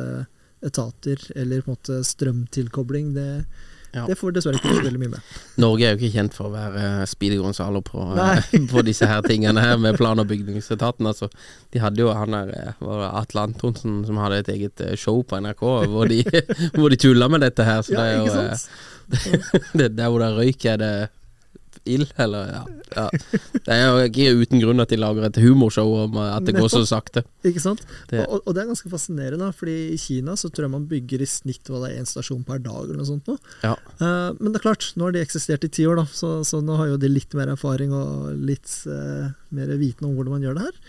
etater, 0.64 1.18
eller 1.36 1.62
på 1.66 1.72
en 1.72 1.78
måte 1.78 2.02
strømtilkobling. 2.08 3.14
Det, 3.16 3.46
Ja. 3.94 4.06
det 4.08 4.16
får 4.16 4.32
dessverre 4.32 4.56
ikke 4.56 4.72
så 4.72 4.84
veldig 4.86 5.00
mye 5.02 5.10
med. 5.12 5.32
Norge 5.60 5.84
er 5.84 5.96
jo 5.96 6.00
ikke 6.00 6.14
kjent 6.14 6.34
for 6.38 6.48
å 6.48 6.52
være 6.54 7.06
Speedy 7.12 7.36
Gonzalo 7.42 7.82
på, 7.84 8.06
eh, 8.16 8.54
på 8.72 8.84
disse 8.88 9.04
her 9.10 9.20
tingene 9.26 9.60
her 9.60 9.76
med 9.78 9.98
plan- 10.00 10.20
og 10.24 10.30
bygningsetaten. 10.30 11.06
Altså. 11.12 11.28
De 11.74 11.80
hadde 11.84 12.00
jo 12.00 12.14
han 12.16 12.32
der 12.32 12.54
eh, 12.56 12.72
var 12.80 13.02
det 13.04 13.10
Atle 13.20 13.42
Antonsen 13.50 14.06
som 14.08 14.16
hadde 14.24 14.40
et 14.46 14.48
eget 14.56 14.80
eh, 14.86 14.96
show 14.96 15.20
på 15.28 15.42
NRK 15.44 15.66
hvor 15.92 16.08
de, 16.08 16.22
hvor 16.80 16.88
de 16.90 16.96
tulla 17.04 17.28
med 17.28 17.44
dette 17.44 17.68
her. 17.68 17.82
Så 17.84 17.92
Ja, 17.92 18.00
det 18.00 18.08
er 18.08 18.16
jo 18.16 18.24
ikke 18.30 18.38
sant? 18.56 18.70
det, 19.82 19.90
Der 19.98 20.08
hvor 20.08 20.24
det 20.24 20.32
røyk, 20.40 20.66
er 20.72 20.78
det 20.80 20.94
ild, 21.90 22.12
eller 22.22 22.50
ja, 22.52 22.62
ja. 22.96 23.06
Det 23.66 23.74
er 23.74 23.86
jo 23.88 24.04
ikke 24.06 24.26
uten 24.44 24.62
grunn 24.62 24.84
at 24.84 24.92
de 24.94 25.00
lager 25.02 25.26
et 25.28 25.40
humorshow 25.42 25.94
om 26.04 26.18
eh, 26.22 26.30
at 26.36 26.46
det 26.46 26.54
går 26.58 26.70
så 26.70 26.82
sakte. 26.86 27.24
Ikke 27.48 27.64
sant? 27.64 27.82
Det- 28.12 28.26
Og, 28.28 28.42
og 28.46 28.54
det 28.54 28.62
er 28.64 28.70
ganske 28.70 28.92
fascinerende, 28.92 29.48
fordi 29.58 29.76
i 29.96 29.98
Kina 29.98 30.36
så 30.38 30.52
tror 30.52 30.68
jeg 30.68 30.74
man 30.76 30.86
bygger 30.92 31.24
i 31.26 31.30
snitt 31.30 31.66
hva 31.72 31.82
det 31.86 31.92
er 31.96 32.02
én 32.04 32.10
stasjon 32.10 32.44
per 32.46 32.60
dag, 32.62 32.84
eller 32.86 33.02
noe 33.02 33.10
sånt. 33.10 33.28
Nå. 33.32 33.38
Ja. 33.64 33.74
Uh, 34.02 34.30
men 34.40 34.52
det 34.54 34.62
er 34.62 34.68
klart, 34.70 34.92
nå 34.96 35.08
har 35.10 35.16
de 35.18 35.24
eksistert 35.26 35.66
i 35.66 35.72
ti 35.74 35.88
år, 35.90 36.04
da, 36.04 36.06
så, 36.14 36.36
så 36.48 36.62
nå 36.62 36.78
har 36.78 36.92
jo 36.94 37.02
de 37.02 37.10
litt 37.10 37.34
mer 37.38 37.50
erfaring 37.56 37.94
og 37.98 38.32
litt 38.52 38.70
uh, 38.86 39.32
mer 39.56 39.74
viten 39.82 40.06
om 40.10 40.16
hvordan 40.18 40.38
man 40.38 40.46
gjør 40.46 40.60
det 40.60 40.68
her. 40.70 40.82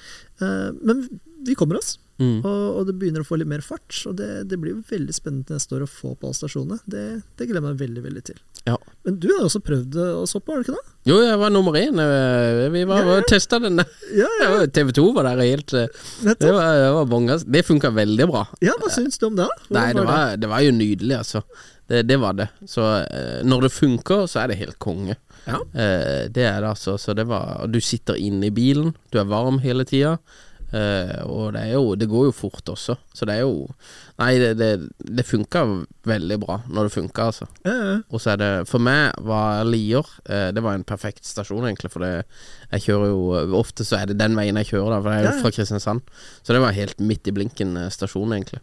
Uh, 0.42 0.70
men 0.82 1.06
vi 1.46 1.54
kommer 1.58 1.78
oss, 1.82 1.98
Mm. 2.20 2.44
og, 2.44 2.76
og 2.76 2.82
det 2.86 2.92
begynner 3.00 3.22
å 3.24 3.26
få 3.26 3.34
litt 3.40 3.48
mer 3.50 3.62
fart. 3.64 3.96
Og 4.06 4.12
det, 4.14 4.26
det 4.46 4.54
blir 4.60 4.76
jo 4.76 4.82
veldig 4.86 5.14
spennende 5.16 5.56
neste 5.56 5.74
år 5.74 5.86
å 5.86 5.88
få 5.90 6.12
på 6.14 6.28
alle 6.28 6.36
stasjonene. 6.38 6.76
Det, 6.86 7.00
det 7.40 7.46
gleder 7.48 7.58
jeg 7.58 7.64
meg 7.64 7.80
veldig 7.80 8.02
veldig 8.04 8.22
til. 8.28 8.36
Ja. 8.68 8.76
Men 9.08 9.16
du 9.18 9.26
har 9.32 9.46
også 9.48 9.62
prøvd 9.64 9.96
å 10.04 10.26
soppe, 10.30 10.52
har 10.52 10.60
du 10.60 10.68
ikke 10.68 10.76
det? 10.76 10.92
Jo, 11.08 11.16
jeg 11.24 11.40
var 11.40 11.50
nummer 11.50 11.74
én. 11.80 11.98
eh, 12.04 12.68
Vi 12.70 12.84
var, 12.86 13.08
Ja, 13.08 13.16
ja. 13.16 13.24
testa 13.26 13.58
den. 13.64 13.80
Ja, 14.14 14.28
ja, 14.44 14.52
TV 14.76 14.92
2 15.00 15.06
var 15.16 15.26
der 15.32 15.42
helt 15.42 15.74
eh, 15.74 15.88
Det 16.28 16.52
var, 16.54 16.78
det 16.84 16.92
var. 17.00 17.42
Det 17.56 17.64
funka 17.66 17.90
veldig 17.96 18.28
bra. 18.30 18.44
Ja, 18.62 18.76
hva 18.78 18.92
syns 18.92 19.18
du 19.18 19.26
om 19.32 19.40
det? 19.40 19.48
Hvordan 19.66 19.80
Nei, 19.80 19.88
det 19.98 20.06
var, 20.12 20.36
det 20.44 20.52
var 20.52 20.62
jo 20.68 20.76
nydelig, 20.78 21.16
altså. 21.24 21.42
Det, 21.90 22.04
det 22.06 22.20
var 22.22 22.38
det. 22.38 22.48
Så 22.70 22.86
eh, 23.02 23.40
når 23.42 23.66
det 23.66 23.72
funker, 23.80 24.28
så 24.30 24.44
er 24.44 24.52
det 24.52 24.60
helt 24.62 24.78
konge. 24.78 25.16
Ja. 25.48 25.58
Det 25.74 26.44
er 26.46 26.60
det, 26.62 26.68
altså. 26.70 26.94
Så 27.02 27.16
det 27.18 27.24
var 27.26 27.64
Du 27.66 27.80
sitter 27.82 28.14
inne 28.20 28.46
i 28.46 28.54
bilen, 28.54 28.92
du 29.10 29.18
er 29.18 29.26
varm 29.32 29.58
hele 29.64 29.82
tida. 29.88 30.20
Eh, 30.72 31.18
og 31.28 31.52
det 31.52 31.66
jo 31.68 31.94
Det 32.00 32.08
går 32.08 32.30
jo 32.30 32.32
fort 32.32 32.68
også. 32.72 32.96
Så 33.12 33.26
det 33.28 33.36
er 33.36 33.44
jo 33.44 33.66
Nei, 34.20 34.38
det, 34.40 34.52
det, 34.56 34.70
det 35.04 35.24
funka 35.28 35.64
veldig 36.08 36.38
bra 36.40 36.58
når 36.64 36.88
det 36.88 36.94
funka, 36.94 37.26
altså. 37.28 37.48
Uh, 37.66 37.72
ja. 37.72 37.96
Og 38.08 38.22
så 38.22 38.32
er 38.32 38.40
det 38.40 38.50
For 38.70 38.80
meg 38.82 39.12
var 39.20 39.66
Lier 39.68 40.08
eh, 40.24 40.48
Det 40.54 40.64
var 40.64 40.78
en 40.78 40.86
perfekt 40.88 41.28
stasjon, 41.28 41.66
egentlig. 41.68 41.92
For 41.92 42.04
det, 42.04 42.24
jeg 42.72 42.86
kjører 42.88 43.12
jo 43.12 43.60
Ofte 43.60 43.84
så 43.84 44.00
er 44.00 44.10
det 44.10 44.20
den 44.20 44.36
veien 44.38 44.60
jeg 44.62 44.72
kjører, 44.72 44.96
da. 44.96 45.00
For 45.04 45.12
jeg 45.12 45.26
er 45.26 45.28
jo 45.28 45.44
fra 45.44 45.54
Kristiansand. 45.58 46.12
Så 46.40 46.56
det 46.56 46.64
var 46.64 46.76
helt 46.76 47.02
midt 47.04 47.28
i 47.28 47.36
blinken 47.36 47.76
eh, 47.76 47.92
stasjon, 47.92 48.32
egentlig. 48.32 48.62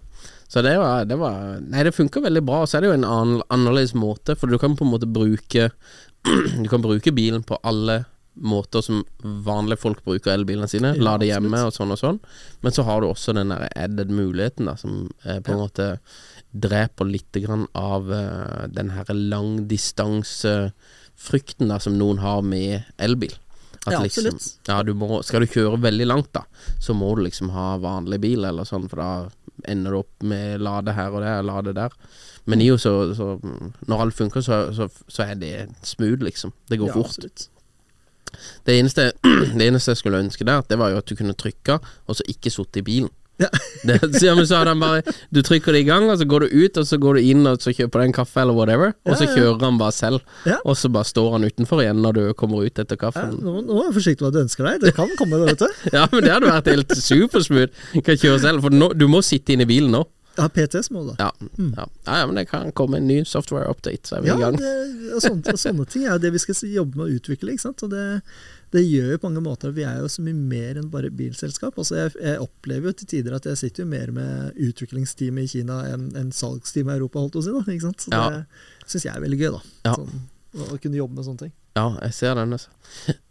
Så 0.49 0.63
det 0.65 0.75
var, 0.81 1.05
det 1.05 1.19
var 1.21 1.59
Nei, 1.61 1.85
det 1.85 1.93
funker 1.93 2.25
veldig 2.25 2.45
bra. 2.45 2.63
Og 2.63 2.71
så 2.71 2.79
er 2.79 2.85
det 2.85 2.93
jo 2.93 2.97
en 2.97 3.07
annen, 3.07 3.43
annerledes 3.53 3.93
måte, 3.93 4.33
for 4.39 4.49
du 4.49 4.57
kan 4.61 4.77
på 4.79 4.87
en 4.87 4.95
måte 4.95 5.09
bruke 5.09 5.69
Du 6.63 6.67
kan 6.67 6.81
bruke 6.83 7.13
bilen 7.15 7.45
på 7.47 7.59
alle 7.63 8.03
måter 8.35 8.81
som 8.85 9.01
vanlige 9.21 9.77
folk 9.81 10.03
bruker 10.05 10.31
elbilene 10.33 10.67
sine. 10.69 10.93
Ja, 10.95 11.01
Lade 11.03 11.25
hjemme 11.27 11.57
absolutt. 11.57 11.67
og 11.67 11.73
sånn 11.79 11.91
og 11.91 11.97
sånn. 11.99 12.19
Men 12.61 12.71
så 12.75 12.83
har 12.87 13.01
du 13.01 13.07
også 13.09 13.33
den 13.35 13.49
der 13.51 13.67
added 13.75 14.09
muligheten, 14.13 14.65
da, 14.69 14.75
som 14.79 14.91
eh, 15.25 15.39
på 15.43 15.51
en 15.55 15.59
måte 15.65 15.85
dreper 16.51 17.05
litt 17.09 17.31
grann 17.43 17.67
av 17.77 18.11
eh, 18.13 18.67
den 18.73 18.89
her 18.95 19.05
langdistansefrykten 19.13 21.79
som 21.79 21.97
noen 21.99 22.17
har 22.23 22.41
med 22.41 22.81
elbil. 22.97 23.33
At 23.85 23.93
Ja, 23.93 23.99
liksom, 24.03 24.25
absolutt. 24.27 24.59
ja, 24.67 24.81
du 24.83 24.93
må, 24.93 25.21
skal 25.23 25.41
du 25.41 25.47
kjøre 25.47 25.77
veldig 25.81 26.05
langt, 26.07 26.33
da, 26.35 26.41
så 26.83 26.93
må 26.93 27.13
du 27.15 27.21
liksom 27.23 27.49
ha 27.55 27.77
vanlig 27.79 28.19
bil, 28.21 28.43
eller 28.45 28.63
sånn, 28.67 28.89
for 28.91 28.97
da 28.99 29.29
ender 29.67 29.91
du 29.91 29.97
opp 30.01 30.23
med 30.23 30.59
lade 30.63 30.91
her 30.95 31.11
og 31.15 31.21
der, 31.23 31.43
lade 31.43 31.73
der. 31.75 31.89
Men 32.49 32.59
jo, 32.63 32.77
så, 32.79 33.13
så 33.15 33.33
når 33.87 34.01
alt 34.05 34.15
funker, 34.17 34.41
så, 34.43 34.59
så, 34.75 34.87
så 35.07 35.23
er 35.27 35.35
det 35.39 35.53
smooth, 35.85 36.23
liksom. 36.23 36.51
Det 36.71 36.77
går 36.81 36.87
Ja, 36.91 36.95
fort. 36.95 37.05
absolutt. 37.13 37.47
Det 38.65 38.75
eneste, 38.79 39.11
det 39.59 39.67
eneste 39.69 39.91
jeg 39.95 40.01
skulle 40.03 40.19
ønske 40.23 40.45
der, 40.47 40.61
det 40.69 40.77
var 40.81 40.91
jo 40.93 40.97
at 41.01 41.05
du 41.09 41.15
kunne 41.19 41.33
trykke, 41.37 41.79
og 42.07 42.15
så 42.19 42.25
ikke 42.31 42.51
sitte 42.53 42.81
i 42.83 42.85
bilen. 42.85 43.09
Det, 43.87 43.93
så, 44.19 44.25
ja, 44.25 44.33
men 44.35 44.43
så 44.43 44.57
hadde 44.59 44.73
han 44.73 44.81
bare 44.83 45.13
Du 45.31 45.37
trykker 45.47 45.71
det 45.71 45.85
i 45.85 45.87
gang, 45.87 46.09
og 46.11 46.17
så 46.19 46.25
går 46.27 46.43
du 46.43 46.55
ut, 46.65 46.75
og 46.81 46.83
så 46.89 46.97
går 46.99 47.15
du 47.15 47.27
inn 47.31 47.47
og 47.47 47.61
så 47.63 47.71
kjøper 47.71 48.01
deg 48.01 48.09
en 48.09 48.15
kaffe 48.17 48.41
eller 48.41 48.51
whatever, 48.57 48.91
og 49.07 49.13
så 49.15 49.23
Ja, 49.23 49.29
ja. 49.29 49.35
kjører 49.37 49.63
han 49.63 49.77
bare 49.79 49.95
selv. 49.95 50.19
Ja. 50.43 50.57
Og 50.67 50.75
så 50.75 50.91
bare 50.91 51.07
står 51.07 51.29
han 51.37 51.47
utenfor 51.47 51.79
igjen 51.79 52.01
når 52.03 52.17
du 52.17 52.21
kommer 52.35 52.65
ut 52.67 52.81
etter 52.83 52.97
Ja, 52.99 53.03
kaffen. 53.05 53.37
nå, 53.39 53.61
nå 53.63 53.77
er 53.79 53.87
jeg 53.87 53.95
forsiktig 54.01 54.25
med 54.25 54.27
hva 54.27 54.35
du 54.35 54.41
ønsker 54.43 54.67
deg. 54.67 54.81
Det 54.83 54.91
kan 54.99 55.15
komme, 55.15 55.39
det, 55.39 55.53
vet 55.53 55.63
du. 55.63 55.79
Ja, 55.95 56.03
men 56.11 56.27
det 56.27 56.33
hadde 56.35 56.51
vært 56.51 56.67
helt 56.73 56.91
supersmooth. 56.99 57.87
Kan 58.03 58.19
kjøre 58.19 58.41
selv, 58.43 58.59
for 58.67 58.75
nå, 58.75 58.91
du 58.99 59.07
må 59.07 59.23
sitte 59.23 59.55
inne 59.55 59.63
i 59.63 59.71
bilen 59.71 59.95
nå. 59.95 60.03
Ja, 60.37 60.45
PTS 60.47 60.87
må 60.95 61.01
du 61.03 61.09
da. 61.13 61.15
Ja, 61.27 61.47
mm. 61.57 61.73
ja, 61.75 61.85
ja 62.05 62.25
men 62.29 62.35
det 62.39 62.45
kan 62.47 62.69
komme 62.71 62.97
en 63.01 63.07
ny 63.09 63.23
software 63.27 63.67
update, 63.67 64.07
så 64.07 64.15
er 64.17 64.21
vi 64.23 64.29
Ja, 64.29 64.37
i 64.37 64.43
gang. 64.45 64.55
det, 64.61 64.69
og 65.15 65.21
sånne, 65.25 65.51
og 65.55 65.59
sånne 65.59 65.85
ting 65.91 66.05
er 66.05 66.13
jo 66.13 66.21
det 66.23 66.31
vi 66.35 66.39
skal 66.39 66.55
jobbe 66.71 66.95
med 67.01 67.05
å 67.09 67.17
utvikle. 67.17 67.51
ikke 67.55 67.65
sant? 67.65 67.83
Og 67.83 67.91
det, 67.91 68.05
det 68.71 68.83
gjør 68.85 69.11
jo 69.15 69.19
på 69.19 69.27
mange 69.31 69.43
måter 69.49 69.69
at 69.73 69.75
vi 69.75 69.83
er 69.89 69.99
jo 69.99 70.07
så 70.07 70.23
mye 70.23 70.37
mer 70.37 70.79
enn 70.79 70.89
bare 70.93 71.09
bilselskap. 71.11 71.75
Altså 71.81 71.97
jeg, 71.99 72.15
jeg 72.23 72.39
opplever 72.45 72.91
jo 72.91 72.97
til 73.01 73.07
tider 73.15 73.35
at 73.35 73.45
jeg 73.51 73.57
sitter 73.65 73.83
jo 73.83 73.89
mer 73.91 74.11
med 74.15 74.59
utviklingsteamet 74.69 75.43
i 75.49 75.53
Kina 75.57 75.81
enn 75.91 76.09
en 76.15 76.31
salgsteamet 76.31 76.93
i 76.95 76.99
Europa, 77.01 77.19
holdt 77.25 77.39
å 77.41 77.43
si. 77.43 77.55
da, 77.55 77.63
ikke 77.67 77.87
sant? 77.89 78.05
Så 78.07 78.13
Ja. 78.15 78.29
det 78.29 78.91
syns 78.93 79.05
jeg 79.09 79.15
er 79.15 79.25
veldig 79.25 79.39
gøy, 79.43 79.49
da. 79.57 79.63
Ja. 79.89 79.95
Sånn, 79.99 80.21
å, 80.55 80.69
å 80.75 80.79
kunne 80.81 81.01
jobbe 81.01 81.19
med 81.19 81.25
sånne 81.27 81.43
ting. 81.47 81.55
Ja, 81.75 81.89
jeg 82.01 82.13
ser 82.15 82.35
den. 82.39 82.55
Altså. 82.55 82.69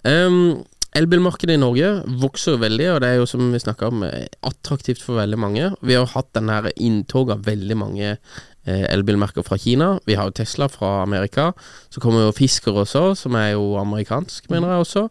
Um, 0.05 0.65
Elbilmarkedet 0.99 1.55
i 1.55 1.61
Norge 1.61 1.89
vokser 2.19 2.57
jo 2.57 2.63
veldig, 2.65 2.87
og 2.91 3.01
det 3.03 3.09
er 3.09 3.19
jo 3.21 3.27
som 3.31 3.53
vi 3.53 3.61
snakka 3.63 3.91
om, 3.93 4.05
attraktivt 4.47 5.03
for 5.05 5.21
veldig 5.21 5.39
mange. 5.39 5.73
Vi 5.87 5.95
har 5.95 6.09
hatt 6.11 6.33
den 6.35 6.51
her 6.51 6.71
inntog 6.75 7.31
av 7.31 7.45
veldig 7.47 7.77
mange 7.79 8.09
eh, 8.09 8.85
elbilmerker 8.89 9.47
fra 9.47 9.59
Kina. 9.63 9.93
Vi 10.09 10.17
har 10.19 10.27
jo 10.27 10.35
Tesla 10.41 10.67
fra 10.73 11.05
Amerika. 11.05 11.53
Så 11.95 12.03
kommer 12.03 12.25
jo 12.27 12.35
Fisker 12.35 12.81
også, 12.83 13.13
som 13.21 13.37
er 13.39 13.53
jo 13.53 13.77
amerikansk, 13.79 14.49
mener 14.51 14.75
jeg 14.75 14.87
også. 14.87 15.05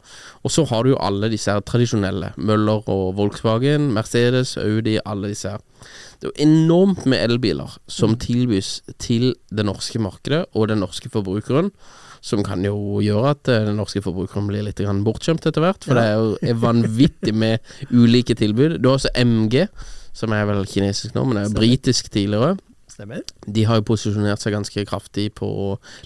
Og 0.43 0.53
så 0.53 0.65
har 0.67 0.83
du 0.83 0.91
jo 0.91 0.99
alle 1.07 1.31
disse 1.31 1.53
her 1.55 1.63
tradisjonelle. 1.63 2.33
Møller 2.35 2.83
og 2.91 3.15
Volkswagen, 3.21 3.91
Mercedes, 3.95 4.57
Audi, 4.59 4.97
alle 5.05 5.31
disse 5.31 5.55
her. 5.55 5.63
Det 6.17 6.27
er 6.27 6.33
jo 6.33 6.49
enormt 6.49 7.05
med 7.05 7.21
elbiler 7.21 7.77
som 7.87 8.17
tilbys 8.19 8.81
til 8.99 9.35
det 9.53 9.63
norske 9.67 10.01
markedet 10.03 10.47
og 10.51 10.67
den 10.73 10.83
norske 10.83 11.13
forbrukeren. 11.13 11.71
Som 12.27 12.43
kan 12.43 12.63
jo 12.65 12.99
gjøre 13.03 13.33
at 13.35 13.51
eh, 13.51 13.65
den 13.69 13.77
norske 13.79 14.01
forbrukeren 14.03 14.49
blir 14.49 14.65
litt 14.65 14.81
bortskjemt 15.05 15.45
etter 15.47 15.63
hvert. 15.63 15.87
For 15.87 15.95
det 15.95 16.05
er 16.09 16.17
jo 16.17 16.57
vanvittig 16.59 17.33
med 17.35 17.63
ulike 17.91 18.35
tilbud. 18.35 18.79
Du 18.81 18.89
har 18.89 18.99
også 18.99 19.13
MG, 19.15 19.67
som 20.17 20.33
er 20.35 20.47
vel 20.49 20.65
kinesisk 20.67 21.15
nå, 21.15 21.23
men 21.29 21.39
er 21.39 21.47
jo 21.47 21.55
britisk 21.55 22.11
tidligere. 22.11 22.57
Stemmer? 22.91 23.21
De 23.45 23.63
har 23.69 23.79
jo 23.79 23.85
posisjonert 23.87 24.41
seg 24.41 24.55
ganske 24.57 24.83
kraftig 24.89 25.29
på 25.37 25.49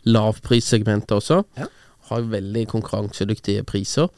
lavprissegmentet 0.10 1.16
også. 1.18 1.42
Ja. 1.58 1.70
Har 2.12 2.30
veldig 2.30 2.68
konkurransedyktige 2.74 3.64
priser. 3.68 4.12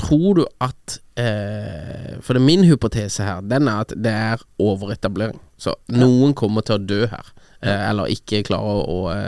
Tror 0.00 0.40
du 0.40 0.44
at 0.64 0.96
eh, 1.20 2.16
For 2.24 2.34
det 2.36 2.40
er 2.40 2.46
min 2.46 2.64
hypotese 2.64 3.26
her, 3.26 3.42
den 3.44 3.68
er 3.68 3.84
at 3.84 3.94
det 3.96 4.12
er 4.16 4.44
overetablering. 4.62 5.38
Så 5.60 5.74
noen 5.92 6.32
kommer 6.38 6.64
til 6.64 6.78
å 6.78 6.82
dø 6.82 7.00
her. 7.10 7.32
Eh, 7.60 7.82
eller 7.90 8.08
ikke 8.12 8.40
klarer 8.48 8.78
å, 8.80 9.00
å, 9.04 9.24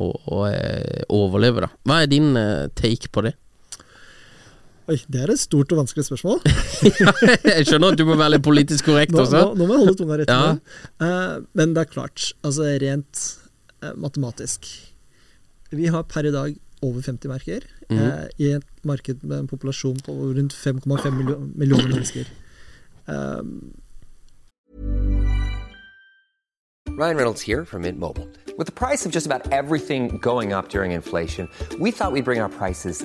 å, 0.00 0.12
å 0.32 0.44
eh, 0.48 1.02
overleve, 1.12 1.66
da. 1.66 1.72
Hva 1.84 1.98
er 2.04 2.08
din 2.08 2.30
eh, 2.40 2.70
take 2.78 3.12
på 3.12 3.26
det? 3.26 3.34
Oi, 4.86 5.00
det 5.10 5.24
er 5.24 5.32
et 5.34 5.40
stort 5.42 5.72
og 5.74 5.80
vanskelig 5.82 6.04
spørsmål. 6.06 6.40
jeg 6.86 7.66
skjønner 7.66 7.92
at 7.92 7.98
du 7.98 8.04
må 8.06 8.14
være 8.14 8.36
litt 8.36 8.44
politisk 8.46 8.86
korrekt 8.86 9.12
Nå, 9.16 9.24
også. 9.24 9.40
nå, 9.50 9.56
nå 9.58 9.66
må 9.66 9.74
jeg 9.74 9.82
holde 9.82 9.98
tunga 9.98 10.18
rett 10.20 10.30
i 10.30 10.36
Ja. 10.36 10.52
Eh, 11.02 11.32
men 11.58 11.74
det 11.74 11.82
er 11.82 11.90
klart, 11.90 12.28
altså 12.46 12.68
rent 12.80 13.24
eh, 13.82 13.96
matematisk 13.98 14.68
Vi 15.74 15.90
har 15.90 16.06
per 16.06 16.30
i 16.30 16.32
dag 16.34 16.54
over 16.82 17.00
50 17.02 17.28
merker 17.28 17.64
mm. 17.88 17.96
eh, 17.98 18.26
i 18.38 18.52
et 18.58 18.66
marked 18.84 19.24
med 19.24 19.38
en 19.38 19.48
populasjon 19.50 19.96
på 20.04 20.12
rundt 20.12 20.54
5,5 20.54 21.10
million, 21.10 21.52
millioner 21.54 21.88
mennesker. 21.88 22.28
Um, 23.06 23.74
Ryan 26.98 27.16
Reynolds 27.16 27.42
here 27.42 27.64
from 27.64 27.82
Mint 27.82 27.98
Mobile. 27.98 28.28
With 28.58 28.66
the 28.66 28.72
price 28.72 29.04
of 29.04 29.12
just 29.12 29.26
about 29.26 29.52
everything 29.52 30.18
going 30.18 30.52
up 30.52 30.70
during 30.70 30.92
inflation, 30.92 31.48
we 31.78 31.90
thought 31.90 32.12
we'd 32.12 32.24
bring 32.24 32.40
our 32.40 32.48
prices 32.48 33.04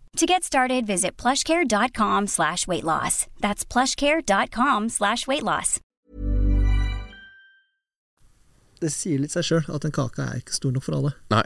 To 0.17 0.25
get 0.25 0.43
started, 0.43 0.85
visit 0.85 1.15
plushcare.com 1.17 2.27
slash 2.27 2.67
weight 2.67 2.83
loss. 2.83 3.27
That's 3.39 3.63
plushcare.com 3.65 4.89
slash 4.89 5.27
weight 5.27 5.43
loss. 5.43 5.79
det 8.81 8.89
sier 8.89 9.19
litt 9.21 9.29
seg 9.29 9.45
sjøl 9.45 9.67
at 9.77 9.83
en 9.85 9.91
kake 9.93 10.23
er 10.25 10.39
ikke 10.39 10.55
stor 10.55 10.71
nok 10.73 10.81
for 10.87 10.95
alle. 10.97 11.11
Nei. 11.29 11.43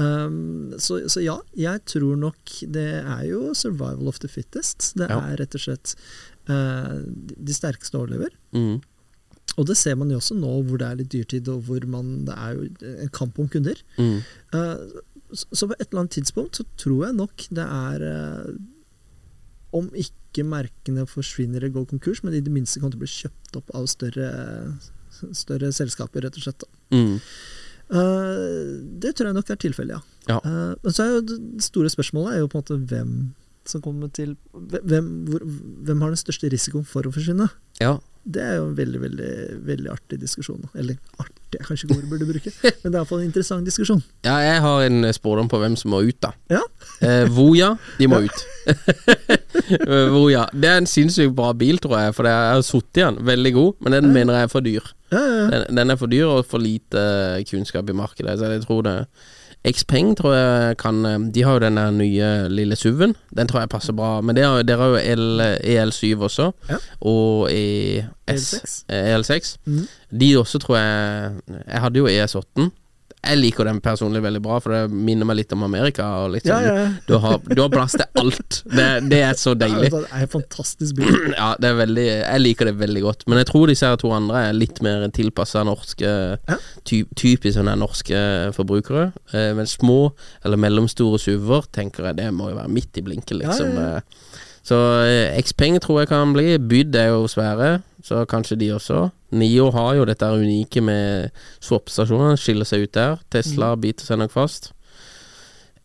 Um, 0.00 0.70
så, 0.80 1.02
så 1.12 1.20
ja, 1.20 1.34
jeg 1.52 1.82
tror 1.84 2.14
nok 2.16 2.54
det 2.72 2.84
er 3.02 3.26
jo 3.28 3.50
survival 3.52 4.08
of 4.08 4.22
the 4.24 4.30
fittest. 4.32 4.94
Det 4.96 5.10
Ja. 5.10 5.18
er 5.20 5.36
rett 5.36 5.52
og 5.58 5.60
slett 5.66 5.92
uh, 6.48 7.04
de 7.04 7.52
sterkeste 7.52 8.00
overlever. 8.00 8.32
Mm. 8.56 8.78
Og 9.60 9.66
det 9.68 9.76
ser 9.76 9.98
man 10.00 10.08
jo 10.08 10.16
også 10.16 10.38
nå 10.40 10.54
hvor 10.64 10.80
det 10.80 10.88
er 10.88 10.96
litt 11.02 11.12
dyrtid, 11.12 11.52
og 11.52 11.68
hvor 11.68 11.84
man, 11.92 12.24
det 12.24 12.38
er 12.40 12.56
jo 12.56 12.96
en 13.04 13.12
kamp 13.20 13.36
om 13.42 13.52
kunder. 13.52 13.76
Mm. 14.00 14.18
Eh, 14.56 14.82
så, 15.32 15.66
på 15.68 15.76
et 15.76 15.86
eller 15.90 16.04
annet 16.04 16.16
tidspunkt 16.16 16.58
så 16.58 16.64
tror 16.80 17.06
jeg 17.06 17.16
nok 17.18 17.46
det 17.54 17.64
er 17.64 18.04
eh, 18.08 18.52
Om 19.76 19.90
ikke 20.00 20.44
merkene 20.48 21.04
forsvinner 21.08 21.60
eller 21.60 21.74
går 21.74 21.88
konkurs, 21.90 22.22
men 22.24 22.36
i 22.36 22.40
det 22.44 22.52
minste 22.52 22.80
kan 22.80 22.92
det 22.92 23.00
bli 23.00 23.08
kjøpt 23.10 23.58
opp 23.58 23.72
av 23.76 23.88
større, 23.90 24.28
større 25.36 25.72
selskaper, 25.76 26.24
rett 26.24 26.38
og 26.38 26.44
slett. 26.46 26.64
Mm. 26.94 27.18
Eh, 27.88 28.70
det 29.02 29.14
tror 29.16 29.30
jeg 29.30 29.36
nok 29.36 29.52
er 29.52 29.60
tilfellet, 29.60 29.98
ja. 29.98 30.00
Ja. 30.28 30.38
Eh, 30.40 30.72
men 30.84 30.94
så 30.94 31.04
er 31.04 31.12
jo 31.16 31.26
det 31.28 31.64
store 31.64 31.92
spørsmålet 31.92 32.34
er 32.36 32.42
jo 32.42 32.50
på 32.52 32.60
en 32.60 32.64
måte 32.64 32.80
hvem 32.90 33.12
som 33.68 33.82
kommer 33.84 34.08
til 34.16 34.30
Hvem, 34.52 35.08
hvor, 35.28 35.42
hvem 35.44 36.00
har 36.00 36.14
den 36.14 36.20
største 36.20 36.48
risikoen 36.48 36.86
for 36.88 37.08
å 37.08 37.12
forsvinne? 37.12 37.50
ja. 37.82 37.98
Det 38.28 38.42
er 38.44 38.58
jo 38.58 38.64
en 38.66 38.74
veldig 38.76 38.98
veldig, 39.00 39.34
veldig 39.64 39.88
artig 39.88 40.18
diskusjon. 40.20 40.66
Eller 40.76 40.98
artig 41.22 41.37
er 41.56 41.64
kanskje 41.64 41.86
ikke 41.86 41.96
ordet 41.96 42.04
du 42.04 42.10
burde 42.12 42.26
bruke, 42.28 42.52
men 42.82 42.92
det 42.92 42.94
er 42.94 42.98
iallfall 43.00 43.22
en 43.22 43.28
interessant 43.30 43.64
diskusjon. 43.64 44.02
Ja, 44.26 44.34
jeg 44.44 44.60
har 44.60 44.82
en 44.84 45.08
spådom 45.16 45.48
på 45.48 45.58
hvem 45.62 45.76
som 45.80 45.94
må 45.94 46.02
ut, 46.04 46.18
da. 46.22 46.34
Ja, 46.52 46.60
Eh, 46.98 47.28
Voya, 47.30 47.76
de 47.98 48.08
må 48.10 48.18
ut. 48.24 48.40
Voja. 50.16 50.44
Det 50.50 50.66
er 50.66 50.80
en 50.80 50.88
sinnssykt 50.90 51.34
bra 51.38 51.52
bil, 51.54 51.78
tror 51.82 51.98
jeg, 52.00 52.14
for 52.16 52.26
jeg 52.26 52.34
har 52.56 52.64
sittet 52.66 53.00
i 53.00 53.04
den. 53.04 53.20
Veldig 53.28 53.52
god, 53.54 53.72
men 53.84 53.94
den 53.94 54.08
mener 54.14 54.34
jeg 54.34 54.48
er 54.48 54.52
for 54.52 54.66
dyr. 54.66 54.88
ja, 55.12 55.20
ja, 55.20 55.36
ja. 55.38 55.44
Den, 55.52 55.76
den 55.78 55.90
er 55.94 56.00
for 56.00 56.10
dyr 56.10 56.26
og 56.26 56.46
for 56.50 56.58
lite 56.62 57.04
kunnskap 57.50 57.88
i 57.88 57.96
markedet, 57.96 58.34
så 58.40 58.50
jeg 58.50 58.64
tror 58.66 58.82
det 58.88 58.96
Xpeng 59.66 60.14
tror 60.16 60.34
jeg 60.34 60.76
kan 60.78 61.04
eh, 61.06 61.18
De 61.34 61.42
har 61.42 61.52
jo 61.52 61.58
den 61.58 61.98
nye 61.98 62.48
lille 62.48 62.76
SUV-en. 62.76 63.14
Den 63.36 63.48
tror 63.48 63.60
jeg 63.60 63.68
passer 63.68 63.92
bra. 63.92 64.20
Men 64.20 64.36
dere 64.36 64.46
har, 64.46 64.76
har 64.78 64.88
jo 64.88 65.16
L, 65.16 65.40
EL7 65.64 66.22
også, 66.22 66.52
Ja. 66.70 66.76
og 67.00 67.48
ES, 67.52 68.04
EL6. 68.28 68.84
eh, 68.88 69.14
EL6. 69.16 69.56
Mm. 69.66 69.86
De 70.20 70.36
også 70.38 70.58
tror 70.58 70.76
jeg 70.78 71.32
Jeg 71.72 71.80
hadde 71.80 71.98
jo 71.98 72.06
ES8. 72.08 72.70
Jeg 73.18 73.38
liker 73.40 73.66
den 73.66 73.80
personlig 73.82 74.20
veldig 74.22 74.40
bra, 74.44 74.56
for 74.62 74.72
det 74.72 74.94
minner 74.94 75.26
meg 75.28 75.40
litt 75.40 75.52
om 75.52 75.64
Amerika. 75.66 76.06
Litt 76.32 76.46
sånn, 76.46 76.64
ja, 76.64 76.74
ja. 76.78 76.84
Du, 77.08 77.16
har, 77.20 77.40
du 77.44 77.60
har 77.60 77.68
plass 77.72 77.96
til 77.98 78.06
alt. 78.22 78.60
Det, 78.70 78.86
det 79.10 79.18
er 79.26 79.34
så 79.36 79.52
deilig. 79.58 79.90
Det 79.92 80.02
er 80.06 80.22
en 80.24 80.30
fantastisk 80.32 81.00
bil. 81.00 81.10
Ja, 81.38 81.48
det 81.60 81.72
veldig 81.80 82.04
Jeg 82.06 82.40
liker 82.44 82.70
det 82.70 82.76
veldig 82.80 83.02
godt. 83.04 83.26
Men 83.28 83.42
jeg 83.42 83.48
tror 83.50 83.66
disse 83.72 83.90
to 84.00 84.12
andre 84.14 84.44
er 84.48 84.56
litt 84.56 84.78
mer 84.86 85.04
tilpassa 85.14 85.64
norske 85.66 86.12
ty, 86.88 87.02
Typisk 87.18 87.58
sånne 87.58 87.74
norske 87.80 88.22
forbrukere. 88.56 89.08
Eh, 89.34 89.50
men 89.58 89.66
små 89.68 89.98
eller 90.46 90.60
mellomstore 90.62 91.18
SUV-er 91.20 91.68
tenker 91.74 92.08
jeg 92.10 92.20
det 92.22 92.30
må 92.34 92.52
jo 92.52 92.58
være 92.60 92.72
midt 92.72 93.02
i 93.02 93.04
blinken, 93.10 93.42
liksom. 93.42 93.74
Ja, 93.74 93.88
ja, 93.88 93.94
Eh, 93.98 94.34
Så 94.68 94.76
eh, 95.08 95.38
Xpeng 95.42 95.78
tror 95.80 96.02
jeg 96.02 96.08
kan 96.10 96.34
bli. 96.34 96.58
Byd 96.60 96.96
er 97.00 97.06
jo 97.14 97.22
svære, 97.30 97.78
så 98.04 98.24
kanskje 98.30 98.56
de 98.58 98.68
også. 98.76 99.10
Nio 99.32 99.70
har 99.74 99.94
jo 99.98 100.04
dette 100.08 100.24
unike 100.24 100.80
med 100.82 101.30
swap-stasjoner, 101.60 102.36
skiller 102.38 102.64
seg 102.68 102.82
ut 102.86 102.92
der. 102.92 103.18
Tesla 103.30 103.74
Mm. 103.74 103.80
biter 103.80 104.04
seg 104.06 104.18
nok 104.18 104.30
fast. 104.32 104.72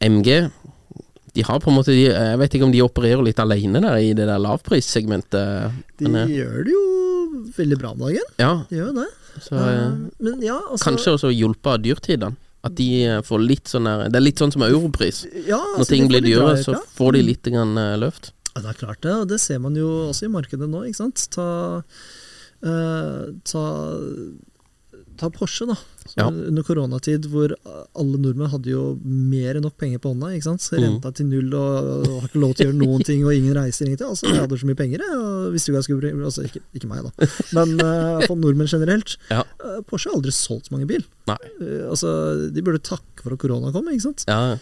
MG 0.01 0.49
De 1.35 1.41
har 1.41 1.59
på 1.59 1.71
en 1.71 1.77
måte 1.79 1.87
de, 1.95 2.03
Jeg 2.13 2.37
vet 2.37 2.53
ikke 2.53 2.63
om 2.67 2.71
de 2.71 2.81
opererer 2.83 3.23
litt 3.25 3.39
alene 3.41 3.81
der 3.81 3.95
i 3.97 4.13
det 4.13 4.27
der 4.29 4.37
lavprissegmentet. 4.37 5.71
De 5.97 6.07
men, 6.07 6.29
eh, 6.29 6.37
gjør 6.37 6.63
det 6.63 6.71
jo 6.75 6.83
veldig 7.57 7.77
bra 7.79 7.89
om 7.91 7.97
dagen. 8.03 8.27
ja, 8.37 8.63
De 8.69 8.75
gjør 8.77 8.93
det. 8.93 9.07
så 9.41 9.55
men 10.19 10.41
ja, 10.41 10.59
altså 10.69 10.91
Kanskje 10.91 11.13
også 11.17 11.31
hjulpet 11.33 11.65
av 11.73 11.81
dyrtidene. 11.81 12.35
At 12.63 12.75
de 12.75 13.19
får 13.25 13.41
litt 13.47 13.65
sånn 13.67 13.83
der 13.89 14.09
Det 14.09 14.15
er 14.15 14.21
litt 14.23 14.37
sånn 14.37 14.51
som 14.53 14.61
europris. 14.61 15.25
ja, 15.47 15.57
Når 15.57 15.79
altså, 15.79 15.89
ting 15.89 16.07
blir 16.07 16.21
dyrere, 16.21 16.63
så 16.63 16.75
får 16.95 17.13
de 17.13 17.21
litt 17.23 17.43
grann, 17.43 17.77
uh, 17.77 17.97
løft. 17.97 18.31
Ja, 18.53 18.61
det 18.61 18.69
er 18.69 18.79
klart 18.83 19.01
det, 19.01 19.13
og 19.17 19.29
det 19.31 19.39
ser 19.41 19.61
man 19.61 19.77
jo 19.77 19.89
også 20.11 20.27
i 20.27 20.33
markedet 20.33 20.69
nå, 20.69 20.83
ikke 20.85 20.99
sant. 20.99 21.25
Ta, 21.33 21.47
uh, 22.61 23.23
ta, 23.49 23.63
ta 25.23 25.29
Porsche, 25.33 25.65
da. 25.71 25.77
Så 26.03 26.17
Ja. 26.19 26.25
Under 26.27 26.63
koronatid 26.67 27.25
hvor 27.31 27.53
alle 27.95 28.17
nordmenn 28.19 28.49
hadde 28.51 28.67
jo 28.73 28.81
mer 29.03 29.55
enn 29.55 29.63
nok 29.63 29.77
penger 29.79 30.01
på 30.03 30.11
hånda. 30.11 30.33
ikke 30.35 30.43
sant? 30.49 30.61
Så 30.61 30.75
Mm. 30.75 30.83
Renta 30.83 31.13
til 31.15 31.25
null 31.31 31.53
og, 31.55 31.87
og 32.03 32.17
har 32.21 32.27
ikke 32.27 32.41
lov 32.43 32.53
til 32.57 32.65
å 32.65 32.67
gjøre 32.69 32.79
noen 32.81 33.05
ting, 33.07 33.23
og 33.25 33.31
ingen 33.33 33.55
reiser. 33.55 33.87
ingenting. 33.87 34.09
Altså, 34.11 34.27
Jeg 34.27 34.41
hadde 34.43 34.59
så 34.59 34.67
mye 34.67 34.75
penger, 34.81 34.99
jeg, 34.99 35.51
visste 35.55 35.71
jo 35.71 35.73
hva 35.73 35.79
jeg 35.79 35.87
skulle 35.87 36.01
bruke. 36.03 36.25
Altså, 36.27 36.43
ikke, 36.49 36.61
ikke 36.75 36.89
meg, 36.91 37.07
da, 37.07 37.29
men 37.55 37.73
uh, 37.79 38.19
for 38.27 38.35
nordmenn 38.35 38.67
generelt. 38.67 39.15
Ja. 39.31 39.41
Uh, 39.63 39.79
Porsche 39.87 40.11
har 40.11 40.17
aldri 40.19 40.35
solgt 40.35 40.67
så 40.67 40.75
mange 40.75 40.87
bil. 40.91 41.05
Nei. 41.31 41.39
Uh, 41.61 41.87
altså, 41.93 42.11
De 42.53 42.61
burde 42.61 42.83
takke 42.83 43.23
for 43.23 43.31
at 43.37 43.39
korona 43.39 43.71
kom, 43.71 43.87
ikke 43.87 44.03
sant. 44.09 44.25
Ja, 44.27 44.57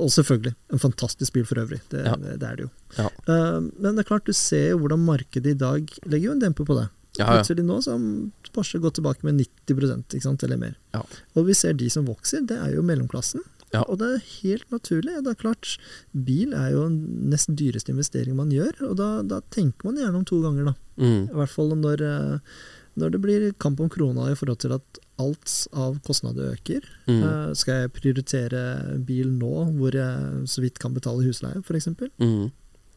og 0.00 0.08
selvfølgelig, 0.08 0.54
en 0.72 0.80
fantastisk 0.80 1.34
bil 1.36 1.44
for 1.44 1.60
øvrig. 1.60 1.82
Det, 1.92 2.00
det, 2.22 2.38
det 2.40 2.48
er 2.48 2.56
det 2.56 2.64
jo. 2.64 2.70
Ja. 2.96 3.10
Men 3.28 3.92
det 3.92 4.06
er 4.06 4.08
klart, 4.08 4.24
du 4.24 4.32
ser 4.32 4.70
jo 4.70 4.78
hvordan 4.80 5.02
markedet 5.04 5.52
i 5.52 5.58
dag 5.60 5.84
legger 6.08 6.30
jo 6.30 6.32
en 6.32 6.40
demper 6.40 6.64
på 6.64 6.78
det. 6.78 6.86
Ja, 7.18 7.26
ja. 7.26 7.34
Plutselig 7.34 7.64
nå 7.66 7.80
så 7.84 7.96
har 7.96 8.52
Porsche 8.56 8.80
gått 8.82 8.98
tilbake 8.98 9.26
med 9.26 9.40
90 9.40 10.16
ikke 10.16 10.24
sant, 10.24 10.46
eller 10.46 10.60
mer. 10.60 10.78
Ja. 10.96 11.02
Og 11.36 11.48
vi 11.48 11.56
ser 11.56 11.76
de 11.78 11.90
som 11.92 12.08
vokser, 12.08 12.46
det 12.48 12.58
er 12.60 12.74
jo 12.76 12.84
mellomklassen. 12.86 13.44
Ja. 13.74 13.82
Og 13.90 13.98
det 14.00 14.08
er 14.08 14.26
helt 14.42 14.70
naturlig. 14.72 15.16
Det 15.24 15.32
er 15.32 15.40
klart, 15.40 15.74
bil 16.12 16.54
er 16.56 16.70
jo 16.74 16.86
nesten 16.90 17.58
dyreste 17.58 17.92
investering 17.92 18.36
man 18.38 18.52
gjør, 18.54 18.72
og 18.90 18.96
da, 19.00 19.10
da 19.26 19.42
tenker 19.54 19.88
man 19.88 19.98
gjerne 20.00 20.20
om 20.20 20.26
to 20.28 20.40
ganger, 20.44 20.70
da. 20.70 20.76
Mm. 21.02 21.22
I 21.26 21.40
hvert 21.40 21.52
fall 21.52 21.74
når, 21.76 22.04
eh, 22.06 22.54
når 23.00 23.12
det 23.12 23.22
blir 23.24 23.48
kamp 23.62 23.82
om 23.82 23.90
krona 23.92 24.30
i 24.30 24.38
forhold 24.38 24.62
til 24.62 24.76
at 24.78 25.02
alt 25.20 25.52
av 25.72 25.98
kostnader 26.06 26.54
øker. 26.54 26.84
Mm. 27.08 27.20
Uh, 27.22 27.50
skal 27.56 27.82
jeg 27.82 27.92
prioritere 27.96 28.62
bil 29.08 29.30
nå, 29.32 29.52
hvor 29.78 29.96
jeg 29.96 30.48
så 30.50 30.64
vidt 30.64 30.80
kan 30.82 30.96
betale 30.96 31.24
husleie, 31.24 31.62
f.eks.? 31.64 31.88
Mm. 32.20 32.50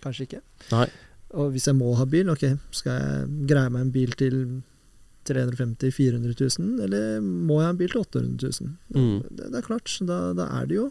Kanskje 0.04 0.28
ikke. 0.28 0.42
Nei. 0.74 0.88
Og 1.38 1.54
hvis 1.54 1.68
jeg 1.70 1.78
må 1.78 1.92
ha 1.98 2.08
bil, 2.10 2.32
ok, 2.32 2.46
skal 2.74 2.98
jeg 2.98 3.48
greie 3.52 3.70
meg 3.74 3.86
en 3.86 3.94
bil 3.94 4.16
til 4.18 4.40
350 5.30 5.92
000-400 5.94 6.34
000, 6.58 6.70
eller 6.88 7.20
må 7.22 7.60
jeg 7.60 7.68
ha 7.68 7.74
en 7.74 7.80
bil 7.80 7.92
til 7.92 8.02
800 8.02 8.54
000? 8.64 8.72
Mm. 8.96 9.18
Det, 9.30 9.50
det 9.52 9.60
er 9.60 9.68
klart, 9.68 9.92
da, 10.10 10.20
da 10.38 10.48
er 10.58 10.70
det 10.70 10.80
jo 10.80 10.88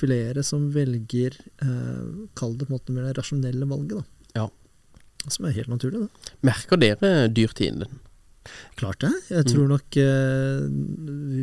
flere 0.00 0.42
som 0.46 0.66
velger 0.74 1.36
eh, 1.62 2.08
Kall 2.38 2.56
det 2.58 2.66
på 2.66 2.72
en 2.72 2.78
måte 2.78 2.96
mer 2.96 3.06
det 3.06 3.18
rasjonelle 3.20 3.68
valget, 3.70 4.00
da. 4.00 4.42
Ja. 4.42 4.48
Som 5.28 5.46
er 5.46 5.54
helt 5.54 5.70
naturlig, 5.70 6.06
det. 6.06 6.34
Merker 6.48 6.80
dere 6.80 7.12
dyrtiden? 7.30 7.86
Klart 8.78 9.00
det. 9.02 9.10
Jeg 9.32 9.46
tror 9.50 9.66
nok 9.70 9.96
uh, 9.98 10.64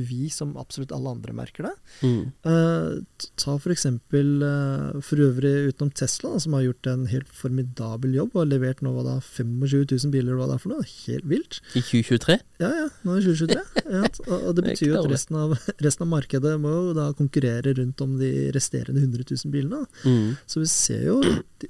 vi, 0.08 0.30
som 0.34 0.54
absolutt 0.60 0.94
alle 0.96 1.12
andre, 1.18 1.36
merker 1.36 1.68
det. 1.68 1.74
Mm. 2.02 2.22
Uh, 2.48 3.26
ta 3.40 3.56
for 3.62 3.74
eksempel 3.74 4.40
uh, 4.42 5.02
for 5.04 5.22
øvrig 5.26 5.52
utenom 5.70 5.92
Tesla, 5.96 6.32
da, 6.34 6.42
som 6.42 6.56
har 6.58 6.66
gjort 6.66 6.90
en 6.92 7.06
helt 7.12 7.30
formidabel 7.30 8.16
jobb 8.16 8.34
og 8.34 8.42
har 8.44 8.52
levert 8.54 8.84
nå 8.86 8.94
hva 8.96 9.04
da 9.06 9.18
25 9.20 9.84
000 9.92 10.14
biler, 10.14 10.38
hva 10.40 10.48
det 10.50 10.58
er 10.58 10.64
for 10.64 10.74
noe. 10.74 10.88
Helt 11.06 11.28
vilt. 11.30 11.60
I 11.76 11.84
2023? 11.84 12.40
Ja, 12.64 12.72
ja, 12.82 12.88
nå 13.04 13.18
er 13.18 13.22
det 13.22 13.36
2023. 13.36 13.86
ja, 13.98 14.04
og, 14.26 14.36
og 14.38 14.58
det 14.58 14.66
betyr 14.70 14.92
jo 14.94 15.02
at 15.02 15.12
resten 15.12 15.40
av, 15.42 15.58
resten 15.88 16.08
av 16.08 16.12
markedet 16.16 16.56
må 16.64 16.74
jo 16.78 16.96
da 16.98 17.10
konkurrere 17.18 17.76
rundt 17.82 18.06
om 18.06 18.16
de 18.22 18.32
resterende 18.56 19.04
100 19.04 19.28
000 19.36 19.54
bilene. 19.54 19.84
Mm. 20.08 20.36
Så 20.48 20.64
vi 20.64 20.72
ser 20.72 21.06
jo 21.10 21.20
de 21.26 21.70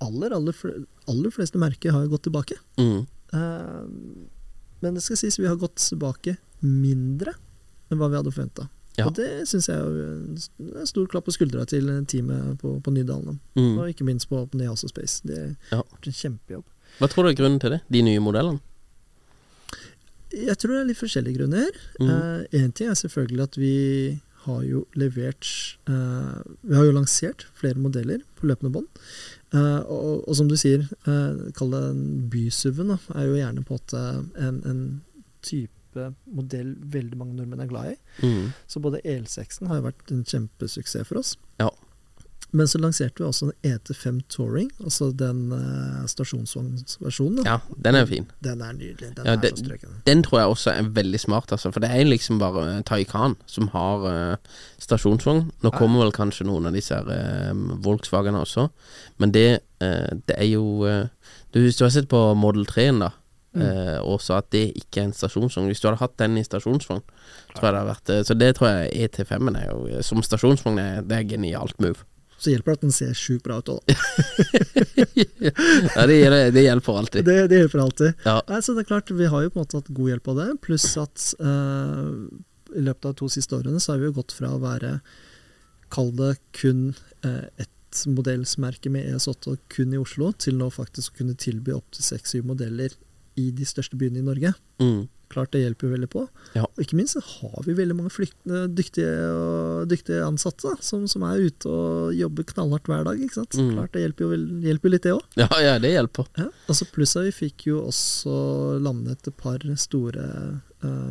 aller, 0.00 0.32
aller, 0.32 0.60
aller 1.12 1.32
fleste 1.34 1.60
merker 1.60 1.94
har 1.94 2.10
gått 2.10 2.26
tilbake. 2.26 2.56
Mm. 2.80 3.06
Eh, 4.80 4.84
men 4.84 4.96
det 4.96 5.04
skal 5.04 5.20
sies 5.20 5.38
vi 5.38 5.48
har 5.48 5.58
gått 5.60 5.78
tilbake 5.82 6.36
mindre 6.60 7.34
enn 7.90 8.00
hva 8.00 8.10
vi 8.10 8.18
hadde 8.20 8.32
forventa. 8.32 8.68
Ja. 8.98 9.06
Og 9.06 9.14
det 9.16 9.46
syns 9.48 9.68
jeg 9.70 9.78
er 9.78 10.80
en 10.82 10.88
stor 10.88 11.06
klapp 11.08 11.28
på 11.28 11.34
skuldra 11.34 11.64
til 11.68 11.88
teamet 12.10 12.58
på, 12.60 12.74
på 12.84 12.92
Nydalen. 12.92 13.38
Mm. 13.56 13.76
Og 13.78 13.92
ikke 13.92 14.06
minst 14.08 14.28
på, 14.28 14.42
Neas 14.58 14.84
og 14.84 14.92
Space. 14.92 15.22
Det 15.26 15.38
har 15.70 15.86
vært 15.86 16.10
en 16.10 16.18
kjempejobb. 16.18 16.66
Hva 16.98 17.08
tror 17.08 17.24
du 17.24 17.30
er 17.30 17.38
grunnen 17.38 17.60
til 17.62 17.76
det? 17.76 17.80
De 17.88 18.02
nye 18.04 18.22
modellene? 18.22 18.60
Jeg 20.30 20.58
tror 20.62 20.74
det 20.74 20.80
er 20.80 20.90
litt 20.90 21.00
forskjellige 21.00 21.40
grunner. 21.40 21.78
Mm. 21.98 22.10
Én 22.54 22.74
ting 22.76 22.90
er 22.90 22.98
selvfølgelig 22.98 23.46
at 23.46 23.56
vi 23.58 23.76
har 24.44 24.60
jo 24.64 24.84
levert 24.96 25.48
eh, 25.90 26.36
Vi 26.62 26.76
har 26.76 26.86
jo 26.86 26.94
lansert 26.96 27.46
flere 27.58 27.80
modeller 27.82 28.22
på 28.38 28.48
løpende 28.50 28.72
bånd. 28.72 28.88
Eh, 29.50 29.80
og, 29.90 30.28
og 30.28 30.36
som 30.38 30.48
du 30.50 30.56
sier, 30.58 30.84
uh, 31.08 31.50
kall 31.56 31.74
det 31.74 31.82
en 31.88 32.02
bysuven, 32.30 32.92
da, 32.94 32.98
er 33.18 33.26
jo 33.26 33.38
gjerne 33.40 33.66
på 33.66 33.78
en 33.98 34.28
en, 34.38 34.60
en 34.70 34.82
type 35.42 36.10
modell 36.30 36.76
veldig 36.94 37.18
mange 37.18 37.34
nordmenn 37.34 37.64
er 37.64 37.70
glad 37.70 37.94
i. 37.94 37.96
Mm. 38.22 38.52
Så 38.70 38.82
både 38.82 39.02
EL6-en 39.02 39.70
har 39.70 39.80
jo 39.80 39.88
vært 39.88 40.12
en 40.14 40.22
kjempesuksess 40.22 41.08
for 41.08 41.18
oss. 41.22 41.34
Ja. 41.58 41.70
Men 42.52 42.68
så 42.68 42.80
lanserte 42.82 43.22
vi 43.22 43.26
også 43.28 43.50
en 43.50 43.72
ET5 43.72 44.20
Touring, 44.32 44.70
altså 44.82 45.10
den 45.14 45.52
uh, 45.52 46.02
stasjonsvognversjonen. 46.10 47.44
Ja, 47.46 47.58
den 47.84 47.98
er 47.98 48.08
fin. 48.10 48.26
Den 48.44 48.64
er 48.66 48.72
nydelig. 48.74 49.12
Den 49.16 49.26
Ja, 49.26 49.36
er 49.36 49.76
den. 49.84 50.00
Den 50.06 50.24
tror 50.26 50.40
jeg 50.40 50.54
også 50.54 50.70
er 50.74 50.90
veldig 50.98 51.20
smart, 51.20 51.52
altså. 51.52 51.70
For 51.70 51.80
det 51.80 51.92
er 51.94 52.04
liksom 52.08 52.40
bare 52.42 52.66
eh, 52.72 52.82
Taycan 52.86 53.36
som 53.46 53.68
har 53.74 54.06
uh, 54.06 54.58
stasjonsvogn. 54.82 55.46
Nå 55.62 55.70
kommer 55.76 56.04
vel 56.04 56.12
kanskje 56.16 56.48
noen 56.48 56.66
av 56.66 56.74
disse 56.74 56.96
her, 56.96 57.06
eh, 57.14 57.54
Volkswagenene 57.84 58.42
også, 58.42 58.68
men 59.22 59.32
det, 59.34 59.60
det 59.80 60.34
er 60.36 60.48
jo 60.50 60.82
du, 61.52 61.58
Hvis 61.60 61.78
du 61.78 61.84
har 61.84 61.92
sett 61.94 62.08
på 62.10 62.18
Model 62.36 62.66
3-en, 62.68 63.00
da, 63.04 63.10
eh, 63.56 63.98
og 64.02 64.20
så 64.22 64.38
at 64.40 64.50
det 64.54 64.66
ikke 64.78 65.00
er 65.00 65.08
en 65.08 65.16
stasjonsvogn 65.16 65.70
Hvis 65.70 65.80
du 65.80 65.88
hadde 65.88 66.02
hatt 66.02 66.18
den 66.20 66.36
i 66.38 66.44
stasjonsvogn, 66.44 67.02
tror 67.54 67.66
jeg 67.66 67.74
det 67.74 67.80
hadde 67.80 67.90
vært 67.90 68.12
Så 68.28 68.36
det 68.38 68.50
tror 68.58 68.68
jeg 68.70 69.08
ET5-en 69.08 69.58
er 69.58 69.70
jo 69.70 70.02
Som 70.06 70.22
stasjonsvogn 70.26 70.78
er 70.82 71.02
det 71.06 71.16
er 71.16 71.28
genialt 71.32 71.78
move. 71.82 72.04
Så 72.40 72.52
hjelper 72.54 72.72
det 72.72 72.78
at 72.78 72.84
den 72.86 72.94
ser 72.96 73.16
sjukt 73.18 73.44
bra 73.44 73.58
ut 73.60 73.68
òg, 73.68 73.90
ja, 75.44 76.04
det, 76.08 76.20
det 76.56 76.62
hjelper 76.64 77.00
alltid. 77.02 77.26
Det, 77.26 77.34
det 77.52 77.58
hjelper 77.60 77.82
alltid. 77.84 78.22
Ja. 78.24 78.38
Nei, 78.48 78.60
så 78.64 78.72
det 78.76 78.86
er 78.86 78.88
klart, 78.94 79.12
Vi 79.12 79.28
har 79.28 79.44
jo 79.44 79.50
på 79.52 79.60
en 79.60 79.66
måte 79.66 79.80
hatt 79.80 79.90
god 79.92 80.12
hjelp 80.14 80.30
av 80.32 80.40
det, 80.40 80.46
pluss 80.64 80.86
at 81.00 81.26
eh, 81.36 82.06
i 82.76 82.86
løpet 82.86 83.04
av 83.04 83.12
de 83.12 83.20
to 83.20 83.28
siste 83.32 83.58
årene 83.58 83.82
så 83.82 83.92
har 83.92 84.00
vi 84.00 84.08
jo 84.08 84.16
gått 84.22 84.32
fra 84.36 84.54
å 84.54 84.62
være 84.62 84.96
Kall 85.90 86.12
det 86.16 86.36
kun 86.54 86.92
eh, 87.26 87.46
ett 87.60 88.02
modellsmerke 88.06 88.92
med 88.94 89.08
ES8 89.10 89.54
og 89.54 89.62
kun 89.74 89.94
i 89.94 90.00
Oslo, 90.00 90.30
til 90.38 90.56
nå 90.60 90.68
faktisk 90.70 91.12
å 91.12 91.22
kunne 91.22 91.38
tilby 91.38 91.74
opptil 91.74 92.06
seks-syv 92.06 92.46
modeller 92.46 92.94
i 93.40 93.50
de 93.54 93.66
største 93.66 93.98
byene 93.98 94.22
i 94.22 94.26
Norge. 94.26 94.52
Mm. 94.82 95.08
Klart 95.30 95.52
det 95.54 95.62
hjelper 95.62 95.92
veldig 95.94 96.08
på. 96.10 96.24
Ja. 96.58 96.64
Og 96.66 96.82
ikke 96.82 96.96
minst 96.98 97.14
har 97.14 97.60
vi 97.66 97.76
veldig 97.78 97.94
mange 97.94 98.66
dyktige, 98.74 99.12
dyktige 99.86 100.24
ansatte 100.26 100.72
som, 100.82 101.04
som 101.10 101.22
er 101.28 101.44
ute 101.46 101.70
og 101.70 102.16
jobber 102.18 102.48
knallhardt 102.50 102.90
hver 102.90 103.06
dag. 103.06 103.22
Mm. 103.22 103.70
Klart 103.76 103.94
det 103.94 104.02
hjelper 104.02 104.26
jo, 104.26 104.30
vel, 104.32 104.48
hjelper 104.66 104.90
jo 104.90 104.94
litt, 104.96 105.06
det 105.06 105.14
òg. 105.14 105.38
Ja, 105.38 105.48
ja, 105.62 105.76
det 105.82 105.94
hjelper. 105.94 106.26
Ja, 106.40 106.48
altså 106.66 106.88
pluss 106.90 107.14
at 107.20 107.28
vi 107.28 107.36
fikk 107.44 107.68
jo 107.70 107.84
også 107.86 108.34
landet 108.82 109.30
et 109.30 109.38
par 109.38 109.62
store 109.78 110.26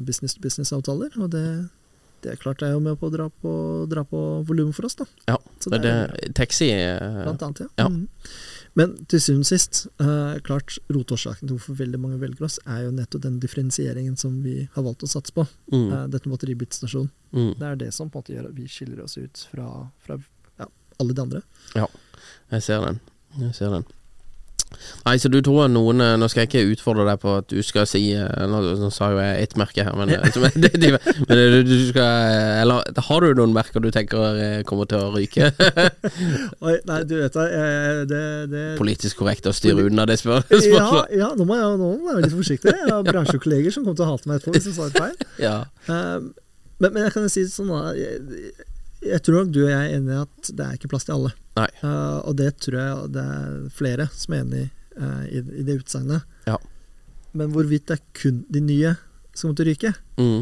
business-to-business-avtaler. 0.04 1.16
Og 1.22 1.32
det, 1.34 1.46
det 2.24 2.34
er 2.34 2.40
klart 2.42 2.60
det 2.62 2.70
er 2.70 2.76
jo 2.76 2.84
med 2.84 3.00
på 3.00 3.10
å 3.10 3.14
dra 3.14 3.28
på, 3.32 3.52
dra 3.92 4.04
på 4.08 4.24
volumet 4.48 4.76
for 4.76 4.90
oss, 4.90 4.98
da. 5.00 5.08
Ja. 5.32 5.38
Så 5.60 5.72
det, 5.74 5.84
det 5.86 5.98
det, 6.14 6.32
taxi 6.38 6.72
eh, 6.76 7.22
Blant 7.24 7.44
annet, 7.46 7.66
ja. 7.66 7.70
Ja. 7.86 7.90
Mhm. 7.90 8.08
Men 8.80 8.94
til 9.12 9.20
syvende 9.20 9.44
og 9.44 9.50
sist, 9.50 9.82
eh, 10.00 10.38
klart 10.48 10.78
rotårsaken 10.94 11.44
til 11.50 11.58
hvorfor 11.58 11.76
veldig 11.82 12.00
mange 12.00 12.20
velger 12.22 12.46
oss, 12.48 12.60
er 12.66 12.86
jo 12.86 12.94
nettopp 12.96 13.26
den 13.26 13.40
differensieringen 13.44 14.16
som 14.20 14.38
vi 14.46 14.62
har 14.76 14.86
valgt 14.86 15.04
å 15.04 15.10
satse 15.12 15.36
på. 15.36 15.44
mm, 15.74 15.92
Eh, 15.92 16.08
dette 16.16 16.32
batteribilstasjon. 16.32 17.10
mm. 17.34 17.54
Det 17.60 17.68
er 17.68 17.76
det 17.76 17.94
som 17.94 18.10
på 18.10 18.20
en 18.20 18.24
måte 18.24 18.34
gjør 18.38 18.50
at 18.50 18.56
vi 18.56 18.68
skiller 18.72 19.04
oss 19.04 19.18
ut 19.18 19.46
fra, 19.52 19.68
fra 20.06 20.18
ja, 20.62 20.68
alle 21.00 21.14
de 21.14 21.22
andre. 21.28 21.42
Jeg 21.76 22.64
ser 22.64 22.86
den. 22.86 23.00
Jeg 23.38 23.56
ser 23.56 23.70
den. 23.76 23.86
Nei, 25.06 25.16
så 25.20 25.28
du 25.34 25.40
tror 25.44 25.66
noen 25.72 26.00
eh, 26.04 26.14
Nå 26.22 26.28
skal 26.30 26.44
jeg 26.44 26.50
ikke 26.50 26.72
utfordre 26.76 27.04
deg 27.08 27.18
på 27.24 27.32
at 27.40 27.48
du 27.52 27.58
skal 27.66 27.88
si 27.90 28.02
eh, 28.16 28.28
Nå, 28.48 28.60
nå 28.80 28.90
sa 28.94 29.10
jo 29.12 29.18
jeg 29.20 29.44
ett 29.48 29.56
merke 29.60 29.84
her, 29.84 29.96
men, 29.98 30.12
eh, 30.14 30.22
det- 30.62 30.72
de- 30.80 30.92
men 31.26 31.42
du, 31.42 31.58
du 31.68 31.74
skal 31.90 32.62
Eller 32.62 33.02
har 33.10 33.26
du 33.26 33.34
noen 33.42 33.56
merker 33.56 33.82
du 33.84 33.90
tenker 33.96 34.62
kommer 34.70 34.88
til 34.92 35.02
å 35.04 35.10
ryke? 35.16 35.50
Oi, 36.66 36.76
nei, 36.88 37.00
du 37.10 37.16
vet 37.20 37.40
det, 38.14 38.22
det 38.54 38.64
Politisk 38.80 39.20
korrekt 39.24 39.50
å 39.50 39.54
styre 39.56 39.88
unna 39.90 40.06
det 40.10 40.20
spørsmålet? 40.22 40.70
ja, 40.70 41.04
ja, 41.26 41.32
nå 41.40 41.48
må 41.50 41.58
jeg, 41.60 41.76
nå 41.80 41.90
må 41.98 42.12
jeg 42.12 42.16
være 42.20 42.26
litt 42.28 42.38
forsiktig. 42.38 42.74
Jeg 42.76 42.92
har 42.94 43.06
bransjekolleger 43.10 43.74
som 43.76 43.86
kommer 43.88 44.00
til 44.00 44.06
å 44.08 44.12
hate 44.14 44.30
meg 44.30 44.40
etterpå 44.40 44.56
hvis 44.58 44.70
jeg 44.70 44.78
sa 44.78 44.90
det 44.90 45.02
feil. 45.02 45.28
Ja. 45.50 45.56
Um, 45.90 46.30
men, 46.80 46.94
men 46.94 47.04
jeg 47.08 47.14
kan 47.16 47.26
jo 47.26 47.32
si 47.32 47.44
det 47.48 47.52
sånn 47.54 47.72
da 47.74 47.82
jeg, 47.98 48.54
jeg 49.06 49.22
tror 49.24 49.38
nok 49.44 49.52
du 49.56 49.62
og 49.64 49.70
jeg 49.72 49.80
er 49.80 49.96
enige 49.98 50.16
i 50.18 50.22
at 50.26 50.50
det 50.58 50.66
er 50.66 50.78
ikke 50.78 50.90
plass 50.92 51.06
til 51.08 51.16
alle. 51.16 51.32
Uh, 51.60 52.20
og 52.28 52.36
det 52.40 52.54
tror 52.64 52.78
jeg 52.80 53.10
det 53.16 53.24
er 53.24 53.56
flere 53.76 54.08
som 54.16 54.36
er 54.36 54.44
enig 54.46 54.64
uh, 55.00 55.24
i, 55.28 55.42
i 55.60 55.64
det 55.68 55.80
utsagnet. 55.82 56.24
Ja. 56.48 56.56
Men 57.38 57.52
hvorvidt 57.54 57.88
det 57.92 58.00
er 58.00 58.06
kun 58.18 58.42
de 58.52 58.62
nye 58.64 58.96
som 59.36 59.50
kommer 59.50 59.60
til 59.60 59.68
å 59.68 59.74
ryke, 59.74 59.94
Mm. 60.20 60.42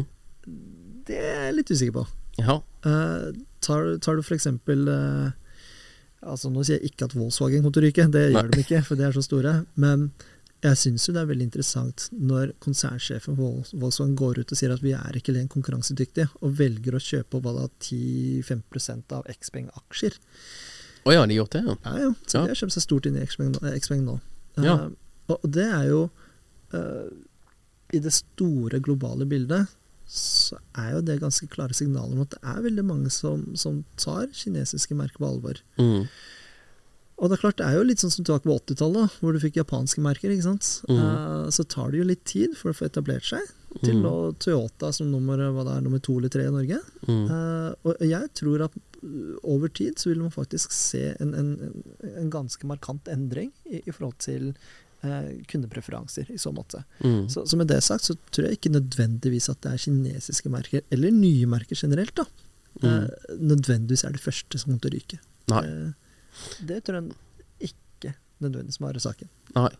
det 1.06 1.18
er 1.22 1.44
jeg 1.48 1.54
litt 1.58 1.70
usikker 1.70 1.94
på. 2.00 2.06
Ja. 2.40 2.58
Uh, 2.86 3.30
tar, 3.64 3.92
tar 4.02 4.16
du 4.18 4.22
for 4.22 4.34
eksempel 4.38 4.86
Altså 6.18 6.50
Nå 6.50 6.64
sier 6.66 6.80
jeg 6.80 6.90
ikke 6.90 7.06
at 7.06 7.14
Volkswagen 7.14 7.62
kommer 7.62 7.76
til 7.76 7.84
å 7.84 7.86
ryke, 7.88 8.04
det 8.10 8.22
Nei. 8.32 8.40
gjør 8.42 8.48
de 8.56 8.62
ikke, 8.64 8.80
for 8.88 8.98
de 8.98 9.04
er 9.06 9.12
så 9.14 9.22
store. 9.22 9.52
Men 9.78 10.08
jeg 10.64 10.78
syns 10.80 11.04
jo 11.06 11.12
det 11.14 11.20
er 11.22 11.28
veldig 11.30 11.46
interessant 11.46 12.08
når 12.18 12.50
konsernsjefen 12.64 13.36
Volkswagen 13.38 14.16
går 14.18 14.40
ut 14.42 14.52
og 14.54 14.58
sier 14.58 14.72
at 14.74 14.82
vi 14.82 14.94
er 14.96 15.18
ikke 15.18 15.34
lenger 15.34 15.52
konkurransedyktige, 15.54 16.26
og 16.42 16.56
velger 16.58 16.96
å 16.98 17.02
kjøpe 17.02 17.38
opp 17.38 17.46
hva 17.46 17.54
da 17.60 17.66
10-5 17.86 19.14
av 19.14 19.28
Xpeng-aksjer. 19.38 20.18
Å 21.06 21.14
ja, 21.14 21.22
de 21.22 21.36
har 21.36 21.44
gjort 21.44 21.54
det, 21.54 21.62
ja. 21.64 21.76
Ja, 21.84 21.96
ja. 22.02 22.12
Så 22.26 22.38
Ja. 22.38 22.42
de 22.42 22.54
har 22.54 22.60
kjøpt 22.62 22.74
seg 22.74 22.84
stort 22.84 23.06
inn 23.06 23.16
i 23.16 23.26
Xpeng 23.26 24.02
nå. 24.04 24.18
Ja. 24.58 24.74
Uh, 24.74 25.36
og 25.36 25.44
det 25.46 25.66
er 25.68 25.84
jo 25.86 26.00
uh, 26.74 27.08
I 27.94 28.00
det 28.02 28.12
store 28.12 28.80
globale 28.82 29.28
bildet 29.28 29.70
så 30.08 30.56
er 30.80 30.94
jo 30.96 31.02
det 31.04 31.20
ganske 31.20 31.46
klare 31.52 31.76
signaler 31.76 32.16
om 32.16 32.24
at 32.24 32.32
det 32.32 32.40
er 32.42 32.62
veldig 32.64 32.84
mange 32.88 33.10
som, 33.12 33.44
som 33.60 33.82
tar 34.00 34.26
kinesiske 34.32 34.96
merker 34.96 35.20
på 35.20 35.28
alvor. 35.28 35.60
Mm. 35.76 36.08
Og 37.18 37.28
det 37.30 37.36
er 37.38 37.40
klart, 37.42 37.56
det 37.58 37.66
er 37.66 37.74
jo 37.78 37.82
litt 37.88 37.98
sånn 37.98 38.12
som 38.14 38.24
tilbake 38.24 38.46
på 38.46 38.54
80-tallet, 38.60 39.14
hvor 39.20 39.32
du 39.34 39.40
fikk 39.42 39.56
japanske 39.58 40.02
merker. 40.04 40.30
ikke 40.30 40.46
sant? 40.46 40.68
Mm. 40.88 40.98
Uh, 41.02 41.46
så 41.50 41.64
tar 41.66 41.90
det 41.90 41.98
jo 41.98 42.04
litt 42.06 42.24
tid 42.30 42.54
for 42.56 42.70
å 42.70 42.76
få 42.78 42.86
etablert 42.86 43.26
seg. 43.26 43.42
Til 43.82 43.96
Mhm. 43.98 44.02
nå 44.06 44.12
Toyota 44.40 44.92
som 44.94 45.10
nummer, 45.10 45.36
hva 45.52 45.64
det 45.66 45.72
er, 45.76 45.80
nummer 45.84 46.00
to 46.00 46.16
eller 46.18 46.30
tre 46.32 46.46
i 46.46 46.50
Norge. 46.54 46.78
Mm. 47.08 47.24
Uh, 47.28 47.74
og 47.84 47.98
jeg 48.06 48.30
tror 48.38 48.64
at 48.64 48.72
uh, 49.02 49.34
over 49.44 49.68
tid 49.68 49.98
så 49.98 50.08
vil 50.12 50.22
man 50.22 50.30
faktisk 50.30 50.72
se 50.72 51.14
en, 51.20 51.34
en, 51.34 51.50
en, 52.16 52.30
ganske 52.30 52.64
markant 52.66 53.02
endring 53.12 53.50
i, 53.66 53.82
i 53.84 53.90
forhold 53.90 54.16
til 54.24 54.54
uh, 55.04 55.28
kundepreferanser 55.50 56.30
i 56.32 56.38
så 56.38 56.50
måte. 56.54 56.84
Mm. 57.04 57.28
Så, 57.28 57.44
så 57.46 57.58
med 57.60 57.68
det 57.68 57.82
sagt 57.82 58.04
så 58.08 58.16
tror 58.30 58.46
jeg 58.48 58.58
ikke 58.60 58.72
nødvendigvis 58.78 59.50
at 59.50 59.60
det 59.66 59.74
er 59.74 59.84
kinesiske 59.84 60.48
merker, 60.54 60.82
eller 60.90 61.10
nye 61.10 61.46
merker 61.50 61.76
generelt, 61.76 62.14
da, 62.14 62.24
Mm. 62.78 62.84
eh, 62.86 63.32
nødvendigvis 63.42 64.04
er 64.06 64.12
de 64.14 64.20
første 64.22 64.58
som 64.60 64.70
kommer 64.70 64.80
til 64.84 64.90
å 64.92 64.94
ryke. 65.00 65.16
Nei. 65.50 65.62
Det 66.68 66.80
tror 66.86 67.00
jeg 67.00 67.70
ikke 67.70 68.14
nødvendigvis 68.40 68.80
må 68.80 68.90
være 68.90 69.02
saken. 69.02 69.30
Nei. 69.56 69.70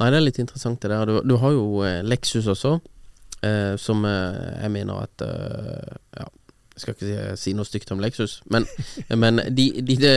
Nei, 0.00 0.08
det 0.10 0.18
er 0.18 0.24
litt 0.26 0.40
interessant 0.42 0.80
det 0.82 0.90
der. 0.92 1.06
Du, 1.08 1.20
du 1.24 1.36
har 1.42 1.54
jo 1.56 1.66
eh, 1.86 2.00
Lexus 2.04 2.48
også, 2.50 2.76
eh, 3.46 3.74
som 3.80 4.04
eh, 4.08 4.40
jeg 4.64 4.72
mener 4.74 5.04
at 5.06 5.24
eh, 5.26 5.94
Ja, 6.20 6.26
jeg 6.74 6.82
skal 6.82 6.94
ikke 6.94 7.06
si, 7.06 7.42
si 7.42 7.52
noe 7.54 7.68
stygt 7.68 7.92
om 7.94 8.00
Lexus, 8.02 8.40
men, 8.50 8.66
men 9.22 9.38
de, 9.54 9.68
de, 9.78 9.96
det, 10.00 10.14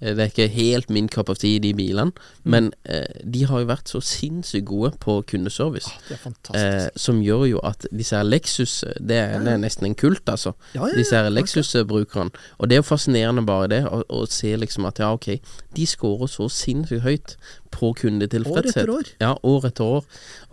det 0.00 0.14
er 0.14 0.30
ikke 0.30 0.48
helt 0.54 0.90
min 0.94 1.08
cup 1.10 1.32
of 1.32 1.40
tea, 1.42 1.58
de 1.58 1.74
bilene. 1.74 2.12
Men 2.44 2.70
eh, 2.84 3.22
de 3.34 3.44
har 3.50 3.64
jo 3.64 3.70
vært 3.72 3.90
så 3.90 4.00
sinnssykt 4.04 4.68
gode 4.70 4.92
på 5.02 5.18
kundeservice. 5.30 5.90
Er 6.10 6.22
Eh, 6.54 6.88
som 6.96 7.20
gjør 7.22 7.44
jo 7.48 7.60
at 7.66 7.86
disse 7.90 8.16
her 8.16 8.24
Lexus 8.24 8.84
Det 9.00 9.16
er, 9.16 9.38
det 9.42 9.52
er 9.54 9.60
nesten 9.60 9.88
en 9.88 9.96
kult, 9.98 10.22
altså. 10.30 10.54
Ja, 10.74 10.84
ja, 10.84 10.92
ja, 10.92 10.98
disse 10.98 11.16
her. 11.16 11.30
Lexus-brukerne. 11.34 12.30
Og 12.58 12.70
det 12.70 12.76
er 12.76 12.82
jo 12.82 12.86
fascinerende 12.86 13.46
bare 13.46 13.68
det, 13.72 13.82
å, 13.88 14.02
å 14.08 14.24
se 14.30 14.54
liksom 14.56 14.86
at 14.88 15.02
ja, 15.02 15.10
ok, 15.14 15.40
de 15.76 15.86
scorer 15.88 16.30
så 16.30 16.48
sinnssykt 16.52 17.02
høyt 17.04 17.36
på 17.74 17.90
kundetilfredshet. 17.98 18.76
År 18.76 18.82
etter 18.82 18.90
år. 18.94 19.08
Ja, 19.22 19.32
år 19.42 19.66
etter 19.68 19.84
år. 19.96 20.04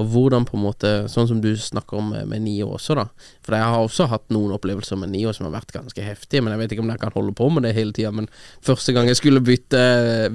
Og 0.01 0.07
hvordan 0.13 0.45
på 0.47 0.57
en 0.57 0.63
måte 0.63 0.91
Sånn 1.11 1.27
som 1.29 1.41
du 1.43 1.49
snakker 1.57 1.99
om 1.99 2.09
med, 2.13 2.27
med 2.31 2.41
Nio 2.45 2.71
også, 2.75 2.95
da. 2.97 3.05
For 3.45 3.55
jeg 3.57 3.67
har 3.73 3.83
også 3.83 4.07
hatt 4.11 4.25
noen 4.33 4.53
opplevelser 4.55 4.97
med 4.97 5.11
Nio 5.13 5.33
som 5.35 5.47
har 5.47 5.53
vært 5.59 5.73
ganske 5.75 6.05
heftige, 6.05 6.41
men 6.41 6.55
jeg 6.55 6.61
vet 6.63 6.75
ikke 6.75 6.85
om 6.85 6.93
jeg 6.93 7.01
kan 7.03 7.13
holde 7.15 7.35
på 7.37 7.49
med 7.53 7.67
det 7.67 7.75
hele 7.77 7.93
tida. 7.95 8.11
Men 8.15 8.29
første 8.65 8.95
gang 8.95 9.09
jeg 9.11 9.19
skulle 9.19 9.43
bytte 9.45 9.83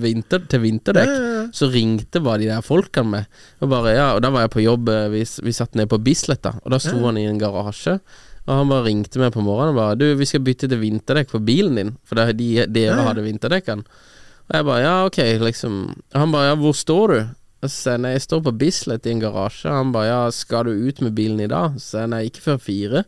vinter 0.03 0.47
til 0.51 0.62
vinterdekk, 0.62 1.11
Ja, 1.11 1.18
ja, 1.24 1.35
ja. 1.41 1.49
så 1.57 1.70
ringte 1.72 2.22
bare 2.22 2.45
de 2.45 2.51
der 2.53 2.64
folkene 2.66 3.12
med. 3.16 3.43
Og, 3.61 3.68
bare, 3.72 3.97
ja, 3.97 4.09
og 4.14 4.22
da 4.22 4.31
var 4.35 4.47
jeg 4.47 4.55
på 4.55 4.64
jobb, 4.64 4.89
eh, 4.93 5.09
vi, 5.12 5.24
vi 5.49 5.57
satt 5.57 5.74
ned 5.79 5.91
på 5.91 6.01
Bislett, 6.03 6.45
da, 6.47 6.57
og 6.62 6.74
da 6.74 6.81
sto 6.83 6.99
han 7.07 7.18
i 7.20 7.27
en 7.29 7.41
garasje. 7.41 7.99
Og 8.47 8.53
han 8.61 8.68
bare 8.70 8.87
ringte 8.87 9.18
meg 9.18 9.33
på 9.35 9.43
morgenen 9.43 9.74
og 9.74 9.81
bare 9.81 9.97
'Du, 9.99 10.07
vi 10.14 10.27
skal 10.29 10.45
bytte 10.47 10.68
til 10.70 10.79
vinterdekk 10.79 11.33
på 11.33 11.43
bilen 11.43 11.74
din', 11.74 11.97
for 12.07 12.14
det, 12.14 12.37
de, 12.39 12.66
dere 12.70 13.03
hadde 13.03 13.24
vinterdekkene. 13.27 13.83
Og 14.47 14.55
jeg 14.55 14.64
bare 14.64 14.82
'Ja, 14.82 15.07
ok', 15.07 15.40
liksom. 15.42 16.03
Han 16.14 16.32
bare 16.32 16.49
'Ja, 16.51 16.55
hvor 16.55 16.72
står 16.72 17.07
du?' 17.09 17.28
Og 17.62 17.70
så 17.70 17.76
sier 17.76 17.92
jeg 17.92 18.01
'Nei, 18.01 18.11
jeg 18.12 18.22
står 18.22 18.40
på 18.42 18.59
Bislett 18.59 19.07
i 19.07 19.11
en 19.11 19.20
garasje'. 19.20 19.70
Han 19.70 19.92
bare 19.92 20.07
'Ja, 20.07 20.30
skal 20.30 20.64
du 20.64 20.70
ut 20.70 21.01
med 21.01 21.14
bilen 21.14 21.40
i 21.40 21.47
dag?' 21.47 21.74
Så 21.80 21.90
sier 21.90 22.01
jeg 22.01 22.09
'Nei, 22.11 22.24
ikke 22.24 22.44
før 22.44 22.59
fire'. 22.59 23.05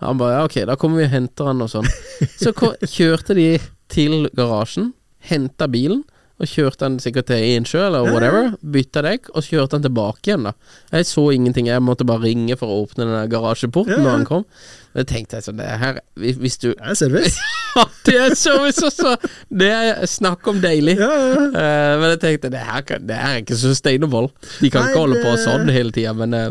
Han 0.00 0.18
bare 0.18 0.32
'Ja, 0.32 0.44
ok, 0.44 0.66
da 0.66 0.74
kommer 0.74 0.98
vi 0.98 1.04
og 1.04 1.10
henter 1.10 1.44
han', 1.44 1.62
og 1.62 1.70
sånn. 1.70 1.88
Så 2.42 2.52
kjørte 2.52 3.34
de 3.34 3.58
til 3.88 4.28
garasjen, 4.36 4.92
henta 5.20 5.66
bilen. 5.66 6.04
Og 6.42 6.50
kjørte 6.50 6.88
han 6.88 6.98
sikkert 6.98 7.28
til 7.30 7.44
Innsjø 7.54 7.84
eller 7.86 8.08
whatever. 8.10 8.52
Bytta 8.74 9.04
dekk, 9.06 9.30
og 9.30 9.44
så 9.44 9.54
kjørte 9.54 9.78
han 9.78 9.84
tilbake 9.84 10.26
igjen. 10.26 10.48
da 10.48 10.52
Jeg 10.90 11.06
så 11.06 11.28
ingenting, 11.30 11.68
jeg 11.70 11.82
måtte 11.86 12.06
bare 12.08 12.26
ringe 12.26 12.56
for 12.58 12.66
å 12.66 12.80
åpne 12.82 13.06
den 13.06 13.30
garasjeporten 13.30 13.94
ja. 13.94 14.02
når 14.02 14.16
han 14.16 14.26
kom. 14.26 14.46
Men 14.92 15.04
jeg 15.04 15.08
tenkte 15.08 15.38
jeg 15.38 15.46
sånn 15.46 15.60
det 15.60 15.68
her, 15.80 16.00
hvis 16.18 16.58
du 16.60 16.72
Det 16.72 16.90
er 16.92 16.98
service. 16.98 17.38
Ja, 17.72 17.86
det 18.04 18.16
er 18.20 18.34
service 18.36 18.82
også! 18.84 19.14
Det 19.48 19.68
er 19.72 20.02
snakk 20.10 20.44
om 20.50 20.58
deilig. 20.60 20.98
Ja, 21.00 21.08
ja. 21.08 21.44
Eh, 21.56 21.92
men 22.02 22.10
jeg 22.10 22.18
tenkte 22.20 22.50
det 22.52 22.60
her, 22.68 22.82
kan, 22.84 23.06
det 23.08 23.16
her 23.16 23.38
er 23.38 23.40
ikke 23.40 23.56
sustainable. 23.56 24.28
De 24.60 24.68
kan 24.68 24.84
Nei, 24.84 24.90
ikke 24.90 25.00
holde 25.00 25.22
på 25.24 25.32
sånn 25.40 25.72
hele 25.72 25.94
tida. 25.96 26.12
Men, 26.18 26.36
eh, 26.36 26.50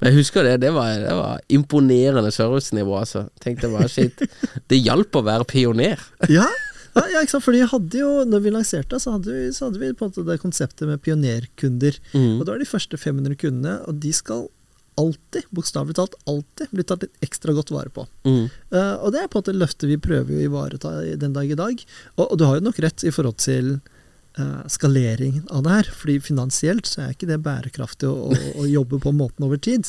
men 0.00 0.08
jeg 0.08 0.22
husker 0.22 0.48
det. 0.48 0.54
Det 0.62 0.70
var, 0.72 0.94
det 1.02 1.18
var 1.18 1.42
imponerende 1.52 2.32
servicenivå, 2.32 2.96
altså. 3.02 3.26
Tenkte 3.44 3.68
bare 3.74 3.90
shit. 3.92 4.24
Det 4.72 4.80
hjalp 4.80 5.20
å 5.20 5.26
være 5.28 5.50
pioner. 5.52 6.00
Ja, 6.32 6.48
ja, 6.98 7.20
ikke 7.22 7.34
sant? 7.36 7.44
Fordi 7.46 7.62
hadde 7.70 8.00
jo, 8.02 8.10
når 8.28 8.42
vi 8.44 8.54
lanserte, 8.54 8.98
så 9.00 9.16
hadde 9.16 9.32
vi, 9.32 9.46
så 9.54 9.68
hadde 9.68 9.80
vi 9.80 9.92
på 9.96 10.06
en 10.06 10.12
måte 10.12 10.26
det 10.28 10.40
konseptet 10.42 10.88
med 10.88 11.00
pionerkunder. 11.04 11.96
Mm. 12.12 12.34
Og 12.36 12.42
det 12.44 12.52
var 12.52 12.60
de 12.60 12.68
første 12.68 13.00
500 13.00 13.38
kundene, 13.40 13.78
og 13.88 14.02
de 14.02 14.12
skal 14.16 14.48
alltid, 15.00 15.46
bokstavelig 15.56 15.96
talt 15.96 16.16
alltid, 16.28 16.68
bli 16.70 16.84
tatt 16.84 17.06
litt 17.06 17.24
ekstra 17.24 17.54
godt 17.56 17.72
vare 17.72 17.92
på. 17.94 18.04
Mm. 18.28 18.44
Uh, 18.74 18.96
og 19.00 19.14
det 19.14 19.22
er 19.22 19.30
på 19.32 19.40
en 19.40 19.44
måte 19.44 19.56
løftet 19.56 19.88
vi 19.90 20.00
prøver 20.02 20.36
å 20.36 20.44
ivareta 20.44 20.92
den 21.20 21.32
dag 21.36 21.48
i 21.48 21.58
dag. 21.58 21.84
Og, 22.18 22.26
og 22.26 22.36
du 22.38 22.46
har 22.48 22.58
jo 22.58 22.66
nok 22.68 22.80
rett 22.84 23.04
i 23.08 23.12
forhold 23.14 23.40
til 23.40 23.74
uh, 24.38 24.62
skaleringen 24.70 25.46
av 25.48 25.64
det 25.64 25.78
her. 25.78 25.92
fordi 25.96 26.18
finansielt 26.28 26.88
så 26.88 27.06
er 27.06 27.16
ikke 27.16 27.30
det 27.30 27.40
bærekraftig 27.44 28.10
å, 28.10 28.32
å, 28.32 28.52
å 28.64 28.68
jobbe 28.68 29.00
på 29.02 29.14
måten 29.16 29.48
over 29.48 29.60
tid. 29.60 29.88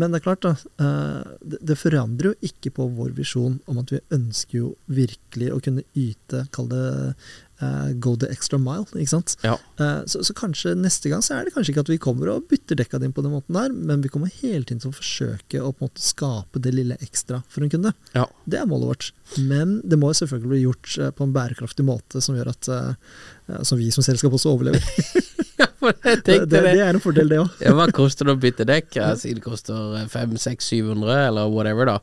Men 0.00 0.14
det 0.14 0.20
er 0.20 0.26
klart, 0.30 0.46
da. 0.46 0.54
eh, 0.80 1.52
det, 1.60 1.76
forandrer 1.78 2.30
jo 2.30 2.48
ikke 2.50 2.72
på 2.78 2.88
vår 2.96 3.12
visjon 3.18 3.58
om 3.70 3.80
at 3.82 3.92
vi 3.92 4.00
ønsker 4.16 4.58
jo 4.62 4.72
virkelig 4.88 5.52
å 5.52 5.60
kunne 5.62 5.84
yte, 5.98 6.46
kall 6.54 6.70
det 6.70 6.84
eh, 7.60 7.90
go 8.00 8.14
the 8.16 8.30
extra 8.32 8.58
mile, 8.60 8.86
ikke 8.94 9.12
sant. 9.12 9.36
Ja. 9.44 9.58
Eh, 9.82 10.00
så, 10.10 10.22
så 10.24 10.36
kanskje 10.36 10.72
neste 10.78 11.12
gang 11.12 11.24
så 11.24 11.36
er 11.36 11.46
det 11.46 11.54
kanskje 11.54 11.74
ikke 11.74 11.84
at 11.84 11.92
vi 11.92 12.00
kommer 12.02 12.32
og 12.32 12.48
bytter 12.50 12.80
dekka 12.80 13.02
dine 13.02 13.16
på 13.16 13.24
den 13.26 13.34
måten 13.34 13.58
der, 13.58 13.74
men 13.74 14.04
vi 14.04 14.12
kommer 14.12 14.32
hele 14.40 14.64
tiden 14.64 14.82
til 14.84 14.94
å 14.94 14.96
forsøke 14.96 15.60
å 15.60 15.72
på 15.74 15.84
en 15.84 15.90
måte 15.90 16.04
skape 16.04 16.64
det 16.64 16.74
lille 16.76 16.98
ekstra 17.04 17.42
for 17.50 17.66
en 17.66 17.72
kunde. 17.72 17.92
Ja. 18.16 18.24
Det 18.48 18.62
er 18.62 18.70
målet 18.70 18.94
vårt. 18.94 19.10
Men 19.38 19.78
det 19.84 20.00
må 20.00 20.14
jo 20.14 20.22
selvfølgelig 20.22 20.54
bli 20.54 20.64
gjort 20.64 20.96
på 21.18 21.26
en 21.26 21.36
bærekraftig 21.36 21.86
måte 21.86 22.24
som 22.24 22.38
gjør 22.38 22.54
at 22.54 22.72
som 23.66 23.78
vi 23.78 23.90
som 23.94 24.04
selskap 24.06 24.34
også 24.34 24.54
overlever. 24.54 24.82
ja, 25.86 25.92
Det, 26.04 26.24
det, 26.24 26.48
det. 26.50 26.74
er 26.78 26.90
en 26.94 27.00
fordel, 27.02 27.30
det 27.32 27.38
òg. 27.44 27.54
Ja, 27.64 27.76
hva 27.78 27.88
koster 27.94 28.28
det 28.28 28.36
å 28.36 28.42
bytte 28.42 28.66
dekk? 28.68 28.98
Jeg 29.00 29.22
sier 29.22 29.38
det 29.38 29.46
koster 29.46 30.04
500-600-700, 30.12 31.14
eller 31.30 31.48
whatever, 31.52 31.88
da. 31.94 31.98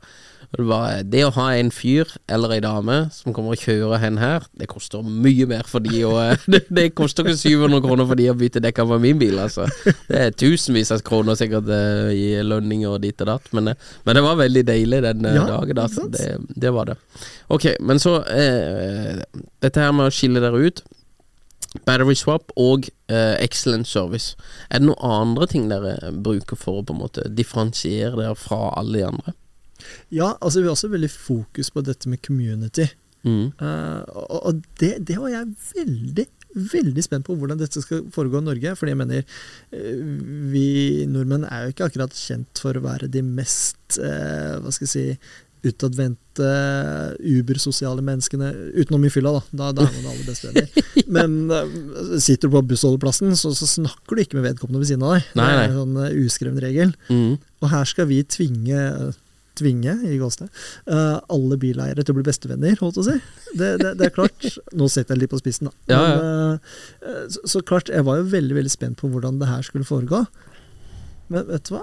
Og 0.56 0.70
det, 1.12 1.26
å 1.28 1.32
ha 1.36 1.46
en 1.60 1.68
fyr 1.76 2.08
eller 2.32 2.54
ei 2.56 2.62
dame 2.64 2.96
som 3.12 3.34
kommer 3.36 3.58
og 3.58 3.60
kjører 3.60 4.00
hen 4.00 4.20
her, 4.22 4.46
det 4.56 4.70
koster 4.72 5.04
mye 5.04 5.44
mer 5.50 5.68
for 5.68 5.84
de 5.84 6.00
å 6.08 6.14
det, 6.54 6.62
det 6.72 6.86
koster 6.96 7.28
ikke 7.28 7.42
700 7.42 7.82
kroner 7.84 8.08
for 8.08 8.16
de 8.20 8.30
å 8.32 8.36
bytte 8.38 8.62
dekka 8.64 8.86
på 8.88 9.00
min 9.04 9.20
bil, 9.20 9.36
altså. 9.44 9.68
Det 10.08 10.22
er 10.30 10.32
tusenvis 10.40 10.94
av 10.96 11.04
kroner 11.08 11.36
sikkert 11.36 11.68
eh, 11.76 12.14
i 12.16 12.28
lønninger 12.48 12.96
og 12.96 13.04
ditt 13.04 13.20
og 13.26 13.34
datt, 13.34 13.52
men, 13.58 13.74
eh, 13.74 13.92
men 14.08 14.20
det 14.20 14.24
var 14.24 14.40
veldig 14.40 14.64
deilig 14.72 15.02
den 15.10 15.28
eh, 15.28 15.36
Ja, 15.36 15.48
dagen, 15.52 15.82
da. 15.82 15.90
Det, 16.16 16.30
det 16.64 16.74
var 16.80 16.94
det. 16.94 16.98
Ok, 17.52 17.68
men 17.84 18.00
så 18.00 18.22
eh, 18.32 19.20
Dette 19.64 19.84
her 19.84 19.92
med 19.96 20.08
å 20.08 20.14
skille 20.16 20.40
dere 20.44 20.64
ut. 20.64 20.80
Battery 21.86 22.16
swap 22.18 22.54
og 22.56 22.88
uh, 23.12 23.36
excellent 23.44 23.88
service. 23.88 24.36
Er 24.70 24.82
det 24.82 24.90
noen 24.90 25.02
andre 25.02 25.48
ting 25.52 25.68
dere 25.72 26.12
bruker 26.12 26.60
for 26.60 26.82
å 26.82 26.86
på 26.88 26.96
en 26.96 27.04
måte 27.04 27.28
differensiere 27.34 28.16
dere 28.18 28.38
fra 28.40 28.72
alle 28.80 29.02
de 29.02 29.10
andre? 29.10 29.36
Ja, 30.10 30.34
altså 30.42 30.62
vi 30.62 30.70
har 30.70 30.78
også 30.78 30.90
veldig 30.92 31.12
fokus 31.12 31.70
på 31.72 31.84
dette 31.86 32.10
med 32.10 32.24
community. 32.26 32.88
Mm. 33.28 33.52
Uh, 33.60 34.02
og 34.08 34.40
og 34.48 34.66
det, 34.80 34.96
det 35.08 35.20
var 35.20 35.34
jeg 35.34 35.54
veldig 35.76 36.28
veldig 36.58 37.04
spent 37.06 37.28
på 37.28 37.36
hvordan 37.38 37.60
dette 37.60 37.82
skal 37.84 38.06
foregå 38.14 38.42
i 38.42 38.48
Norge. 38.48 38.76
Fordi 38.78 38.94
jeg 38.94 39.00
mener, 39.00 39.26
eh, 39.76 40.00
vi 40.52 41.06
nordmenn 41.10 41.46
er 41.46 41.66
jo 41.66 41.74
ikke 41.74 41.90
akkurat 41.90 42.16
kjent 42.18 42.62
for 42.64 42.78
å 42.78 42.86
være 42.86 43.12
de 43.12 43.24
mest 43.26 44.00
uh, 44.02 44.58
Hva 44.62 44.74
skal 44.74 44.88
jeg 44.88 44.94
si 44.94 45.06
utadvendte, 45.68 46.50
ubersosiale 47.20 48.04
menneskene, 48.06 48.50
utenom 48.78 49.06
i 49.08 49.12
fylla, 49.14 49.36
da. 49.38 49.44
Da, 49.52 49.70
da 49.78 49.86
er 49.88 49.94
man 49.96 50.08
det 50.08 50.14
aller 50.14 50.30
beste 50.30 50.52
bestevenner. 50.54 51.06
Men 51.18 51.38
uh, 51.52 52.18
sitter 52.24 52.50
du 52.50 52.58
på 52.58 52.64
bussholdeplassen, 52.72 53.36
så, 53.40 53.54
så 53.58 53.70
snakker 53.70 54.18
du 54.18 54.24
ikke 54.24 54.40
med 54.40 54.50
vedkommende 54.52 54.84
ved 54.84 54.92
siden 54.92 55.06
av 55.08 55.18
deg. 55.18 55.30
Nei, 55.40 55.48
Det 55.48 55.62
er 55.62 55.70
en 55.70 55.80
sånn 55.82 56.02
uh, 56.02 56.20
uskreven 56.26 56.60
regel. 56.64 56.94
Mm. 57.12 57.38
Og 57.64 57.72
her 57.74 57.90
skal 57.90 58.10
vi 58.12 58.22
tvinge 58.28 58.84
Tvinge, 59.58 59.96
i 60.06 60.20
gåsene, 60.22 60.52
uh, 60.86 61.18
alle 61.34 61.58
bileiere 61.58 62.04
til 62.06 62.14
å 62.14 62.18
bli 62.20 62.28
bestevenner, 62.28 62.76
holdt 62.78 63.00
å 63.02 63.06
si. 63.08 63.16
Det, 63.58 63.72
det, 63.82 63.96
det 63.98 64.10
er 64.10 64.14
klart 64.14 64.44
Nå 64.78 64.86
setter 64.92 65.16
jeg 65.16 65.24
litt 65.24 65.32
på 65.34 65.40
spissen, 65.42 65.72
da. 65.72 65.74
Ja, 65.96 66.02
Men, 66.04 66.60
uh, 67.02 67.24
så, 67.34 67.42
så 67.56 67.62
klart, 67.66 67.90
jeg 67.90 68.06
var 68.06 68.20
jo 68.22 68.28
veldig 68.36 68.60
veldig 68.60 68.74
spent 68.74 69.02
på 69.02 69.10
hvordan 69.10 69.40
det 69.42 69.50
her 69.50 69.66
skulle 69.66 69.88
foregå. 69.88 70.28
Men 71.34 71.48
vet 71.50 71.66
du 71.66 71.74
hva? 71.74 71.82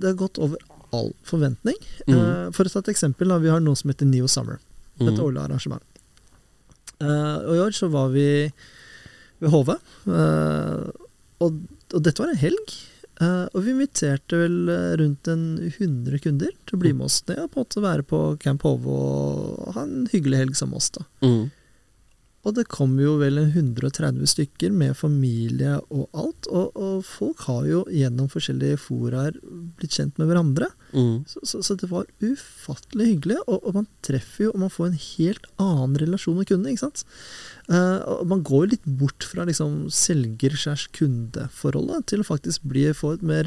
Det 0.00 0.12
har 0.12 0.20
gått 0.22 0.38
over 0.38 0.62
all 0.96 1.12
forventning. 1.26 1.76
Mm. 2.06 2.14
Uh, 2.18 2.50
for 2.56 2.64
å 2.68 2.72
ta 2.72 2.82
et 2.84 2.92
eksempel, 2.94 3.28
da, 3.32 3.38
vi 3.42 3.50
har 3.52 3.60
noe 3.64 3.78
som 3.78 3.90
heter 3.92 4.08
Neo 4.10 4.28
Summer. 4.30 4.58
Et 5.00 5.06
Mm. 5.08 5.20
årlig 5.24 5.40
arrangement. 5.44 5.82
Uh, 7.00 7.38
og 7.48 7.54
i 7.56 7.60
år 7.64 7.72
så 7.76 7.88
var 7.90 8.10
vi 8.12 8.26
ved 9.40 9.50
HV, 9.54 9.70
uh, 10.12 10.90
og, 11.40 11.60
og 11.94 12.02
dette 12.04 12.20
var 12.20 12.32
en 12.34 12.42
helg. 12.42 12.74
Eh, 13.20 13.46
og 13.52 13.64
vi 13.66 13.72
inviterte 13.74 14.38
vel 14.40 14.54
eh, 14.72 14.92
rundt 14.96 15.28
en 15.28 15.42
100 15.60 16.22
kunder 16.24 16.54
til 16.64 16.76
å 16.78 16.80
bli 16.80 16.92
med 16.96 17.04
oss 17.04 17.18
ned 17.28 17.36
og 17.42 17.50
på 17.52 17.58
en 17.60 17.66
måte 17.66 17.82
være 17.84 18.04
på 18.08 18.20
Camp 18.40 18.62
HV 18.64 18.86
og 18.88 19.74
ha 19.76 19.82
en 19.84 20.06
hyggelig 20.08 20.38
helg 20.40 20.56
sammen 20.56 20.72
med 20.72 20.80
oss. 20.80 20.88
da. 20.94 21.04
Mm. 21.26 21.50
Og 22.40 22.54
det 22.56 22.72
kom 22.72 22.94
jo 22.96 23.18
vel 23.20 23.36
130 23.42 24.24
stykker 24.32 24.72
med 24.72 24.96
familie 24.96 25.74
og 25.92 26.08
alt. 26.16 26.48
Og, 26.48 26.72
og 26.72 27.04
folk 27.04 27.36
har 27.44 27.68
jo 27.68 27.84
gjennom 27.92 28.32
forskjellige 28.32 28.80
foraer 28.80 29.36
blitt 29.76 29.92
kjent 29.98 30.16
med 30.20 30.28
hverandre. 30.30 30.70
Mm. 30.94 31.26
Så, 31.28 31.38
så, 31.44 31.60
så 31.66 31.72
det 31.80 31.88
var 31.90 32.04
ufattelig 32.24 33.06
hyggelig, 33.10 33.38
og, 33.44 33.58
og 33.60 33.74
man 33.82 33.88
treffer 34.06 34.44
jo 34.46 34.50
og 34.54 34.60
man 34.64 34.72
får 34.72 34.86
en 34.88 35.04
helt 35.04 35.44
annen 35.60 35.96
relasjon 36.00 36.38
med 36.40 36.48
kundene. 36.48 36.70
ikke 36.72 36.86
sant? 36.86 37.00
Uh, 37.68 38.24
man 38.26 38.44
går 38.46 38.60
jo 38.64 38.72
litt 38.72 38.86
bort 39.02 39.22
fra 39.28 39.42
liksom 39.48 39.72
selger-kundeforholdet 39.92 42.00
til 42.10 42.20
å 42.24 42.30
faktisk 42.30 42.60
bli, 42.72 42.84
få 42.96 43.08
et 43.18 43.24
mer 43.26 43.46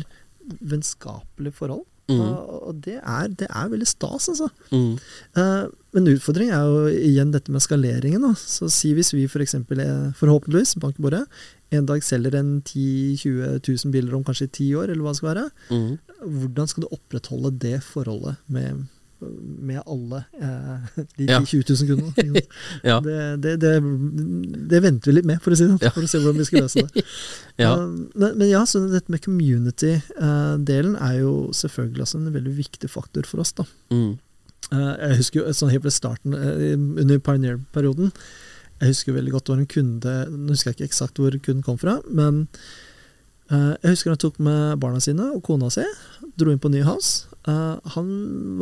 vennskapelig 0.62 1.54
forhold. 1.58 1.86
Mm. 2.12 2.20
Og, 2.20 2.68
og 2.70 2.82
det, 2.84 2.98
er, 3.00 3.30
det 3.32 3.48
er 3.48 3.72
veldig 3.72 3.88
stas, 3.88 4.28
altså. 4.34 4.50
Mm. 4.74 4.98
Eh, 5.40 5.66
men 5.94 6.10
utfordringen 6.10 6.56
er 6.58 6.68
jo 6.68 6.94
igjen 7.12 7.34
dette 7.34 7.54
med 7.54 7.64
skaleringen. 7.64 8.26
Da. 8.26 8.34
Så 8.40 8.70
si 8.74 8.94
hvis 8.98 9.14
vi 9.14 9.28
f.eks. 9.30 9.56
For 9.68 9.84
forhåpentligvis 10.20 10.76
bankbordet, 10.82 11.24
bordet, 11.24 11.52
en 11.74 11.88
dag 11.90 12.04
selger 12.06 12.36
en 12.38 12.56
10 12.62 13.18
000-20 13.24 13.86
000 13.86 13.94
biler 13.94 14.18
om 14.18 14.26
kanskje 14.26 14.52
ti 14.60 14.68
år, 14.78 14.92
eller 14.92 15.06
hva 15.06 15.14
det 15.14 15.22
skal 15.22 15.32
være. 15.32 15.46
Mm. 15.70 15.94
Hvordan 16.44 16.70
skal 16.72 16.86
du 16.86 16.92
opprettholde 16.96 17.54
det 17.64 17.78
forholdet 17.86 18.36
med, 18.48 18.84
med 19.70 19.82
alle 19.86 20.24
eh, 20.40 20.98
de 21.18 21.28
Ja. 21.30 21.40
000-20 21.40 21.64
000 21.70 21.90
kronene. 21.90 22.44
Ja. 22.84 23.00
det, 23.06 23.20
det, 23.44 23.56
det, 23.64 23.74
det 24.74 24.82
venter 24.84 25.12
vi 25.12 25.18
litt 25.20 25.30
med, 25.30 25.42
for 25.44 25.56
å 25.56 25.60
si 25.60 25.68
det 25.70 25.94
for 25.94 26.04
å 26.04 26.10
se 26.12 26.22
hvordan 26.24 26.42
vi 26.42 26.50
skal 26.50 26.66
løse 26.66 26.84
det. 26.88 27.06
Ja. 27.64 27.72
Eh, 27.78 27.88
men, 28.16 28.38
men 28.40 28.48
ja, 28.50 28.64
så 28.70 28.82
dette 28.90 29.14
med 29.14 29.22
community-delen 29.26 30.96
er 30.98 31.18
jo 31.22 31.34
selvfølgelig 31.54 32.08
også 32.08 32.22
en 32.22 32.32
veldig 32.34 32.54
viktig 32.58 32.90
faktor 32.92 33.28
for 33.30 33.44
oss. 33.44 33.54
da. 33.58 33.68
Mm. 33.94 34.16
Eh, 34.72 34.94
jeg 35.10 35.20
husker 35.20 35.42
jo 35.42 35.54
sånn 35.56 35.72
helt 35.74 35.86
ved 35.86 35.94
starten, 35.96 36.34
eh, 36.38 36.74
under 36.78 37.20
Pioneer-perioden 37.20 38.14
Jeg 38.80 38.94
husker 38.94 39.12
jo 39.12 39.18
veldig 39.18 39.34
godt 39.36 39.46
det 39.46 39.54
var 39.54 39.60
en 39.62 39.68
kunde 39.74 40.14
Nå 40.32 40.54
husker 40.56 40.72
jeg 40.72 40.78
ikke 40.78 40.88
eksakt 40.90 41.20
hvor 41.20 41.36
kunden 41.44 41.66
kom 41.66 41.78
fra, 41.82 41.98
men 42.10 42.48
eh, 43.52 43.74
jeg 43.84 43.92
husker 43.92 44.14
han 44.14 44.22
tok 44.24 44.40
med 44.44 44.80
barna 44.82 45.04
sine 45.04 45.28
og 45.36 45.44
kona 45.46 45.70
si, 45.74 45.84
dro 46.40 46.52
inn 46.54 46.62
på 46.64 46.72
Nyhouse. 46.74 47.28
Uh, 47.44 47.76
han 47.92 48.08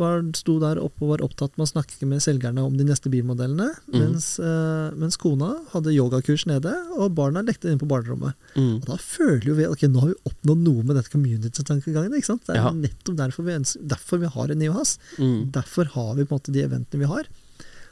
var, 0.00 0.24
sto 0.34 0.56
der 0.58 0.80
oppe 0.82 1.04
og 1.04 1.12
var 1.12 1.22
opptatt 1.22 1.54
med 1.54 1.68
å 1.68 1.70
snakke 1.70 2.06
med 2.10 2.22
selgerne 2.24 2.64
om 2.66 2.74
de 2.74 2.82
neste 2.88 3.12
bilmodellene, 3.12 3.68
mm. 3.86 3.94
mens, 3.94 4.26
uh, 4.42 4.90
mens 4.98 5.18
kona 5.22 5.52
hadde 5.70 5.94
yogakurs 5.94 6.46
nede, 6.50 6.72
og 6.96 7.14
barna 7.14 7.44
lekte 7.46 7.70
inne 7.70 7.78
på 7.78 7.86
barnerommet. 7.90 8.34
Mm. 8.56 8.80
Og 8.80 8.88
da 8.88 8.96
føler 8.98 9.46
jo 9.52 9.54
vi 9.60 9.68
ok, 9.70 9.84
nå 9.86 10.02
har 10.02 10.10
vi 10.10 10.18
oppnådd 10.32 10.64
noe 10.66 10.86
med 10.88 10.98
dette 10.98 11.12
community-tankegangen. 11.14 12.16
ikke 12.18 12.30
sant? 12.32 12.42
Det 12.48 12.56
er 12.56 12.64
Ja. 12.64 12.72
nettopp 12.74 13.20
derfor 13.20 13.46
vi, 13.46 13.54
ønsker, 13.60 13.86
derfor 13.86 14.18
vi 14.18 14.32
har 14.34 14.50
en 14.50 14.58
Neohas 14.58 14.98
Mm. 15.18 15.50
Derfor 15.52 15.84
har 15.94 16.14
vi 16.16 16.24
på 16.24 16.34
en 16.34 16.38
måte 16.40 16.52
de 16.52 16.62
eventene 16.62 17.00
vi 17.00 17.06
har. 17.10 17.28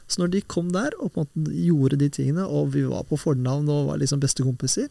Så 0.07 0.19
når 0.19 0.31
de 0.31 0.41
kom 0.41 0.71
der 0.73 0.91
og 0.99 1.13
på 1.13 1.21
en 1.21 1.27
måte 1.27 1.53
gjorde 1.55 1.97
de 2.01 2.09
tingene, 2.09 2.43
og 2.43 2.73
vi 2.73 2.83
var 2.83 3.03
på 3.07 3.19
fornavn 3.19 3.69
og 3.71 3.87
var 3.87 3.97
liksom 4.01 4.19
bestekompiser, 4.19 4.89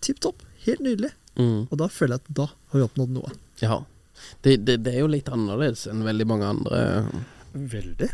tipp 0.00 0.18
topp. 0.20 0.42
Helt 0.64 0.80
nydelig. 0.80 1.12
Mm. 1.38 1.68
Og 1.70 1.76
da 1.78 1.86
føler 1.86 2.18
jeg 2.18 2.24
at 2.26 2.34
da 2.34 2.46
har 2.50 2.80
vi 2.80 2.86
oppnådd 2.88 3.14
noe. 3.14 3.30
Ja. 3.62 3.84
Det, 4.44 4.58
det, 4.66 4.80
det 4.86 4.94
er 4.94 5.02
jo 5.04 5.12
litt 5.12 5.30
annerledes 5.32 5.86
enn 5.90 6.04
veldig 6.06 6.28
mange 6.30 6.52
andre. 6.54 6.82
Veldig. 7.52 8.10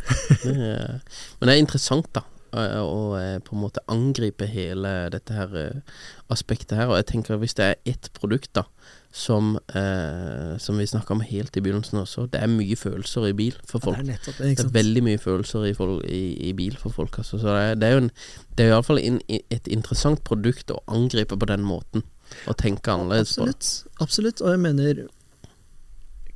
Men 1.38 1.48
det 1.48 1.56
er 1.56 1.60
interessant, 1.62 2.08
da. 2.14 2.26
Å 2.54 2.98
eh, 3.18 3.38
på 3.42 3.56
en 3.56 3.62
måte 3.64 3.82
angripe 3.90 4.46
hele 4.46 4.90
dette 5.10 5.34
her 5.34 5.54
eh, 5.58 5.96
aspektet 6.30 6.76
her. 6.78 6.90
Og 6.92 7.00
jeg 7.00 7.08
tenker 7.10 7.40
hvis 7.42 7.56
det 7.58 7.66
er 7.66 7.80
ett 7.96 8.12
produkt 8.14 8.52
da 8.54 8.68
som, 9.14 9.54
eh, 9.74 10.54
som 10.58 10.78
vi 10.78 10.86
snakka 10.86 11.14
om 11.14 11.22
helt 11.22 11.56
i 11.56 11.62
begynnelsen 11.62 12.00
også, 12.00 12.26
det 12.30 12.40
er 12.42 12.50
mye 12.50 12.78
følelser 12.78 13.28
i 13.28 13.34
bil 13.38 13.58
for 13.66 13.82
folk. 13.82 13.98
Det 13.98 14.06
er 14.06 14.10
nettopp 14.12 14.38
det. 14.38 14.52
Det 14.58 14.66
er 14.66 14.72
veldig 14.74 15.04
mye 15.06 15.22
følelser 15.22 15.66
i, 15.68 15.74
folk, 15.74 16.06
i, 16.06 16.22
i 16.48 16.54
bil 16.58 16.78
for 16.78 16.94
folk. 16.94 17.18
Altså. 17.22 17.38
Så 17.42 17.50
det 17.50 17.60
er, 17.60 17.76
det 17.78 17.88
er 17.88 17.94
jo 17.94 18.04
en, 18.04 18.10
det 18.54 18.66
er 18.66 18.74
iallfall 18.74 19.02
et 19.02 19.70
interessant 19.70 20.22
produkt 20.26 20.70
å 20.74 20.80
angripe 20.90 21.38
på 21.38 21.50
den 21.50 21.66
måten. 21.66 22.06
Og 22.50 22.56
tenke 22.58 22.90
annerledes 22.90 23.36
på 23.38 23.46
det. 23.46 23.54
Absolutt. 23.54 24.00
Absolutt. 24.02 24.42
Og 24.42 24.54
jeg 24.54 24.62
mener 24.62 25.04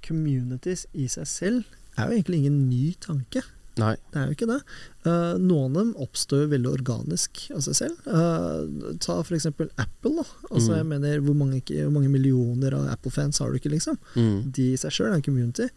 communities 0.08 0.86
i 0.94 1.06
seg 1.12 1.28
selv 1.28 1.78
er 1.98 2.08
jo 2.08 2.18
egentlig 2.18 2.42
ingen 2.44 2.66
ny 2.70 2.92
tanke. 3.02 3.44
Nei. 3.78 3.92
Det 4.10 4.18
er 4.18 4.24
jo 4.26 4.34
ikke 4.34 4.46
det. 4.50 4.56
Uh, 5.06 5.36
noen 5.38 5.68
av 5.70 5.84
dem 5.84 5.90
oppstår 6.02 6.48
veldig 6.50 6.70
organisk 6.80 7.44
av 7.54 7.60
seg 7.62 7.76
selv. 7.78 8.00
Uh, 8.10 8.88
ta 8.98 9.20
f.eks. 9.22 9.46
Apple. 9.52 10.16
Da. 10.16 10.24
Altså, 10.50 10.72
Mm. 10.72 10.76
jeg 10.80 10.86
mener, 10.90 11.20
hvor 11.22 11.36
mange, 11.38 11.60
hvor 11.62 11.92
mange 11.94 12.10
millioner 12.10 12.74
av 12.74 12.88
Apple-fans 12.96 13.38
har 13.38 13.52
du 13.54 13.60
ikke, 13.60 13.70
liksom? 13.70 13.94
Mm. 14.18 14.50
De 14.56 14.66
i 14.72 14.80
seg 14.82 14.90
sjøl 14.96 15.12
er 15.12 15.20
en 15.20 15.22
community. 15.28 15.68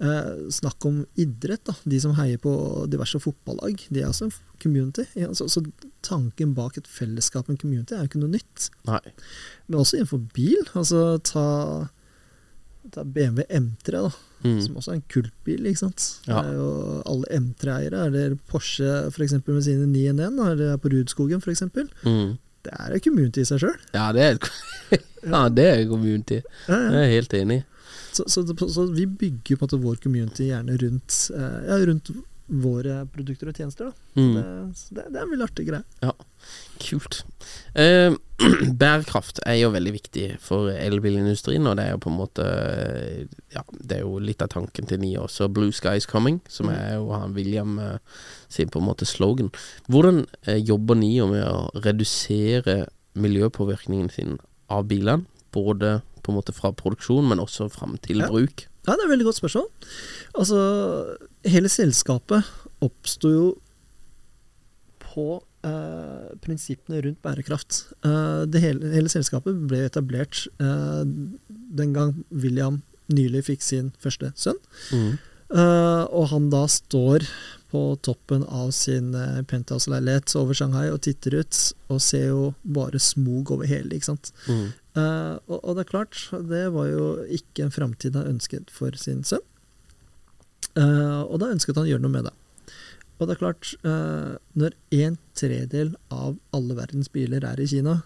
Uh, 0.00 0.48
snakk 0.48 0.88
om 0.88 1.02
idrett, 1.20 1.60
da. 1.68 1.76
De 1.84 2.00
som 2.00 2.16
heier 2.16 2.40
på 2.40 2.54
diverse 2.88 3.20
fotballag. 3.20 3.84
De 3.92 4.00
er 4.00 4.08
også 4.08 4.30
en 4.30 4.34
community. 4.64 5.04
Ja, 5.20 5.28
så, 5.36 5.44
så 5.52 5.60
tanken 6.00 6.54
bak 6.56 6.80
et 6.80 6.88
fellesskap, 6.88 7.52
en 7.52 7.60
community, 7.60 7.92
er 7.92 8.06
jo 8.06 8.12
ikke 8.14 8.24
noe 8.24 8.38
nytt. 8.38 8.70
Nei. 8.88 9.02
Men 9.68 9.82
også 9.84 10.00
innenfor 10.00 10.24
bil. 10.32 10.64
Altså 10.72 11.04
ta, 11.28 11.44
ta 12.92 13.04
BMW 13.04 13.44
M3, 13.48 13.90
da. 13.96 14.10
Mm. 14.44 14.60
Som 14.64 14.76
også 14.80 14.92
er 14.92 14.98
en 14.98 15.04
kultbil, 15.12 15.66
ikke 15.68 15.82
sant. 15.82 16.04
Ja. 16.26 16.40
Det 16.40 16.52
er 16.52 16.56
jo 16.56 16.68
alle 17.12 17.40
M3-eiere. 17.40 18.04
det 18.14 18.22
Porsche 18.48 19.10
for 19.12 19.22
eksempel, 19.26 19.54
med 19.58 19.66
sine 19.66 19.86
911, 19.86 20.36
da, 20.38 20.46
eller 20.54 20.78
på 20.80 20.92
Rudskogen 20.94 21.42
f.eks. 21.44 21.62
Mm. 22.06 22.38
Det 22.64 22.72
er 22.76 22.92
en 22.96 23.00
community 23.04 23.40
i 23.44 23.48
seg 23.48 23.60
sjøl. 23.62 23.76
Ja, 23.96 24.08
det 24.16 24.24
er 24.30 24.40
Ja, 25.30 25.42
det 25.52 25.66
er 25.68 25.84
community. 25.90 26.40
Ja, 26.68 26.78
Jeg 26.94 27.04
er 27.04 27.14
helt 27.18 27.34
enig. 27.36 27.60
Så, 28.16 28.24
så, 28.32 28.42
det- 28.48 28.70
så 28.72 28.86
vi 28.90 29.04
bygger 29.06 29.56
på 29.60 29.64
en 29.64 29.68
måte 29.68 29.82
vår 29.84 30.00
community 30.02 30.48
gjerne 30.48 30.76
rundt, 30.80 31.18
eh, 31.36 31.60
ja, 31.68 31.76
rundt 31.86 32.10
våre 32.50 33.04
produkter 33.12 33.52
og 33.52 33.54
tjenester. 33.60 33.90
Da. 33.92 34.20
Mm. 34.20 34.32
Det, 34.34 34.44
så 34.80 34.94
det, 34.96 35.04
det 35.12 35.20
er 35.20 35.22
en 35.28 35.30
veldig 35.36 35.46
artig 35.46 35.66
greie. 35.68 35.84
Ja, 36.02 36.12
kult. 36.80 37.20
Eh, 37.76 38.10
bærekraft 38.80 39.40
er 39.46 39.58
jo 39.60 39.70
veldig 39.74 39.92
viktig 39.92 40.26
for 40.40 40.70
elbilindustrien, 40.72 41.66
og 41.68 41.76
det 41.76 41.84
er 41.86 41.90
jo 41.94 42.00
på 42.00 42.10
en 42.10 42.16
måte 42.18 42.46
Ja, 43.54 43.62
det 43.84 43.98
er 43.98 44.00
jo 44.06 44.18
litt 44.22 44.42
av 44.42 44.48
tanken 44.54 44.86
til 44.88 45.00
Nia 45.02 45.20
også. 45.26 45.48
'Blue 45.52 45.72
Sky 45.72 45.96
is 45.96 46.06
coming', 46.06 46.40
som 46.48 46.66
Mm. 46.66 46.74
er 46.74 46.94
jo 46.96 47.10
han 47.12 47.34
William 47.34 47.78
eh, 47.78 47.98
sin 48.48 48.68
på 48.68 48.78
en 48.80 48.86
måte 48.88 49.04
slogan. 49.06 49.50
Hvordan 49.88 50.26
eh, 50.46 50.56
jobber 50.64 50.94
NIO 50.96 51.26
med 51.28 51.44
å 51.44 51.70
redusere 51.84 52.86
miljøpåvirkningen 53.14 54.10
sin 54.10 54.38
av 54.70 54.86
bilene? 54.88 55.26
Både 55.52 56.00
på 56.22 56.30
en 56.32 56.36
måte 56.38 56.52
fra 56.54 56.70
produksjon, 56.72 57.28
men 57.28 57.38
også 57.40 57.68
fram 57.70 57.98
til 57.98 58.18
Ja. 58.18 58.28
bruk. 58.28 58.66
Ja, 58.86 58.92
det 58.96 59.00
er 59.02 59.08
et 59.12 59.18
veldig 59.18 59.24
godt 59.26 59.40
spørsmål. 59.40 59.66
Altså, 60.34 61.16
hele 61.44 61.68
selskapet 61.68 62.44
oppsto 62.80 63.28
jo 63.28 63.54
på 65.00 65.42
eh, 65.66 66.28
prinsippene 66.44 67.00
rundt 67.04 67.20
bærekraft. 67.24 67.84
Uh, 68.04 68.46
det 68.48 68.62
hele, 68.64 68.92
hele 68.94 69.12
selskapet 69.12 69.56
ble 69.70 69.84
etablert 69.88 70.46
uh, 70.62 71.02
den 71.48 71.94
gang 71.96 72.14
William 72.30 72.80
nylig 73.10 73.46
fikk 73.48 73.64
sin 73.66 73.90
første 74.00 74.32
sønn. 74.38 74.60
Mm. 74.94 75.18
Og 75.50 76.28
han 76.30 76.44
da 76.52 76.60
står 76.70 77.24
på 77.72 77.80
toppen 78.06 78.44
av 78.46 78.68
sin 78.70 79.08
penthouse-leilighet 79.50 80.30
over 80.38 80.54
Shanghai 80.54 80.84
og 80.92 81.00
titter 81.02 81.40
ut 81.40 81.58
og 81.90 81.98
ser 82.06 82.28
jo 82.28 82.44
bare 82.62 83.00
smog 83.02 83.50
over 83.50 83.66
hele, 83.66 83.90
ikke 83.96 84.12
sant. 84.12 84.30
Mm. 84.46 84.68
Og, 84.94 85.56
og 85.58 85.74
det 85.74 85.82
er 85.82 85.90
klart, 85.90 86.20
det 86.52 86.62
var 86.70 86.86
jo 86.92 87.08
ikke 87.34 87.66
en 87.66 87.74
framtid 87.74 88.14
han 88.14 88.30
ønsket 88.36 88.70
for 88.70 88.94
sin 88.94 89.26
sønn. 89.26 89.42
Og 90.78 91.34
da 91.42 91.50
ønsket 91.50 91.82
han 91.82 91.88
å 91.88 91.90
gjøre 91.90 92.06
noe 92.06 92.14
med 92.14 92.30
det. 92.30 92.34
Og 93.20 93.28
det 93.28 93.36
er 93.36 93.40
klart, 93.42 93.74
eh, 93.84 94.36
når 94.56 94.74
en 94.96 95.18
tredel 95.36 95.94
av 96.10 96.38
alle 96.56 96.74
verdens 96.78 97.10
biler 97.12 97.44
er 97.44 97.60
i 97.60 97.66
Kina, 97.68 97.98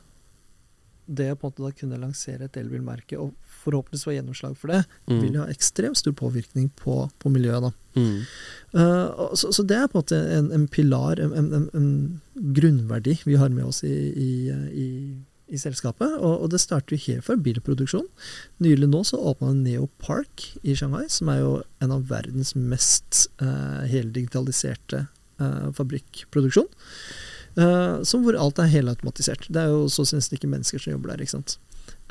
det 1.07 1.29
å 1.31 1.37
på 1.37 1.47
en 1.47 1.53
måte 1.53 1.65
da 1.67 1.71
kunne 1.77 2.01
lansere 2.01 2.47
et 2.49 2.57
elbilmerke 2.57 3.19
og 3.21 3.35
forhåpentligvis 3.65 4.05
få 4.09 4.15
gjennomslag 4.17 4.57
for 4.57 4.73
det, 4.73 4.85
Mm. 5.07 5.21
vil 5.21 5.37
ha 5.37 5.47
ekstremt 5.53 5.97
stor 6.01 6.13
påvirkning 6.13 6.71
på, 6.77 7.11
på 7.21 7.31
miljøet. 7.31 7.63
da. 7.63 7.73
Mm. 8.01 8.25
Uh, 8.75 9.35
så, 9.37 9.53
så 9.53 9.63
det 9.69 9.77
er 9.77 9.87
på 9.87 9.99
en 9.99 10.03
måte 10.03 10.17
en, 10.39 10.51
en 10.53 10.67
pilar, 10.69 11.21
en, 11.21 11.33
en, 11.33 11.53
en, 11.53 11.69
en 11.75 12.21
grunnverdi 12.57 13.19
vi 13.25 13.37
har 13.37 13.51
med 13.51 13.65
oss 13.65 13.85
i, 13.85 13.93
i, 13.93 14.51
i, 14.73 14.89
i 15.53 15.61
selskapet. 15.61 16.17
Og, 16.21 16.45
og 16.45 16.51
det 16.53 16.63
starter 16.63 16.97
jo 16.97 17.03
helt 17.09 17.27
fra 17.27 17.37
bilproduksjon. 17.37 18.07
Nylig 18.65 18.89
nå 18.91 19.03
så 19.07 19.21
åpna 19.21 19.53
Neo 19.59 19.89
Park 20.03 20.49
i 20.63 20.77
Shanghai, 20.79 21.05
som 21.13 21.31
er 21.33 21.43
jo 21.43 21.53
en 21.85 21.95
av 21.95 22.09
verdens 22.11 22.55
mest 22.57 23.27
uh, 23.43 23.85
heldigitaliserte 23.91 25.07
uh, 25.43 25.71
fabrikkproduksjon. 25.77 26.71
Eh, 27.55 28.03
som 28.03 28.25
hvor 28.25 28.35
alt 28.39 28.59
er 28.59 28.73
helautomatisert. 28.73 29.47
Det 29.53 29.63
er 29.63 29.71
jo 29.71 29.87
så 29.93 30.03
nesten 30.11 30.39
ikke 30.39 30.51
mennesker 30.51 30.83
som 30.83 30.97
jobber 30.97 31.13
der. 31.13 31.23
ikke 31.23 31.37
sant? 31.37 31.59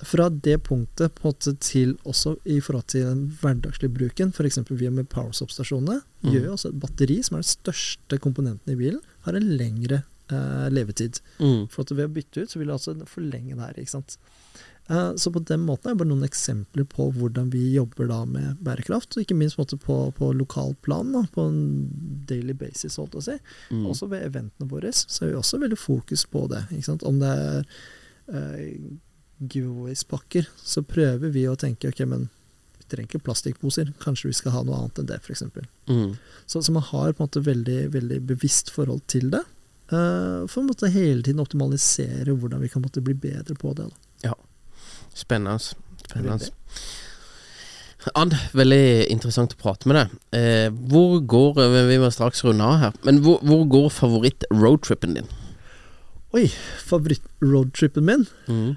Fra 0.03 0.29
det 0.29 0.55
punktet 0.65 1.13
på 1.17 1.27
en 1.27 1.33
måte 1.33 1.53
til 1.63 1.97
også 2.07 2.37
i 2.49 2.59
forhold 2.63 2.87
til 2.93 3.05
den 3.09 3.25
hverdagslige 3.41 3.93
bruken, 3.93 4.31
f.eks. 4.33 4.61
via 4.71 4.91
med 4.91 5.09
powersop-stasjonene, 5.11 6.01
Mm. 6.23 6.31
gjør 6.31 6.45
jo 6.45 6.51
også 6.53 6.69
et 6.69 6.79
batteri, 6.79 7.17
som 7.21 7.35
er 7.35 7.43
den 7.43 7.51
største 7.51 8.17
komponenten 8.17 8.71
i 8.71 8.79
bilen, 8.79 9.01
har 9.25 9.35
en 9.35 9.57
lengre 9.57 10.03
eh, 10.33 10.67
levetid. 10.73 11.21
Mm. 11.39 11.67
For 11.71 11.85
at 11.85 11.95
ved 11.95 12.09
å 12.09 12.15
bytte 12.17 12.43
ut, 12.43 12.51
så 12.51 12.61
vil 12.61 12.71
det 12.71 12.77
altså 12.79 12.97
forlenge 13.09 13.55
det 13.55 13.65
her. 13.67 13.81
ikke 13.81 13.95
sant? 13.95 14.17
Eh, 14.87 15.15
så 15.15 15.31
på 15.31 15.39
den 15.39 15.63
måten 15.63 15.89
er 15.89 15.95
det 15.95 16.01
bare 16.01 16.11
noen 16.11 16.27
eksempler 16.27 16.87
på 16.91 17.07
hvordan 17.15 17.49
vi 17.53 17.63
jobber 17.75 18.09
da 18.11 18.19
med 18.27 18.59
bærekraft, 18.65 19.15
og 19.15 19.23
ikke 19.23 19.37
minst 19.39 19.59
på, 19.59 19.65
på, 19.79 19.97
på 20.17 20.31
lokal 20.35 20.75
plan, 20.83 21.13
da, 21.15 21.23
på 21.31 21.47
en 21.47 21.63
daily 22.27 22.55
basis, 22.57 22.99
holdt 22.99 23.15
jeg 23.15 23.23
å 23.23 23.27
si. 23.29 23.37
Mm. 23.71 23.87
Også 23.93 24.11
ved 24.11 24.27
eventene 24.27 24.69
våre 24.69 24.91
så 24.95 25.23
er 25.23 25.31
vi 25.33 25.39
også 25.39 25.61
veldig 25.63 25.79
fokus 25.79 26.27
på 26.27 26.45
det. 26.51 26.65
ikke 26.71 26.89
sant? 26.89 27.07
Om 27.07 27.23
det 27.23 27.31
er 27.31 27.65
eh, 28.33 28.69
giveaways-pakker, 29.39 30.51
så 30.59 30.83
prøver 30.87 31.31
vi 31.31 31.47
å 31.47 31.57
tenke 31.59 31.93
ok, 31.93 32.03
men 32.09 32.27
vi 32.77 32.89
trenger 32.91 33.13
ikke 33.13 33.23
plastikkposer, 33.29 33.95
kanskje 34.03 34.33
vi 34.33 34.37
skal 34.41 34.57
ha 34.57 34.67
noe 34.67 34.81
annet 34.81 34.99
enn 34.99 35.11
det, 35.13 35.21
f.eks. 35.23 35.47
Mm. 35.87 36.15
Så, 36.43 36.59
så 36.59 36.75
man 36.75 36.83
har 36.91 37.15
på 37.15 37.23
en 37.23 37.29
måte 37.29 37.47
veldig, 37.47 37.81
veldig 37.95 38.19
bevisst 38.35 38.73
forhold 38.75 39.05
til 39.07 39.31
det. 39.31 39.45
Eh, 39.97 40.43
for 40.51 40.61
å 40.61 40.67
måtte 40.67 40.91
hele 40.93 41.21
tiden 41.23 41.43
optimalisere 41.43 42.33
hvordan 42.33 42.63
vi 42.63 42.71
kan 42.71 42.83
måtte 42.83 43.03
bli 43.05 43.15
bedre 43.17 43.55
på 43.59 43.73
det. 43.77 43.89
Da. 44.23 44.35
Spennende. 45.13 45.59
Spennende. 46.03 46.51
Ann, 48.19 48.33
veldig 48.51 49.07
interessant 49.13 49.53
å 49.55 49.59
prate 49.61 49.87
med 49.87 49.95
deg. 49.95 50.15
Eh, 50.35 50.69
hvor 50.91 51.21
går 51.23 51.61
Vi 51.87 51.99
må 52.01 52.09
straks 52.11 52.43
runde 52.43 52.65
av 52.65 52.79
her, 52.81 52.97
men 53.07 53.21
hvor, 53.23 53.39
hvor 53.47 53.63
går 53.71 53.89
favoritt-roadtrippen 53.95 55.15
din? 55.19 55.29
Oi, 56.35 56.47
favoritt-roadtripen 56.83 58.05
min? 58.09 58.25
Mm. 58.49 58.73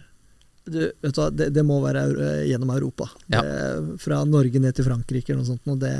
Du, 0.66 0.80
vet 1.02 1.14
du 1.14 1.20
hva, 1.20 1.28
det, 1.30 1.50
det 1.54 1.64
må 1.66 1.80
være 1.82 2.04
eh, 2.12 2.44
gjennom 2.52 2.70
Europa. 2.74 3.08
Ja. 3.32 3.42
Det, 3.42 3.98
fra 4.02 4.22
Norge 4.28 4.62
ned 4.62 4.76
til 4.76 4.86
Frankrike 4.86 5.32
eller 5.32 5.42
noe 5.42 5.50
sånt. 5.54 5.66
Og 5.74 5.82
det, 5.82 5.94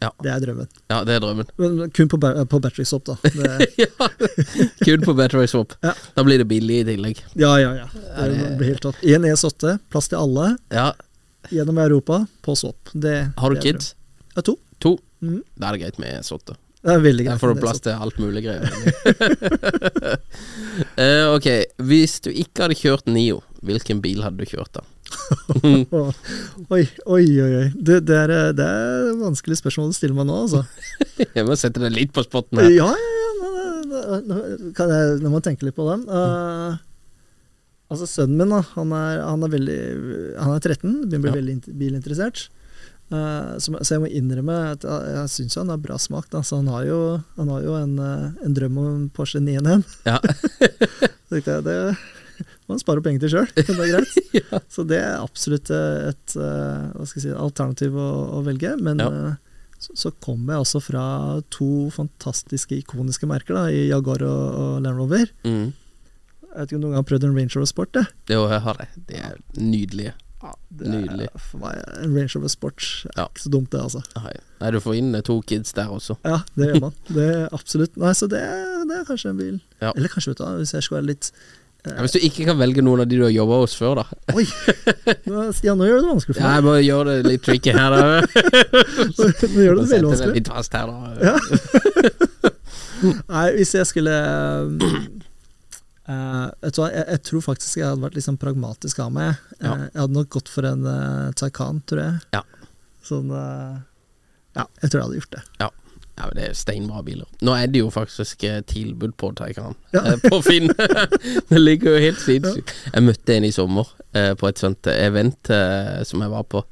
Ja. 0.00 0.12
det 0.22 0.30
er 0.30 0.40
drømmen. 0.44 0.68
Ja, 0.92 1.00
det 1.04 1.16
er 1.16 1.20
drømmen. 1.24 1.48
Men 1.58 1.90
kun 1.90 2.08
på, 2.12 2.18
på 2.52 2.60
battery 2.62 2.84
swap, 2.86 3.04
da. 3.08 3.16
Det, 3.22 3.66
ja. 3.82 4.08
Kun 4.84 5.02
på 5.02 5.14
Battery 5.18 5.48
Swap. 5.50 5.74
Ja. 5.82 5.92
Da 6.14 6.22
blir 6.26 6.38
det 6.38 6.46
billig 6.50 6.80
i 6.84 6.86
tillegg. 6.92 7.24
ja, 7.34 7.56
ja, 7.58 7.72
ja. 7.80 7.88
Det 7.90 8.54
blir 8.60 8.72
helt 8.74 8.84
tatt. 8.86 9.02
Én 9.02 9.26
ES8, 9.26 9.74
plass 9.90 10.08
til 10.12 10.20
alle. 10.20 10.52
Ja. 10.74 10.92
Gjennom 11.50 11.78
Europa, 11.82 12.22
på 12.46 12.54
swap. 12.58 12.90
Det, 12.92 13.16
Har 13.36 13.50
du 13.54 13.60
kids? 13.62 13.94
Ja, 14.36 14.42
to. 14.46 14.54
To? 14.84 14.94
Mm. 15.24 15.42
Da 15.58 15.68
er 15.72 15.76
det 15.78 15.82
greit 15.86 15.98
med 16.02 16.22
sotte. 16.26 16.54
Det 16.78 16.94
er 16.94 17.00
veldig 17.02 17.24
Der 17.24 17.32
greit. 17.32 17.40
får 17.42 17.54
du 17.56 17.60
plass 17.64 17.80
til 17.82 17.92
alt 17.98 18.18
mulig 18.22 18.44
greier. 18.46 18.70
uh, 20.94 21.26
ok, 21.36 21.48
hvis 21.90 22.20
du 22.22 22.30
ikke 22.30 22.68
hadde 22.68 22.78
kjørt 22.78 23.10
Nio, 23.10 23.40
hvilken 23.66 23.98
bil 24.04 24.22
hadde 24.22 24.38
du 24.44 24.46
kjørt 24.46 24.70
da? 24.78 24.84
Oi, 26.74 26.82
oi, 27.06 27.24
oi. 27.40 27.52
oi. 27.60 27.66
Det, 27.74 28.00
det, 28.06 28.16
er, 28.16 28.32
eh, 28.32 28.50
det 28.56 28.64
er 28.64 29.08
et 29.12 29.20
vanskelig 29.20 29.58
spørsmål 29.60 29.92
å 29.92 29.96
stille 29.96 30.16
meg 30.16 30.28
nå, 30.28 30.42
altså. 30.44 30.64
Jeg 31.36 31.46
må 31.48 31.56
sette 31.58 31.82
deg 31.82 31.94
litt 31.94 32.12
på 32.16 32.24
spotten 32.26 32.60
her. 32.62 32.70
Ja, 32.74 32.90
ja, 32.92 33.14
ja. 33.22 34.18
Nå, 34.28 34.36
kan 34.76 34.92
jeg, 34.92 35.16
nå 35.22 35.30
må 35.30 35.40
jeg 35.40 35.48
tenke 35.50 35.66
litt 35.66 35.76
på 35.78 35.86
den. 35.88 36.04
Uh, 36.10 36.76
altså, 37.90 38.08
sønnen 38.10 38.36
min, 38.38 38.52
da, 38.52 38.60
han 38.76 38.92
er, 38.94 39.22
han 39.24 39.46
er 39.46 39.52
veldig 39.54 39.80
Han 40.44 40.54
er 40.54 40.62
13, 40.62 40.94
begynner 41.08 41.18
å 41.18 41.24
bli 41.24 41.32
Ja. 41.32 41.38
veldig 41.40 41.76
bilinteressert. 41.80 42.44
Uh, 43.08 43.56
så, 43.56 43.72
så 43.80 43.96
jeg 43.96 44.02
må 44.04 44.10
innrømme 44.12 44.56
at 44.74 44.84
jeg, 44.84 45.12
jeg 45.14 45.32
syns 45.32 45.56
han 45.60 45.72
har 45.72 45.80
bra 45.80 45.96
smak. 46.00 46.28
Da. 46.34 46.44
Så 46.44 46.60
han 46.60 46.68
har 46.72 46.84
jo, 46.88 47.00
han 47.40 47.52
har 47.54 47.64
jo 47.64 47.76
en, 47.78 47.96
eh, 48.04 48.44
en 48.44 48.56
drøm 48.56 48.78
om 48.82 49.08
Porsche 49.16 49.40
911. 49.40 49.88
Ja. 50.04 50.20
det, 51.32 51.42
det 51.64 51.78
må 52.68 52.76
han 52.76 52.82
spare 52.82 53.00
penger 53.04 53.22
til 53.24 53.32
sjøl. 53.32 53.50
Det 53.56 53.64
er 53.72 53.92
greit. 53.94 54.62
Så 54.74 54.84
det 54.86 54.98
er 55.00 55.18
absolutt 55.24 55.70
et 55.72 56.36
eh, 56.36 57.04
skal 57.08 57.16
jeg 57.18 57.24
si, 57.24 57.32
alternativ 57.34 57.96
å, 57.96 58.08
å 58.38 58.42
velge. 58.46 58.74
Men 58.84 59.00
Ja. 59.02 59.08
eh, 59.08 59.36
så, 59.78 59.94
så 59.94 60.10
kommer 60.24 60.56
jeg 60.56 60.64
også 60.66 60.80
fra 60.82 61.02
to 61.54 61.66
fantastiske, 61.94 62.74
ikoniske 62.82 63.28
merker, 63.30 63.54
da, 63.54 63.66
i 63.70 63.84
Jaguar 63.92 64.24
og, 64.26 64.46
og 64.58 64.72
Land 64.82 64.98
Rover. 64.98 65.28
Mm. 65.46 65.68
Jeg 66.48 66.56
vet 66.56 66.64
ikke 66.72 66.78
om 66.78 66.80
du 66.82 66.86
noen 66.88 66.94
gang 66.96 67.02
har 67.04 67.06
prøvd 67.12 67.26
en 67.28 67.36
Range 67.36 67.54
Rover 67.54 67.68
Sport? 67.70 67.92
Det. 67.94 68.02
Jo, 68.34 68.40
jeg 68.50 68.64
har 68.64 68.80
det. 68.80 68.88
De 69.06 69.20
er 69.22 69.36
nydelige. 69.60 70.14
Det 70.78 70.86
er, 70.94 71.30
For 71.42 71.62
meg, 71.62 71.78
en 72.02 72.12
Range 72.16 72.30
Rover 72.34 72.50
Sport 72.50 72.82
er 73.06 73.14
Ja. 73.20 73.28
ikke 73.30 73.44
så 73.44 73.50
dumt, 73.54 73.70
det, 73.74 73.80
altså. 73.86 74.02
Nei, 74.18 74.34
Nei, 74.64 74.72
du 74.74 74.80
får 74.82 74.98
inn 74.98 75.14
eh, 75.18 75.22
to 75.26 75.38
kids 75.46 75.72
der 75.78 75.94
også. 75.94 76.18
Ja, 76.26 76.40
det 76.58 76.72
gjør 76.72 76.82
man. 76.88 76.98
Det 77.14 77.28
er 77.36 77.46
absolutt. 77.54 77.94
Nei, 78.02 78.12
så 78.18 78.26
det, 78.34 78.42
det 78.90 78.98
er 78.98 79.06
kanskje 79.08 79.30
en 79.32 79.38
bil. 79.44 79.56
Ja. 79.82 79.92
Eller 79.94 80.10
kanskje, 80.10 80.34
vet 80.34 80.42
du 80.42 80.58
hvis 80.64 80.74
jeg 80.74 80.86
skulle 80.88 81.04
være 81.04 81.10
litt 81.12 81.30
Ja, 81.88 82.02
hvis 82.04 82.14
du 82.14 82.18
ikke 82.28 82.44
kan 82.48 82.58
velge 82.60 82.82
noen 82.84 83.00
av 83.04 83.08
de 83.10 83.16
du 83.18 83.24
har 83.26 83.32
jobba 83.34 83.58
hos 83.62 83.74
før, 83.78 84.00
da. 84.02 84.06
Oi! 84.36 84.44
Nå, 85.30 85.46
Stian, 85.56 85.78
nå 85.80 85.88
gjør 85.88 85.98
du 86.00 86.06
det 86.06 86.12
vanskelig 86.12 86.36
for 86.36 86.42
Ja, 86.42 86.48
meg. 86.48 86.56
jeg 86.58 86.64
må 86.68 86.74
gjøre 86.84 87.14
det 87.16 87.32
litt 87.32 87.44
tricky 87.46 87.74
her, 87.76 87.90
da. 87.94 88.00
Nå 89.18 89.62
gjør 89.64 89.78
du 89.78 89.82
det 89.82 89.90
veldig 89.94 90.10
vanskelig. 90.12 90.34
litt 90.38 90.50
fast 90.52 90.76
her, 90.78 90.86
da. 90.92 91.34
Nei, 93.32 93.46
hvis 93.58 93.74
jeg 93.78 93.86
skulle 93.92 94.14
Uh, 96.08 96.48
jeg, 96.64 96.72
jeg 97.04 97.18
tror 97.28 97.42
faktisk 97.44 97.76
jeg 97.76 97.84
hadde 97.84 98.00
vært 98.00 98.14
litt 98.16 98.24
sånn 98.24 98.38
pragmatisk 98.40 98.96
av 99.04 99.10
meg. 99.12 99.34
Eh, 99.58 99.66
Ja. 99.66 99.74
jeg 99.92 100.00
hadde 100.00 100.14
nok 100.16 100.30
gått 100.38 100.48
for 100.48 100.64
en 100.64 100.86
uh, 100.88 101.26
Taycan, 101.36 101.82
tror 101.84 102.00
jeg. 102.00 102.14
Ja. 102.32 102.40
Sånn 103.04 103.28
eh, 103.28 103.74
Ja, 104.56 104.64
jeg 104.80 104.88
tror 104.88 104.96
jeg 104.96 105.04
hadde 105.04 105.18
gjort 105.20 105.34
det. 105.36 105.42
Ja, 105.60 105.68
men 106.26 106.34
Det 106.36 106.44
er 106.48 106.54
steinbra 106.58 107.02
biler. 107.06 107.26
Nå 107.46 107.54
er 107.54 107.66
det 107.70 107.80
jo 107.84 107.90
faktisk 107.94 108.42
eh, 108.44 108.60
tilbud 108.66 109.14
på 109.16 109.30
Taycan 109.38 109.74
Ja. 109.94 110.02
eh, 110.14 110.16
på 110.24 110.40
Finn. 110.42 110.68
det 111.50 111.60
ligger 111.62 111.94
jo 111.96 112.04
helt 112.08 112.20
sinnssykt. 112.20 112.72
Jeg 112.94 113.02
møtte 113.06 113.36
en 113.36 113.44
i 113.44 113.52
sommer 113.54 113.86
eh, 114.12 114.34
på 114.34 114.48
et 114.48 114.58
sånt 114.58 114.86
event 114.92 115.50
eh, 115.54 116.02
som 116.08 116.20
jeg 116.24 116.30
var 116.34 116.42
på, 116.50 116.64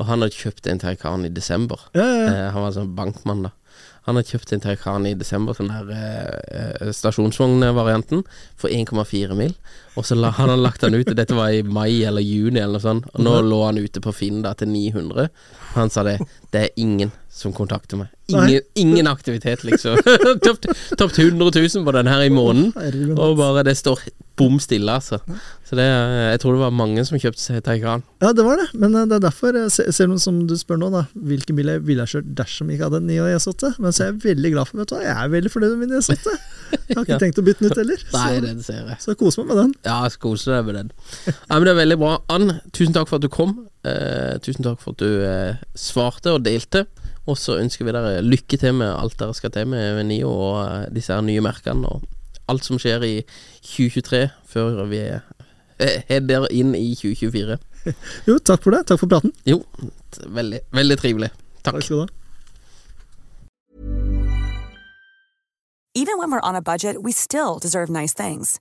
og 0.00 0.06
han 0.08 0.20
hadde 0.24 0.36
kjøpt 0.36 0.66
en 0.72 0.78
Taycan 0.82 1.24
i 1.24 1.32
desember. 1.32 1.80
Ja, 1.94 2.04
ja, 2.04 2.20
ja. 2.20 2.28
Eh, 2.34 2.50
han 2.54 2.62
var 2.66 2.76
sånn 2.76 2.94
bankmann, 2.96 3.42
da. 3.48 3.54
Han 4.08 4.16
hadde 4.16 4.30
kjøpt 4.32 4.52
en 4.56 4.62
Taycan 4.64 5.04
i 5.06 5.14
desember, 5.14 5.52
sånn 5.54 5.68
der 5.68 6.92
stasjonsvognvarianten, 6.96 8.22
for 8.56 8.68
1,4 8.72 9.36
mil. 9.36 9.52
Og 9.98 10.06
så 10.06 10.16
la, 10.16 10.30
han 10.36 10.48
hadde 10.48 10.62
lagt 10.64 10.84
den 10.84 10.96
ut, 10.96 11.10
dette 11.16 11.36
var 11.36 11.52
i 11.52 11.62
mai 11.66 12.00
eller 12.08 12.24
juni 12.24 12.60
eller 12.62 12.78
noe 12.78 12.84
sånt, 12.84 13.08
og 13.12 13.24
nå 13.24 13.34
lå 13.44 13.58
han 13.66 13.80
ute 13.80 14.00
på 14.02 14.12
Finn 14.16 14.40
da 14.46 14.54
til 14.58 14.70
900. 14.72 15.28
Han 15.74 15.90
sa 15.92 16.04
det, 16.06 16.16
det 16.54 16.62
er 16.64 16.80
ingen 16.80 17.12
som 17.30 17.52
kontakter 17.54 17.96
meg. 18.00 18.08
Ingen, 18.30 18.62
ingen 18.78 19.06
aktivitet, 19.10 19.62
liksom. 19.66 19.96
Topp 20.98 21.14
100 21.18 21.50
000 21.54 21.84
på 21.86 21.92
den 21.94 22.06
her 22.10 22.22
i 22.26 22.30
måneden. 22.30 22.72
Og 23.18 23.36
bare 23.38 23.62
det 23.66 23.76
står 23.78 24.02
bom 24.40 24.56
stille, 24.62 24.88
altså. 24.92 25.18
Så 25.68 25.76
det, 25.78 25.84
jeg 25.84 26.40
tror 26.42 26.54
det 26.56 26.62
var 26.62 26.72
mange 26.74 27.02
som 27.06 27.18
kjøpte 27.20 27.42
seg 27.42 27.60
Taycan. 27.66 28.02
Ja, 28.22 28.30
det 28.34 28.44
var 28.46 28.56
det. 28.58 28.68
Men 28.74 28.94
eh, 28.96 29.04
det 29.10 29.18
er 29.18 29.24
derfor, 29.26 29.58
selv 29.70 30.06
om 30.10 30.16
du 30.16 30.22
som 30.22 30.38
du 30.48 30.54
spør 30.58 30.78
nå, 30.80 30.88
da, 30.94 31.02
hvilken 31.14 31.58
bil 31.58 31.70
jeg 31.74 31.82
ville 31.86 32.06
ha 32.06 32.10
kjørt 32.10 32.30
dersom 32.38 32.70
jeg 32.70 32.78
ikke 32.78 32.88
hadde 32.88 33.02
en 33.02 33.10
9 33.10 33.18
og 33.20 33.34
E8. 33.36 33.72
Men 33.84 33.92
så 33.94 34.04
er 34.06 34.10
jeg 34.12 34.22
veldig 34.24 34.52
glad 34.56 34.70
for, 34.70 34.80
vet 34.80 34.90
du 34.90 34.96
hva, 34.96 35.02
jeg 35.06 35.14
er 35.26 35.34
veldig 35.36 35.52
fornøyd 35.54 35.74
med 35.76 35.84
min 35.86 35.98
E8. 36.00 36.38
Jeg 36.70 36.94
har 36.94 37.02
ikke 37.02 37.10
Ja. 37.16 37.18
tenkt 37.18 37.38
å 37.40 37.42
bytte 37.42 37.64
den 37.64 37.72
ut 37.72 37.78
heller. 37.80 38.02
Nei, 38.14 38.26
Så, 38.30 38.42
den 38.44 38.58
ser 38.62 38.76
jeg. 38.86 38.96
så 39.02 39.08
jeg 39.10 39.18
koser 39.18 39.42
meg 39.42 39.48
med 39.50 39.58
den. 39.58 39.70
Ja, 39.88 39.94
jeg 40.06 40.12
skal 40.14 40.36
deg 40.38 40.66
med 40.68 40.76
den. 40.78 40.90
Ja, 41.26 41.56
men 41.56 41.64
Det 41.66 41.72
er 41.72 41.78
veldig 41.80 41.96
bra. 41.98 42.10
Ann, 42.30 42.52
tusen 42.70 42.94
takk 42.94 43.08
for 43.10 43.18
at 43.18 43.24
du 43.24 43.28
kom. 43.34 43.54
Eh, 43.82 44.36
tusen 44.44 44.62
takk 44.68 44.78
for 44.78 44.94
at 44.94 45.02
du 45.02 45.24
eh, 45.26 45.58
svarte 45.74 46.30
og 46.36 46.44
delte. 46.46 46.84
Og 47.30 47.38
så 47.38 47.58
ønsker 47.62 47.86
vi 47.86 47.94
dere 47.94 48.22
lykke 48.24 48.58
til 48.58 48.74
med 48.80 48.90
alt 48.90 49.18
dere 49.20 49.36
skal 49.36 49.52
til 49.54 49.68
med, 49.70 49.94
Venio 50.00 50.30
og 50.30 50.56
eh, 50.64 50.88
disse 50.94 51.14
her 51.14 51.22
nye 51.24 51.44
merkene. 51.44 51.86
Og 51.86 52.02
alt 52.50 52.66
som 52.66 52.80
skjer 52.82 53.06
i 53.06 53.16
2023 53.62 54.24
før 54.50 54.82
vi 54.90 55.04
er 55.06 55.20
der 55.80 56.02
header 56.08 56.46
inn 56.52 56.74
i 56.74 56.94
2024. 56.94 57.58
Jo, 58.28 58.38
takk 58.38 58.62
for 58.62 58.76
det. 58.76 58.84
Takk 58.88 59.00
for 59.00 59.08
praten. 59.08 59.32
Jo, 59.48 59.62
veldig, 60.28 60.60
veldig 60.76 60.96
trivelig. 61.00 61.30
Takk. 61.64 61.78
Takk 61.78 61.86
skal 61.86 61.96
du 61.96 62.02
ha. 62.02 62.08
Even 65.94 66.18
when 66.18 66.30
we're 66.30 66.48
on 66.48 66.54
a 66.54 66.62
budget, 66.62 67.02
we 67.02 67.12
still 67.12 67.58
deserve 67.58 67.90
nice 67.90 68.14
things. 68.14 68.60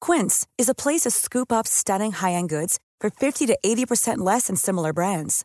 Quince 0.00 0.46
is 0.58 0.68
a 0.68 0.74
place 0.74 1.02
to 1.02 1.10
scoop 1.10 1.50
up 1.50 1.66
stunning 1.66 2.12
high-end 2.12 2.50
goods 2.50 2.78
for 3.00 3.10
50 3.10 3.46
to 3.46 3.56
80% 3.64 4.18
less 4.18 4.48
than 4.48 4.56
similar 4.56 4.92
brands. 4.92 5.44